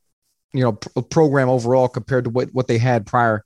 you 0.51 0.61
know, 0.61 0.73
pr- 0.73 0.99
program 1.09 1.47
overall 1.47 1.87
compared 1.87 2.25
to 2.25 2.29
what 2.29 2.49
what 2.53 2.67
they 2.67 2.77
had 2.77 3.05
prior? 3.05 3.45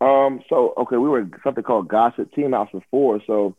Um, 0.00 0.42
so 0.48 0.74
okay, 0.78 0.96
we 0.96 1.08
were 1.08 1.28
something 1.44 1.62
called 1.62 1.86
Gossett 1.86 2.32
Team 2.32 2.50
House 2.50 2.70
before. 2.72 3.20
So 3.24 3.54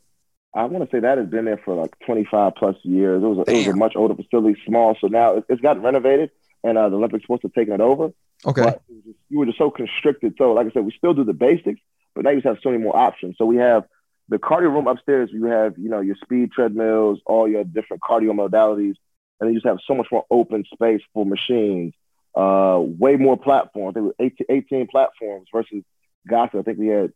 I 0.53 0.65
want 0.65 0.83
to 0.83 0.93
say 0.93 0.99
that 0.99 1.17
has 1.17 1.29
been 1.29 1.45
there 1.45 1.61
for 1.63 1.73
like 1.73 1.97
25 2.05 2.55
plus 2.55 2.75
years. 2.83 3.23
It 3.23 3.25
was 3.25 3.37
a, 3.47 3.49
it 3.49 3.57
was 3.59 3.67
a 3.67 3.77
much 3.77 3.95
older 3.95 4.15
facility, 4.15 4.59
small. 4.65 4.97
So 4.99 5.07
now 5.07 5.37
it, 5.37 5.45
it's 5.47 5.61
gotten 5.61 5.81
renovated, 5.81 6.31
and 6.65 6.77
uh, 6.77 6.89
the 6.89 6.97
Olympic 6.97 7.23
sports 7.23 7.43
have 7.43 7.53
taken 7.53 7.73
it 7.73 7.79
over. 7.79 8.11
Okay, 8.45 8.61
But 8.61 8.81
it 8.89 8.93
was 8.93 9.03
just, 9.05 9.17
you 9.29 9.39
were 9.39 9.45
just 9.45 9.57
so 9.57 9.71
constricted. 9.71 10.35
So, 10.37 10.51
like 10.51 10.67
I 10.67 10.71
said, 10.71 10.83
we 10.83 10.91
still 10.97 11.13
do 11.13 11.23
the 11.23 11.31
basics, 11.31 11.79
but 12.13 12.25
now 12.25 12.31
you 12.31 12.41
just 12.41 12.47
have 12.47 12.57
so 12.61 12.71
many 12.71 12.83
more 12.83 12.97
options. 12.97 13.37
So 13.37 13.45
we 13.45 13.55
have 13.55 13.85
the 14.29 14.37
cardio 14.37 14.71
room 14.71 14.87
upstairs. 14.87 15.29
You 15.33 15.45
have, 15.45 15.77
you 15.77 15.89
know, 15.89 15.99
your 16.01 16.15
speed 16.23 16.51
treadmills, 16.51 17.19
all 17.25 17.47
your 17.47 17.63
different 17.63 18.01
cardio 18.01 18.31
modalities, 18.31 18.95
and 19.39 19.47
then 19.47 19.49
you 19.49 19.55
just 19.55 19.67
have 19.67 19.79
so 19.87 19.95
much 19.95 20.07
more 20.11 20.25
open 20.29 20.63
space 20.71 21.01
for 21.13 21.25
machines. 21.25 21.93
Uh, 22.35 22.79
way 22.79 23.15
more 23.15 23.37
platforms. 23.37 23.95
There 23.95 24.03
were 24.03 24.15
18, 24.19 24.45
18 24.49 24.87
platforms 24.87 25.47
versus 25.51 25.83
Gossett. 26.27 26.59
I 26.59 26.61
think 26.61 26.77
we 26.77 26.87
had 26.87 27.11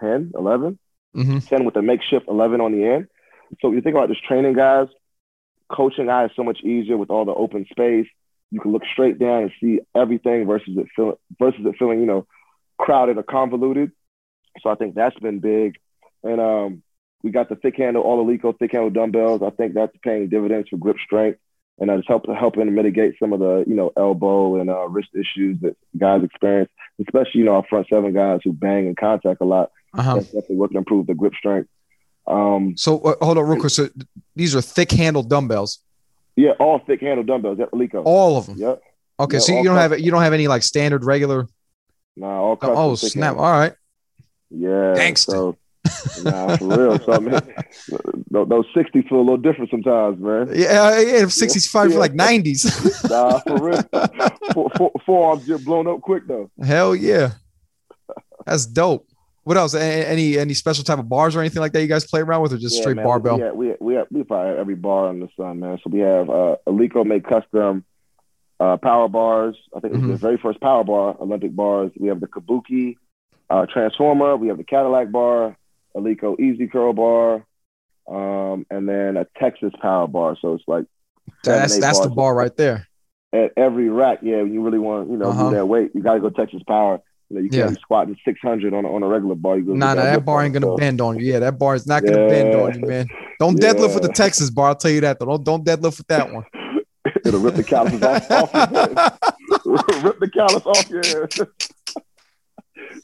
10, 0.00 0.32
11. 0.34 0.78
hmm 1.12 1.38
10 1.38 1.64
with 1.64 1.76
a 1.76 1.82
makeshift 1.82 2.26
11 2.28 2.60
on 2.60 2.72
the 2.72 2.86
end. 2.86 3.08
So 3.60 3.72
you 3.72 3.80
think 3.80 3.96
about 3.96 4.08
this 4.08 4.18
training, 4.26 4.54
guys, 4.54 4.88
coaching 5.70 6.08
I 6.08 6.26
is 6.26 6.30
so 6.36 6.44
much 6.44 6.60
easier 6.62 6.96
with 6.96 7.10
all 7.10 7.24
the 7.24 7.34
open 7.34 7.66
space. 7.70 8.06
You 8.50 8.60
can 8.60 8.72
look 8.72 8.82
straight 8.92 9.18
down 9.18 9.42
and 9.42 9.52
see 9.60 9.80
everything 9.94 10.46
versus 10.46 10.76
it 10.76 10.86
feeling 10.94 11.16
versus 11.38 11.60
it 11.64 11.74
feeling, 11.78 12.00
you 12.00 12.06
know, 12.06 12.26
crowded 12.78 13.18
or 13.18 13.22
convoluted. 13.24 13.90
So 14.60 14.70
I 14.70 14.76
think 14.76 14.94
that's 14.94 15.18
been 15.18 15.40
big. 15.40 15.76
And 16.24 16.40
um, 16.40 16.82
we 17.22 17.30
got 17.30 17.48
the 17.48 17.54
thick 17.56 17.76
handle, 17.76 18.02
all 18.02 18.24
Eleiko 18.24 18.58
thick 18.58 18.72
handle 18.72 18.90
dumbbells. 18.90 19.42
I 19.42 19.50
think 19.50 19.74
that's 19.74 19.96
paying 20.02 20.28
dividends 20.28 20.68
for 20.68 20.76
grip 20.78 20.96
strength. 21.04 21.38
And 21.78 21.90
that's 21.90 22.06
help, 22.06 22.26
helping 22.28 22.66
to 22.66 22.70
mitigate 22.70 23.14
some 23.18 23.32
of 23.32 23.40
the, 23.40 23.64
you 23.66 23.74
know, 23.74 23.92
elbow 23.96 24.60
and 24.60 24.70
uh, 24.70 24.88
wrist 24.88 25.10
issues 25.14 25.58
that 25.62 25.76
guys 25.96 26.22
experience, 26.22 26.70
especially, 27.00 27.40
you 27.40 27.44
know, 27.44 27.56
our 27.56 27.64
front 27.68 27.86
seven 27.92 28.12
guys 28.12 28.40
who 28.44 28.52
bang 28.52 28.86
in 28.86 28.94
contact 28.94 29.40
a 29.40 29.44
lot 29.44 29.70
uh-huh. 29.92 30.14
that's 30.14 30.26
definitely 30.26 30.56
working 30.56 30.74
to 30.74 30.78
improve 30.78 31.06
the 31.06 31.14
grip 31.14 31.34
strength. 31.34 31.68
Um, 32.26 32.74
So 32.76 33.00
uh, 33.00 33.14
hold 33.24 33.38
on, 33.38 33.48
real 33.48 33.58
quick. 33.60 33.72
So 33.72 33.88
these 34.36 34.54
are 34.54 34.60
thick 34.62 34.92
handle 34.92 35.22
dumbbells, 35.22 35.80
yeah, 36.36 36.52
all 36.60 36.78
thick 36.78 37.00
handle 37.00 37.24
dumbbells 37.24 37.60
at 37.60 37.70
Eleiko. 37.72 38.02
all 38.04 38.38
of 38.38 38.46
them. 38.46 38.56
Yep. 38.58 38.82
Okay, 39.20 39.36
Yeah, 39.36 39.40
so 39.40 39.52
you 39.52 39.64
don't 39.64 39.76
cut- 39.76 39.90
have 39.92 40.00
you 40.00 40.10
don't 40.10 40.22
have 40.22 40.32
any 40.32 40.48
like 40.48 40.62
standard 40.62 41.04
regular. 41.04 41.46
Nah, 42.16 42.40
all 42.40 42.56
custom 42.56 42.76
Oh 42.76 42.96
thick 42.96 43.12
snap! 43.12 43.24
handle. 43.30 43.44
All 43.44 43.52
right. 43.52 43.72
Yeah. 44.50 44.94
Gangsta. 44.96 45.30
So, 45.30 45.56
nah, 46.22 46.56
for 46.56 46.68
real. 46.68 46.98
So 47.04 47.12
I 47.12 47.18
mean, 47.18 47.40
those, 48.30 48.66
60s 48.74 49.08
feel 49.08 49.18
a 49.18 49.20
little 49.20 49.36
different 49.36 49.70
sometimes, 49.70 50.18
man. 50.20 50.48
Yeah, 50.54 51.00
yeah. 51.00 51.26
Sixties 51.26 51.68
five 51.68 51.92
Yeah. 51.92 51.98
like 51.98 52.14
nineties. 52.14 52.64
Nah, 53.10 53.38
for 53.40 53.62
real. 53.62 53.82
Four, 54.54 54.92
forearms 55.04 55.44
get 55.46 55.64
blown 55.64 55.86
up 55.86 56.00
quick 56.00 56.26
though. 56.26 56.50
Hell 56.62 56.94
yeah, 56.94 57.32
that's 58.46 58.66
dope. 58.66 59.06
What 59.42 59.56
else? 59.58 59.74
Any 59.74 60.38
any 60.38 60.54
special 60.54 60.84
type 60.84 60.98
of 60.98 61.08
bars 61.08 61.36
or 61.36 61.40
anything 61.40 61.60
like 61.60 61.72
that 61.72 61.82
you 61.82 61.88
guys 61.88 62.06
play 62.06 62.20
around 62.20 62.42
with, 62.42 62.52
or 62.54 62.58
just 62.58 62.76
Yeah, 62.76 62.80
straight 62.82 62.96
man, 62.96 63.04
barbell? 63.04 63.36
We, 63.38 63.50
we, 63.50 63.76
we, 63.80 63.94
we, 63.96 64.02
we 64.10 64.22
probably 64.22 64.50
have 64.50 64.58
every 64.58 64.74
bar 64.74 65.08
on 65.08 65.20
the 65.20 65.28
sun, 65.36 65.60
man. 65.60 65.78
So 65.84 65.90
we 65.90 66.00
have 66.00 66.30
uh, 66.30 66.56
Eleiko 66.66 67.04
made 67.04 67.24
custom 67.26 67.84
uh, 68.58 68.78
power 68.78 69.08
bars. 69.08 69.56
I 69.76 69.80
think 69.80 69.92
it 69.94 69.96
was 69.98 70.04
Mhm. 70.06 70.12
the 70.12 70.16
very 70.18 70.38
first 70.38 70.60
power 70.60 70.82
bar, 70.84 71.16
Olympic 71.20 71.54
bars. 71.54 71.90
We 71.98 72.08
have 72.08 72.20
the 72.20 72.26
Kabuki 72.28 72.96
uh, 73.50 73.66
Transformer. 73.66 74.36
We 74.36 74.48
have 74.48 74.56
the 74.56 74.64
Cadillac 74.64 75.10
bar, 75.12 75.56
Eleiko 75.96 76.38
Easy 76.40 76.66
Curl 76.66 76.92
bar, 76.92 77.44
um, 78.08 78.66
and 78.70 78.88
then 78.88 79.16
a 79.16 79.26
Texas 79.38 79.72
power 79.80 80.06
bar. 80.06 80.36
So 80.40 80.54
it's 80.54 80.64
like 80.66 80.86
That's 81.44 81.78
that's 81.78 82.00
the 82.00 82.10
bar 82.10 82.34
right 82.34 82.54
there. 82.56 82.86
at 83.32 83.52
every 83.56 83.88
rack. 83.88 84.18
Yeah, 84.22 84.42
when 84.42 84.52
you 84.52 84.62
really 84.62 84.78
want, 84.78 85.10
you 85.10 85.16
know, 85.16 85.30
Uh-huh. 85.30 85.50
do 85.50 85.56
that 85.56 85.66
weight, 85.66 85.90
you 85.94 86.02
got 86.02 86.14
to 86.14 86.20
go 86.20 86.30
Texas 86.30 86.62
power. 86.66 87.00
You 87.30 87.36
know, 87.36 87.42
you 87.42 87.48
can't 87.48 87.70
Yeah. 87.70 87.70
be 87.70 87.80
squatting 87.80 88.16
600 88.24 88.74
on 88.74 88.84
a, 88.84 88.92
on 88.94 89.02
a 89.02 89.08
regular 89.08 89.34
bar. 89.34 89.56
You 89.58 89.64
go 89.64 89.72
Nah, 89.74 89.94
nah, 89.94 90.04
that 90.04 90.24
bar 90.24 90.44
ain't 90.44 90.52
gonna 90.52 90.66
So, 90.66 90.76
bend 90.76 91.00
on 91.00 91.18
you. 91.18 91.32
Yeah, 91.32 91.38
that 91.40 91.58
bar 91.58 91.74
is 91.74 91.86
not 91.86 92.04
gonna 92.04 92.28
bend 92.28 92.54
on 92.54 92.74
you, 92.74 92.86
man. 92.86 93.08
Don't 93.40 93.58
deadlift 93.58 93.94
with 93.94 94.02
the 94.02 94.12
Texas 94.12 94.50
bar. 94.50 94.68
I'll 94.68 94.76
tell 94.76 94.90
you 94.90 95.00
that 95.00 95.18
though. 95.18 95.26
Don't 95.26 95.42
don't 95.44 95.64
deadlift 95.64 95.98
with 95.98 96.06
that 96.08 96.30
one. 96.32 96.44
It'll 97.24 97.40
rip 97.40 97.56
the 97.56 97.64
callus 97.64 97.94
off, 98.02 98.30
off 98.30 98.52
your 98.54 98.66
head. 98.66 98.98
rip 100.04 100.20
the 100.20 100.28
callus 100.32 100.62
off 100.66 100.88
your 100.90 101.02
head. 101.02 101.48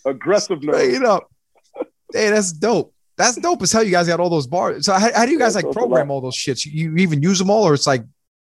Aggressive 0.04 0.62
nose. 0.62 0.76
Straight 0.76 1.02
up. 1.02 1.30
Hey, 2.12 2.30
that's 2.30 2.52
dope. 2.52 2.92
That's 3.16 3.36
dope 3.36 3.60
as 3.62 3.70
hell. 3.72 3.82
You 3.82 3.90
guys 3.90 4.06
got 4.08 4.18
all 4.20 4.30
those 4.30 4.46
bars. 4.46 4.86
So 4.86 4.92
how, 4.94 5.12
how 5.14 5.26
do 5.26 5.32
you 5.32 5.38
guys 5.38 5.54
like 5.54 5.64
a 5.64 5.72
program 5.72 6.10
all 6.10 6.20
those 6.20 6.36
shits? 6.36 6.64
You, 6.64 6.96
even 6.96 7.22
use 7.22 7.38
them 7.38 7.50
all, 7.50 7.64
or 7.64 7.74
it's 7.74 7.86
like 7.86 8.02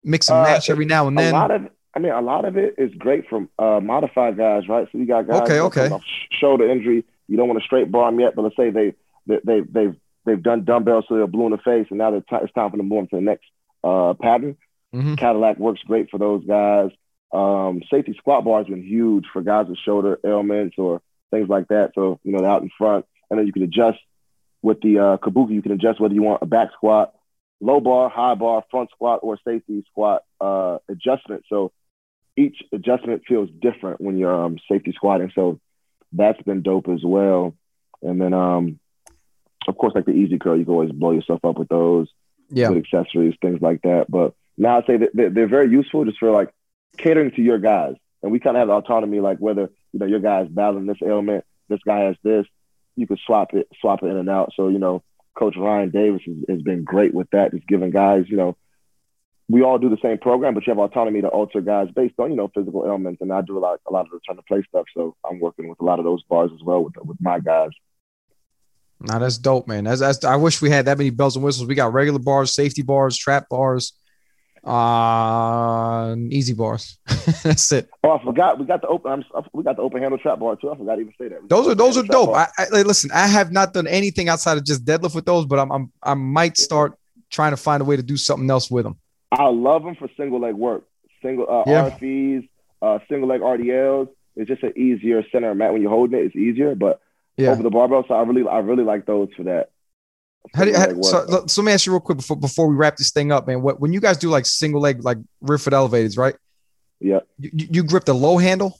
mix 0.03 0.30
and 0.30 0.39
Uh, 0.39 0.43
match 0.43 0.70
every 0.70 0.86
now 0.86 1.08
and 1.08 1.18
a 1.20 1.22
then? 1.24 1.34
lot 1.34 1.51
of 1.51 1.70
I 1.95 1.99
mean, 1.99 2.12
a 2.12 2.22
lot 2.22 2.43
of 2.43 2.58
it 2.58 2.76
is 2.78 2.93
great 2.95 3.30
from 3.30 3.47
uh, 3.58 3.80
modified 3.82 4.38
guys, 4.38 4.68
right? 4.68 4.86
So 4.91 4.97
you 4.97 5.06
got 5.06 5.28
guys 5.28 5.41
Okay, 5.43 5.60
okay. 5.62 5.76
coming 5.82 5.93
off 5.93 6.01
sh- 6.03 6.38
shoulder 6.39 6.70
injury. 6.70 7.06
You 7.30 7.38
don't 7.38 7.47
want 7.47 7.60
to 7.60 7.66
straight 7.66 7.89
bar 7.91 8.12
them 8.12 8.20
yet, 8.20 8.36
but 8.36 8.41
let's 8.41 8.56
say 8.58 8.70
they 8.70 8.93
they 9.28 9.39
they 9.45 9.62
they've 9.62 9.95
they've 10.26 10.43
done 10.43 10.66
dumbbells 10.66 11.06
so 11.08 11.16
they're 11.16 11.28
blue 11.28 11.45
in 11.45 11.51
the 11.51 11.58
face, 11.60 11.88
and 11.89 11.97
now 11.99 12.12
they're 12.12 12.22
ti- 12.22 12.43
it's 12.43 12.51
time 12.53 12.72
for 12.72 12.78
them 12.78 12.89
to 12.89 12.95
move 12.95 13.10
to 13.12 13.16
the 13.18 13.22
next 13.22 13.45
uh, 13.84 14.14
pattern. 14.16 14.58
Mhm. 14.93 15.18
Cadillac 15.18 15.58
works 15.60 15.82
great 15.86 16.10
for 16.10 16.18
those 16.18 16.43
guys. 16.45 16.89
Um, 17.34 17.82
safety 17.91 18.14
squat 18.18 18.43
bar 18.43 18.60
has 18.60 18.68
been 18.68 18.84
huge 18.84 19.26
for 19.32 19.41
guys 19.41 19.68
with 19.68 19.78
shoulder 19.80 20.20
ailments 20.26 20.76
or 20.78 21.01
things 21.32 21.49
like 21.49 21.68
that. 21.70 21.91
So 21.95 22.20
you 22.24 22.32
know 22.32 22.39
they're 22.39 22.49
out 22.51 22.62
in 22.62 22.72
front, 22.78 23.06
and 23.30 23.39
then 23.39 23.47
you 23.47 23.53
can 23.53 23.63
adjust 23.63 23.99
with 24.61 24.82
the 24.82 24.99
uh, 24.99 25.17
Kabuki. 25.17 25.53
You 25.53 25.61
can 25.61 25.71
adjust 25.71 25.99
whether 25.99 26.13
you 26.13 26.23
want 26.23 26.41
a 26.41 26.45
back 26.45 26.69
squat, 26.73 27.13
low 27.61 27.80
bar, 27.80 28.09
high 28.09 28.36
bar, 28.36 28.63
front 28.71 28.89
squat, 28.91 29.19
or 29.23 29.38
safety 29.45 29.84
squat 29.91 30.23
uh, 30.41 30.78
adjustment. 30.89 31.43
So 31.49 31.71
each 32.38 32.57
adjustment 32.73 33.23
feels 33.28 33.49
different 33.61 34.01
when 34.01 34.17
you're 34.17 34.43
um, 34.45 34.57
safety 34.69 34.91
squatting. 34.93 35.32
So 35.36 35.59
that's 36.11 36.41
been 36.43 36.61
dope 36.61 36.89
as 36.89 37.01
well. 37.03 37.55
And 38.01 38.19
then, 38.19 38.34
um, 38.34 38.80
of 39.67 39.78
course, 39.78 39.93
like 39.95 40.05
the 40.05 40.11
easy 40.11 40.38
curl, 40.38 40.57
you 40.57 40.65
can 40.65 40.73
always 40.73 40.91
blow 40.91 41.11
yourself 41.11 41.43
up 41.45 41.57
with 41.57 41.69
those 41.69 42.07
Yeah. 42.49 42.69
with 42.69 42.84
accessories, 42.84 43.36
things 43.41 43.61
like 43.61 43.82
that. 43.84 44.05
But 44.09 44.34
now 44.57 44.78
I'd 44.78 44.86
say 44.86 44.97
that 44.97 45.09
they're, 45.13 45.30
they're 45.30 45.47
very 45.47 45.69
useful 45.69 46.05
just 46.05 46.19
for 46.19 46.32
like 46.32 46.53
catering 46.97 47.32
to 47.32 47.41
your 47.41 47.57
guys. 47.57 47.95
And 48.21 48.32
we 48.32 48.39
kind 48.39 48.57
of 48.57 48.61
have 48.61 48.69
autonomy, 48.69 49.19
like 49.19 49.38
whether, 49.39 49.69
you 49.93 49.99
know, 49.99 50.05
your 50.05 50.19
guy's 50.19 50.47
battling 50.49 50.88
this 50.88 50.97
ailment, 51.05 51.43
this 51.69 51.80
guy 51.86 52.01
has 52.01 52.15
this, 52.23 52.45
you 52.96 53.08
could 53.08 53.20
swap 53.26 53.54
it, 53.54 53.68
swap 53.82 54.04
it 54.04 54.08
in 54.08 54.18
and 54.18 54.30
out. 54.30 54.52
So, 54.56 54.68
you 54.68 54.80
know, 54.80 55.04
Coach 55.38 55.56
Ryan 55.58 55.89
Davis 55.89 56.22
has, 56.26 56.36
has 56.50 56.62
been 56.62 56.84
great 56.84 57.14
with 57.14 57.30
that, 57.32 57.52
just 57.52 57.68
giving 57.68 57.91
guys, 57.91 58.26
you 58.28 58.38
know, 58.38 58.58
we 59.48 59.62
all 59.62 59.78
do 59.78 59.89
the 59.89 59.98
same 60.02 60.18
program, 60.18 60.56
but 60.56 60.66
you 60.66 60.72
have 60.72 60.80
autonomy 60.80 61.22
to 61.22 61.28
alter 61.28 61.62
guys 61.62 61.88
based 61.96 62.16
on, 62.18 62.32
you 62.32 62.36
know, 62.36 62.50
physical 62.56 62.86
ailments. 62.86 63.22
And 63.22 63.32
I 63.32 63.41
do 63.41 63.58
a 63.58 63.60
lot, 63.60 63.80
a 63.88 63.91
lot 63.91 64.08
of 64.08 64.12
return 64.12 64.38
to 64.38 64.41
play 64.41 64.64
stuff. 64.68 64.86
So 64.96 65.16
I'm 65.24 65.39
working 65.39 65.68
with 65.68 65.80
a 65.80 65.84
lot 65.84 66.00
of 66.00 66.06
those 66.06 66.24
bars 66.24 66.50
as 66.54 66.64
well 66.64 66.84
with, 66.84 66.96
with 66.98 67.18
my 67.22 67.39
guys. 67.39 67.70
Now 69.00 69.20
that's 69.20 69.38
dope, 69.38 69.68
man. 69.68 69.84
That's, 69.84 70.00
that's 70.00 70.24
I 70.24 70.36
wish 70.36 70.62
we 70.62 70.72
had 70.72 70.86
that 70.86 70.98
many 70.98 71.12
bells 71.12 71.36
and 71.36 71.46
whistles. 71.46 71.68
We 71.68 71.76
got 71.76 71.93
regular 71.93 72.18
bars, 72.18 72.56
safety 72.56 72.82
bars, 72.82 73.18
trap 73.18 73.48
bars, 73.50 73.93
uh, 74.66 76.16
easy 76.30 76.53
bars. 76.53 76.97
that's 77.43 77.72
it. 77.72 77.89
Oh, 78.03 78.11
I 78.18 78.24
forgot. 78.24 78.59
We 78.59 78.66
got 78.66 78.82
the 78.82 78.88
open. 78.88 79.11
I'm, 79.11 79.43
we 79.53 79.63
got 79.63 79.76
the 79.76 79.82
open 79.82 80.01
handle 80.01 80.18
trap 80.18 80.39
bar 80.39 80.55
too. 80.55 80.72
I 80.72 80.78
forgot 80.78 80.95
to 80.95 81.01
even 81.01 81.13
say 81.20 81.28
that. 81.30 81.41
We 81.41 81.47
Those 81.47 81.68
are 81.68 81.76
those 81.76 81.97
are 81.97 82.03
dope. 82.03 82.36
I, 82.36 82.47
I 82.57 82.82
listen. 82.84 83.11
I 83.13 83.28
have 83.28 83.51
not 83.51 83.74
done 83.74 83.88
anything 83.88 84.30
outside 84.30 84.57
of 84.57 84.66
just 84.66 84.86
deadlift 84.86 85.16
with 85.16 85.26
those, 85.26 85.45
but 85.45 85.59
I'm, 85.59 85.72
I'm 85.72 85.91
I 86.03 86.13
might 86.13 86.57
start 86.57 86.97
trying 87.30 87.51
to 87.51 87.57
find 87.57 87.82
a 87.82 87.86
way 87.86 87.95
to 87.95 88.03
do 88.03 88.18
something 88.18 88.49
else 88.49 88.70
with 88.70 88.84
them. 88.86 88.97
I 89.32 89.47
love 89.47 89.84
them 89.84 89.95
for 89.95 90.09
single 90.18 90.39
leg 90.39 90.55
work. 90.55 90.86
Single 91.22 91.45
uh, 91.49 91.63
Yeah. 91.68 91.89
RFEs, 91.89 92.47
uh, 92.82 92.99
single 93.09 93.28
leg 93.28 93.41
RDLs. 93.41 94.09
It's 94.36 94.47
just 94.47 94.63
an 94.63 94.74
easier 94.78 95.24
center 95.32 95.53
mat 95.55 95.74
when 95.74 95.82
you're 95.82 95.91
holding 95.91 96.20
it. 96.20 96.26
It's 96.26 96.36
easier, 96.36 96.76
but 96.76 97.01
Yeah. 97.38 97.49
over 97.51 97.63
the 97.63 97.70
barbell. 97.70 98.05
So 98.07 98.13
I 98.13 98.22
really, 98.24 98.47
I 98.47 98.59
really 98.59 98.84
like 98.84 99.05
those 99.05 99.30
for 99.36 99.43
that. 99.43 99.70
How 100.54 100.64
do 100.66 100.72
you, 100.72 100.78
how, 100.78 101.02
so, 101.02 101.46
so 101.48 101.62
let 101.62 101.66
me 101.66 101.72
ask 101.74 101.86
you 101.86 101.91
real 101.91 102.00
quick 102.02 102.18
before 102.18 102.38
before 102.38 102.68
we 102.68 102.76
wrap 102.76 102.98
this 102.98 103.12
thing 103.12 103.32
up, 103.32 103.48
man. 103.48 103.62
What 103.62 103.80
when 103.80 103.93
you 103.93 104.00
guys 104.00 104.18
do 104.18 104.30
like 104.30 104.46
single 104.46 104.82
leg 104.82 105.04
like 105.04 105.18
rear 105.41 105.58
foot 105.58 105.74
elevators, 105.74 106.18
right? 106.18 106.36
yeah, 107.00 107.20
You, 107.39 107.52
you 107.54 107.84
grip 107.84 108.06
the 108.06 108.14
low 108.14 108.38
handle, 108.38 108.80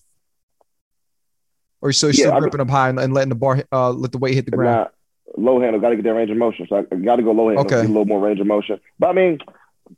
or 1.82 1.92
so 1.92 2.08
you're 2.08 2.14
Yeah, 2.14 2.20
still 2.26 2.34
I- 2.34 2.40
gripping 2.40 2.60
them 2.60 2.70
high 2.70 2.90
and, 2.90 3.00
and 3.00 3.14
letting 3.14 3.30
the 3.30 3.36
bar 3.36 3.64
uh 3.72 3.92
let 3.92 4.12
the 4.12 4.18
weight 4.18 4.34
hit 4.36 4.46
the 4.46 4.52
ground. 4.52 4.90
low 5.38 5.60
handle. 5.60 5.82
Got 5.82 5.90
to 5.90 5.96
get 5.98 6.04
that 6.06 6.14
range 6.14 6.32
of 6.32 6.38
motion. 6.38 6.66
So 6.70 6.78
I 6.92 6.96
got 6.96 7.18
to 7.18 7.24
go 7.24 7.32
low 7.32 7.48
handle. 7.50 7.66
Okay. 7.66 7.82
Get 7.82 7.86
a 7.86 7.88
little 7.88 8.06
more 8.06 8.20
range 8.20 8.40
of 8.40 8.48
motion. 8.48 8.80
But 9.00 9.08
I 9.08 9.14
mean, 9.14 9.40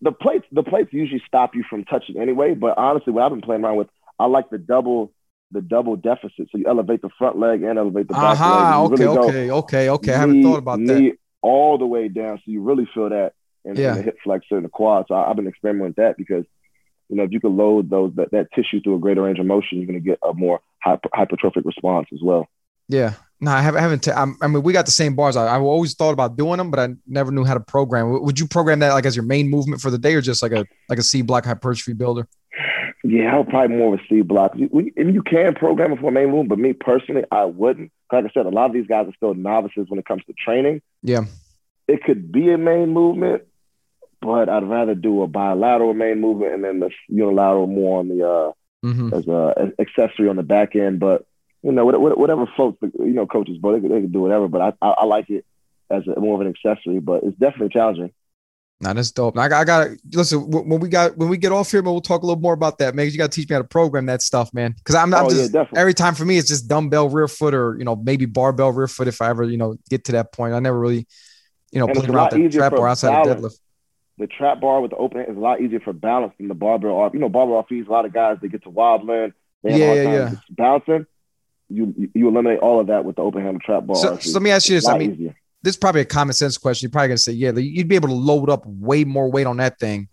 the 0.02 0.12
plates, 0.12 0.46
the 0.52 0.64
plates 0.64 0.90
usually 0.92 1.22
stop 1.28 1.56
you 1.56 1.64
from 1.70 1.86
touching 1.86 2.20
anyway. 2.20 2.56
But 2.56 2.78
honestly, 2.78 3.14
what 3.14 3.24
I've 3.24 3.32
been 3.32 3.42
playing 3.42 3.64
around 3.64 3.78
with, 3.78 3.88
I 4.20 4.26
like 4.26 4.50
the 4.50 4.58
double, 4.58 5.14
the 5.52 5.62
double 5.62 5.96
deficit. 5.96 6.50
So 6.52 6.58
you 6.58 6.66
elevate 6.68 7.02
the 7.02 7.10
front 7.18 7.38
leg 7.38 7.62
and 7.64 7.78
elevate 7.78 8.08
the 8.08 8.14
back 8.16 8.24
Aha, 8.40 8.82
leg. 8.82 8.94
Okay, 8.94 9.04
really 9.06 9.16
go 9.16 9.28
okay, 9.30 9.52
okay, 9.52 9.90
okay. 9.90 10.14
I 10.14 10.18
haven't 10.18 10.44
thought 10.44 10.58
about 10.58 10.80
that. 10.88 11.14
All 11.42 11.78
the 11.78 11.86
way 11.86 12.08
down, 12.08 12.38
so 12.38 12.44
you 12.52 12.62
really 12.62 12.88
feel 12.94 13.10
that 13.10 13.34
in, 13.66 13.72
in 13.72 13.96
the 13.98 14.02
hip 14.02 14.18
flexor 14.24 14.56
and 14.56 14.66
the 14.66 14.70
quad. 14.70 15.06
So 15.08 15.16
I, 15.16 15.30
I've 15.30 15.36
been 15.36 15.48
experimenting 15.48 15.88
with 15.90 15.96
that 15.98 16.18
because 16.18 16.46
you 17.10 17.16
know 17.18 17.24
if 17.24 17.32
you 17.32 17.40
could 17.40 17.52
load 17.52 17.90
those 17.90 18.14
that, 18.16 18.32
that 18.32 18.48
tissue 18.54 18.82
through 18.82 18.96
a 18.96 19.00
greater 19.00 19.22
range 19.22 19.40
of 19.40 19.46
motion, 19.46 19.78
you're 19.78 19.88
going 19.88 20.02
to 20.02 20.06
get 20.10 20.20
a 20.28 20.34
more 20.34 20.60
hyper, 20.84 21.10
hypertrophic 21.14 21.66
response 21.66 22.08
as 22.14 22.20
well. 22.22 22.48
Yeah. 22.88 23.14
No, 23.40 23.52
I 23.52 23.62
haven't. 23.62 23.80
I, 23.80 23.82
haven't 23.84 24.00
t- 24.04 24.12
I'm- 24.12 24.38
I 24.42 24.48
mean, 24.48 24.64
we 24.64 24.74
got 24.74 24.86
the 24.86 24.92
same 24.92 25.16
bars. 25.16 25.36
I, 25.36 25.56
I've 25.56 25.62
always 25.62 25.94
thought 25.94 26.12
about 26.12 26.38
doing 26.38 26.58
them, 26.58 26.72
but 26.72 26.80
I 26.80 26.96
never 27.06 27.32
knew 27.32 27.44
how 27.44 27.54
to 27.54 27.60
program. 27.60 28.24
Would 28.24 28.40
you 28.40 28.48
program 28.48 28.80
that 28.80 28.94
like 28.94 29.06
as 29.06 29.16
your 29.16 29.26
main 29.26 29.48
movement 29.50 29.80
for 29.80 29.92
the 29.92 29.98
day, 30.00 30.16
or 30.16 30.22
just 30.22 30.42
like 30.42 30.54
a 30.54 30.66
like 30.90 30.98
a 30.98 31.04
C 31.04 31.22
block 31.22 31.46
hypertrophy 31.46 31.94
builder? 31.94 32.28
Yeah, 33.04 33.34
I 33.34 33.38
would 33.38 33.50
probably 33.50 33.76
more 33.78 33.94
of 33.94 34.00
a 34.00 34.04
C 34.10 34.22
block. 34.22 34.54
You, 34.56 34.70
and 34.98 35.14
you 35.14 35.22
can 35.22 35.54
program 35.54 35.94
it 35.94 36.00
for 36.00 36.10
a 36.10 36.12
main 36.12 36.28
movement, 36.28 36.50
but 36.50 36.60
me 36.60 36.74
personally, 36.74 37.24
I 37.32 37.46
wouldn't. 37.46 37.92
Like 38.12 38.26
I 38.26 38.30
said, 38.34 38.46
a 38.46 38.50
lot 38.50 38.66
of 38.66 38.74
these 38.74 38.88
guys 38.88 39.08
are 39.08 39.14
still 39.16 39.34
novices 39.34 39.86
when 39.90 40.00
it 40.00 40.06
comes 40.06 40.24
to 40.26 40.34
training. 40.34 40.82
Yeah. 41.04 41.22
It 41.88 42.04
could 42.04 42.32
be 42.32 42.52
a 42.52 42.58
main 42.58 42.90
movement, 42.90 43.44
but 44.22 44.50
I'd 44.50 44.64
rather 44.68 44.96
do 44.96 45.22
a 45.22 45.28
bilateral 45.28 45.94
main 45.94 46.20
movement 46.20 46.54
and 46.54 46.64
then 46.64 46.80
the 46.80 46.90
unilateral 47.08 47.68
more 47.68 48.00
on 48.00 48.10
the 48.10 48.28
uh, 48.28 48.52
hmm 48.84 49.14
as 49.14 49.28
a 49.28 49.72
accessory 49.80 50.30
on 50.30 50.36
the 50.36 50.44
back 50.44 50.76
end. 50.76 51.00
But 51.00 51.26
you 51.64 51.72
know, 51.72 51.86
what- 51.86 52.00
what- 52.00 52.18
whatever 52.18 52.46
floats, 52.56 52.78
you 52.82 53.14
know, 53.14 53.26
coaches, 53.26 53.58
but 53.62 53.74
they 53.74 53.80
could, 53.82 53.92
they 53.92 54.02
could 54.02 54.12
do 54.14 54.22
whatever. 54.22 54.48
But 54.48 54.62
I, 54.62 54.74
I, 54.86 54.90
I 54.90 55.06
like 55.06 55.30
it 55.30 55.46
as 55.90 56.04
a, 56.08 56.20
more 56.20 56.36
of 56.36 56.42
an 56.46 56.54
accessory. 56.54 57.00
But 57.00 57.24
it's 57.24 57.38
definitely 57.38 57.70
challenging. 57.70 58.12
Nah, 58.80 58.94
that's 58.94 59.10
dope. 59.12 59.36
Now, 59.36 59.42
I 59.42 59.50
got, 59.50 59.62
I 59.62 59.64
got 59.64 59.88
listen 60.14 60.52
when 60.52 60.80
we 60.80 60.88
got 60.88 61.18
when 61.18 61.30
we 61.30 61.38
get 61.38 61.52
off 61.52 61.72
here, 61.72 61.82
man. 61.82 61.94
We'll 61.94 62.02
talk 62.02 62.22
a 62.22 62.26
little 62.28 62.40
more 62.42 62.54
about 62.54 62.78
that, 62.78 62.94
man. 62.94 63.10
You 63.10 63.18
got 63.18 63.32
to 63.32 63.36
teach 63.36 63.50
me 63.50 63.54
how 63.56 63.62
to 63.62 63.68
program 63.68 64.06
that 64.06 64.22
stuff, 64.22 64.54
man. 64.54 64.74
Because 64.78 64.94
I'm, 64.94 65.12
I'm 65.16 65.26
oh 65.26 65.30
just 65.32 65.52
yeah, 65.52 65.66
every 65.76 65.96
time 65.96 66.14
for 66.14 66.26
me, 66.26 66.38
it's 66.38 66.48
just 66.48 66.68
dumbbell 66.68 67.10
rear 67.10 67.28
foot 67.28 67.56
or 67.56 67.76
you 67.80 67.86
know 67.86 67.96
maybe 67.96 68.26
barbell 68.28 68.72
rear 68.72 68.88
foot 68.88 69.08
if 69.08 69.20
I 69.20 69.30
ever 69.30 69.44
you 69.46 69.58
know 69.58 69.78
get 69.90 70.04
to 70.06 70.12
that 70.12 70.32
point. 70.32 70.54
I 70.54 70.60
never 70.60 70.80
really 70.80 71.08
you 71.72 71.80
know 71.80 71.88
played 71.88 72.10
around 72.12 72.32
the 72.34 72.50
trap 72.50 72.72
bar 72.74 72.82
or 72.82 72.88
outside 72.88 73.14
of 73.28 73.38
deadlift. 73.38 73.58
the 74.20 74.28
trap 74.28 74.62
bar 74.62 74.80
with 74.82 74.92
the 74.92 74.98
open 74.98 75.22
is 75.22 75.36
a 75.36 75.40
lot 75.40 75.60
easier 75.60 75.80
for 75.80 75.92
balance 75.94 76.34
than 76.38 76.48
the 76.48 76.54
barbell 76.54 76.92
off. 76.92 77.14
You 77.16 77.20
know, 77.20 77.30
barbell 77.30 77.56
off 77.58 77.70
fees, 77.70 77.86
a 77.88 77.92
lot 77.92 78.06
of 78.06 78.14
guys 78.14 78.38
they 78.44 78.48
get 78.48 78.62
to 78.64 78.70
wobbling, 78.70 79.34
they 79.64 79.72
have 79.72 79.80
Yeah, 79.80 79.94
yeah, 79.94 80.04
yeah. 80.04 80.34
bouncing. 80.52 81.08
You 81.70 81.96
you- 81.98 82.12
you 82.14 82.28
eliminate 82.28 82.60
all 82.60 82.80
of 82.80 82.88
that 82.88 83.06
with 83.06 83.16
the 83.16 83.24
open 83.24 83.42
handle 83.42 83.60
trap 83.60 83.88
bar. 83.88 83.96
So, 83.96 84.18
so 84.18 84.34
let 84.34 84.44
me 84.44 84.52
ask 84.52 84.70
you 84.70 84.76
this. 84.76 84.88
I 84.88 85.00
mean, 85.00 85.14
easier. 85.14 85.36
This 85.68 85.74
is 85.76 85.80
probably 85.80 86.00
a 86.00 86.06
common 86.06 86.32
sense 86.32 86.58
question. 86.58 86.86
You're 86.88 86.92
probably 86.94 87.10
gonna 87.10 87.18
say, 87.18 87.34
yeah, 87.34 87.52
you'd 87.52 87.90
be 87.90 87.96
able 87.96 88.08
to 88.08 88.14
load 88.14 88.50
up 88.50 88.66
way 88.66 89.04
more 89.04 89.30
weight 89.30 89.48
on 89.48 89.58
that 89.58 89.78
thing 89.80 90.08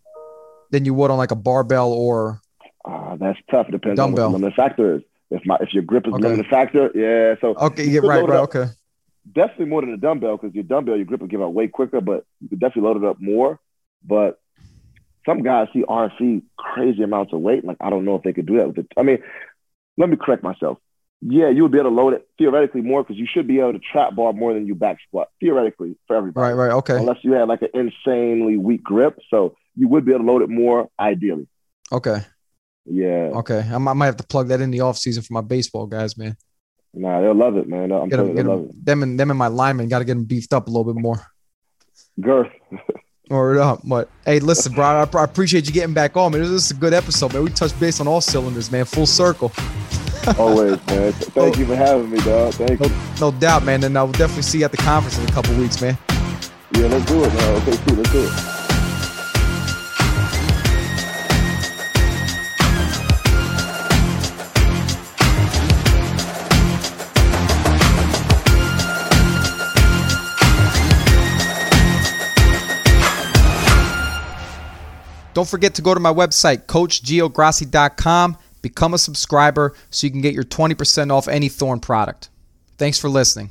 than 0.72 0.84
you 0.84 0.92
would 0.94 1.12
on 1.12 1.16
like 1.16 1.30
a 1.30 1.36
barbell 1.36 1.92
or 1.92 2.40
Ah, 2.84 3.14
that's 3.14 3.38
tough. 3.48 3.68
It 3.68 3.70
depends 3.70 3.96
Dumbbell. 3.96 4.26
on 4.26 4.32
what 4.32 4.42
the 4.42 4.50
factor 4.50 4.96
is. 4.96 5.02
If 5.30 5.42
my 5.46 5.56
if 5.60 5.72
your 5.72 5.84
grip 5.84 6.08
is 6.08 6.12
Okay. 6.12 6.22
limiting 6.24 6.50
factor, 6.50 6.90
yeah. 6.92 7.36
So 7.40 7.54
okay, 7.66 7.84
yeah, 7.84 8.00
right, 8.02 8.28
right, 8.28 8.40
okay, 8.40 8.66
definitely 9.32 9.66
more 9.66 9.80
than 9.82 9.92
a 9.92 9.96
dumbbell 9.96 10.38
because 10.38 10.52
your 10.56 10.64
dumbbell, 10.64 10.96
your 10.96 11.04
grip 11.04 11.20
will 11.20 11.28
give 11.28 11.40
out 11.40 11.54
way 11.54 11.68
quicker, 11.68 12.00
but 12.00 12.24
you 12.40 12.48
could 12.48 12.58
definitely 12.58 12.88
load 12.88 12.96
it 12.96 13.04
up 13.08 13.20
more. 13.20 13.60
But 14.04 14.40
some 15.24 15.44
guys 15.44 15.68
see 15.72 15.84
RFE 15.84 16.42
crazy 16.58 17.04
amounts 17.04 17.32
of 17.32 17.40
weight. 17.40 17.64
Like 17.64 17.76
I 17.80 17.90
don't 17.90 18.04
know 18.04 18.16
if 18.16 18.24
they 18.24 18.32
could 18.32 18.46
do 18.46 18.56
that 18.56 18.66
with 18.66 18.78
it. 18.78 18.88
I 18.96 19.02
mean, 19.02 19.18
let 19.96 20.08
me 20.08 20.16
correct 20.20 20.42
myself. 20.42 20.78
Yeah, 21.20 21.48
you 21.48 21.62
would 21.62 21.72
be 21.72 21.78
able 21.78 21.90
to 21.90 21.96
load 21.96 22.12
it 22.14 22.28
theoretically 22.38 22.82
more 22.82 23.02
because 23.02 23.16
you 23.16 23.26
should 23.32 23.46
be 23.46 23.58
able 23.58 23.72
to 23.72 23.78
trap 23.78 24.14
bar 24.14 24.32
more 24.32 24.52
than 24.52 24.66
you 24.66 24.74
back 24.74 24.98
squat 25.08 25.28
theoretically 25.40 25.96
for 26.06 26.16
everybody. 26.16 26.52
right, 26.52 26.52
right, 26.52 26.72
okay, 26.76 26.96
Unless 26.96 27.18
you 27.22 27.32
had 27.32 27.48
like 27.48 27.62
an 27.62 27.70
insanely 27.72 28.56
weak 28.58 28.82
grip, 28.82 29.18
so 29.30 29.56
you 29.74 29.88
would 29.88 30.04
be 30.04 30.12
able 30.12 30.24
to 30.24 30.30
load 30.32 30.42
it 30.42 30.50
more 30.50 30.88
ideally. 31.00 31.48
okay, 31.90 32.18
Yeah, 32.84 33.30
okay. 33.40 33.60
I 33.60 33.78
might, 33.78 33.92
I 33.92 33.94
might 33.94 34.06
have 34.06 34.16
to 34.18 34.26
plug 34.26 34.48
that 34.48 34.60
in 34.60 34.70
the 34.70 34.80
off 34.80 34.98
season 34.98 35.22
for 35.22 35.32
my 35.32 35.40
baseball 35.40 35.86
guys, 35.86 36.18
man. 36.18 36.36
nah, 36.92 37.20
they'll 37.22 37.34
love 37.34 37.56
it, 37.56 37.68
man. 37.68 37.90
I'm 37.90 38.08
Get 38.10 38.18
them, 38.18 38.34
get 38.34 38.44
them, 38.44 38.70
them 38.82 39.02
and 39.02 39.18
them 39.18 39.30
and 39.30 39.38
my 39.38 39.46
linemen 39.48 39.88
got 39.88 40.00
to 40.00 40.04
get 40.04 40.14
them 40.14 40.24
beefed 40.26 40.52
up 40.52 40.68
a 40.68 40.70
little 40.70 40.92
bit 40.92 41.00
more. 41.00 41.26
Girth. 42.20 42.52
Or 43.30 43.58
up, 43.58 43.80
but 43.84 44.10
hey, 44.26 44.38
listen, 44.38 44.74
bro. 44.74 44.84
I, 44.84 45.08
I, 45.18 45.24
appreciate 45.24 45.66
you 45.66 45.72
getting 45.72 45.94
back 45.94 46.14
on, 46.14 46.32
man. 46.32 46.42
This 46.42 46.50
is 46.50 46.70
a 46.72 46.74
good 46.74 46.92
episode, 46.92 47.32
man. 47.32 47.42
We 47.42 47.50
touched 47.50 47.78
base 47.80 47.98
on 47.98 48.06
all 48.06 48.20
cylinders, 48.20 48.70
man. 48.70 48.84
Full 48.84 49.06
circle. 49.06 49.50
Always, 50.38 50.84
man. 50.88 51.12
Thank 51.12 51.56
you 51.56 51.64
for 51.64 51.74
having 51.74 52.10
me, 52.10 52.18
dog. 52.18 52.52
Thank 52.52 52.80
no, 52.80 52.86
you. 52.86 52.94
No 53.20 53.30
doubt, 53.30 53.64
man. 53.64 53.82
And 53.82 53.96
I 53.96 54.02
will 54.02 54.12
definitely 54.12 54.42
see 54.42 54.58
you 54.58 54.66
at 54.66 54.72
the 54.72 54.76
conference 54.76 55.18
in 55.18 55.24
a 55.24 55.32
couple 55.32 55.56
weeks, 55.56 55.80
man. 55.80 55.96
Yeah, 56.72 56.86
let's 56.88 57.06
do 57.06 57.24
it, 57.24 57.32
man. 57.32 57.62
Okay, 57.62 57.76
cool. 57.86 57.96
Let's 57.96 58.12
do 58.12 58.24
it. 58.26 58.63
Don't 75.34 75.48
forget 75.48 75.74
to 75.74 75.82
go 75.82 75.92
to 75.92 76.00
my 76.00 76.12
website, 76.12 76.66
coachgiograssi.com, 76.66 78.38
become 78.62 78.94
a 78.94 78.98
subscriber 78.98 79.74
so 79.90 80.06
you 80.06 80.10
can 80.10 80.20
get 80.20 80.32
your 80.32 80.44
20% 80.44 81.10
off 81.10 81.28
any 81.28 81.48
Thorne 81.48 81.80
product. 81.80 82.30
Thanks 82.78 82.98
for 82.98 83.08
listening. 83.08 83.50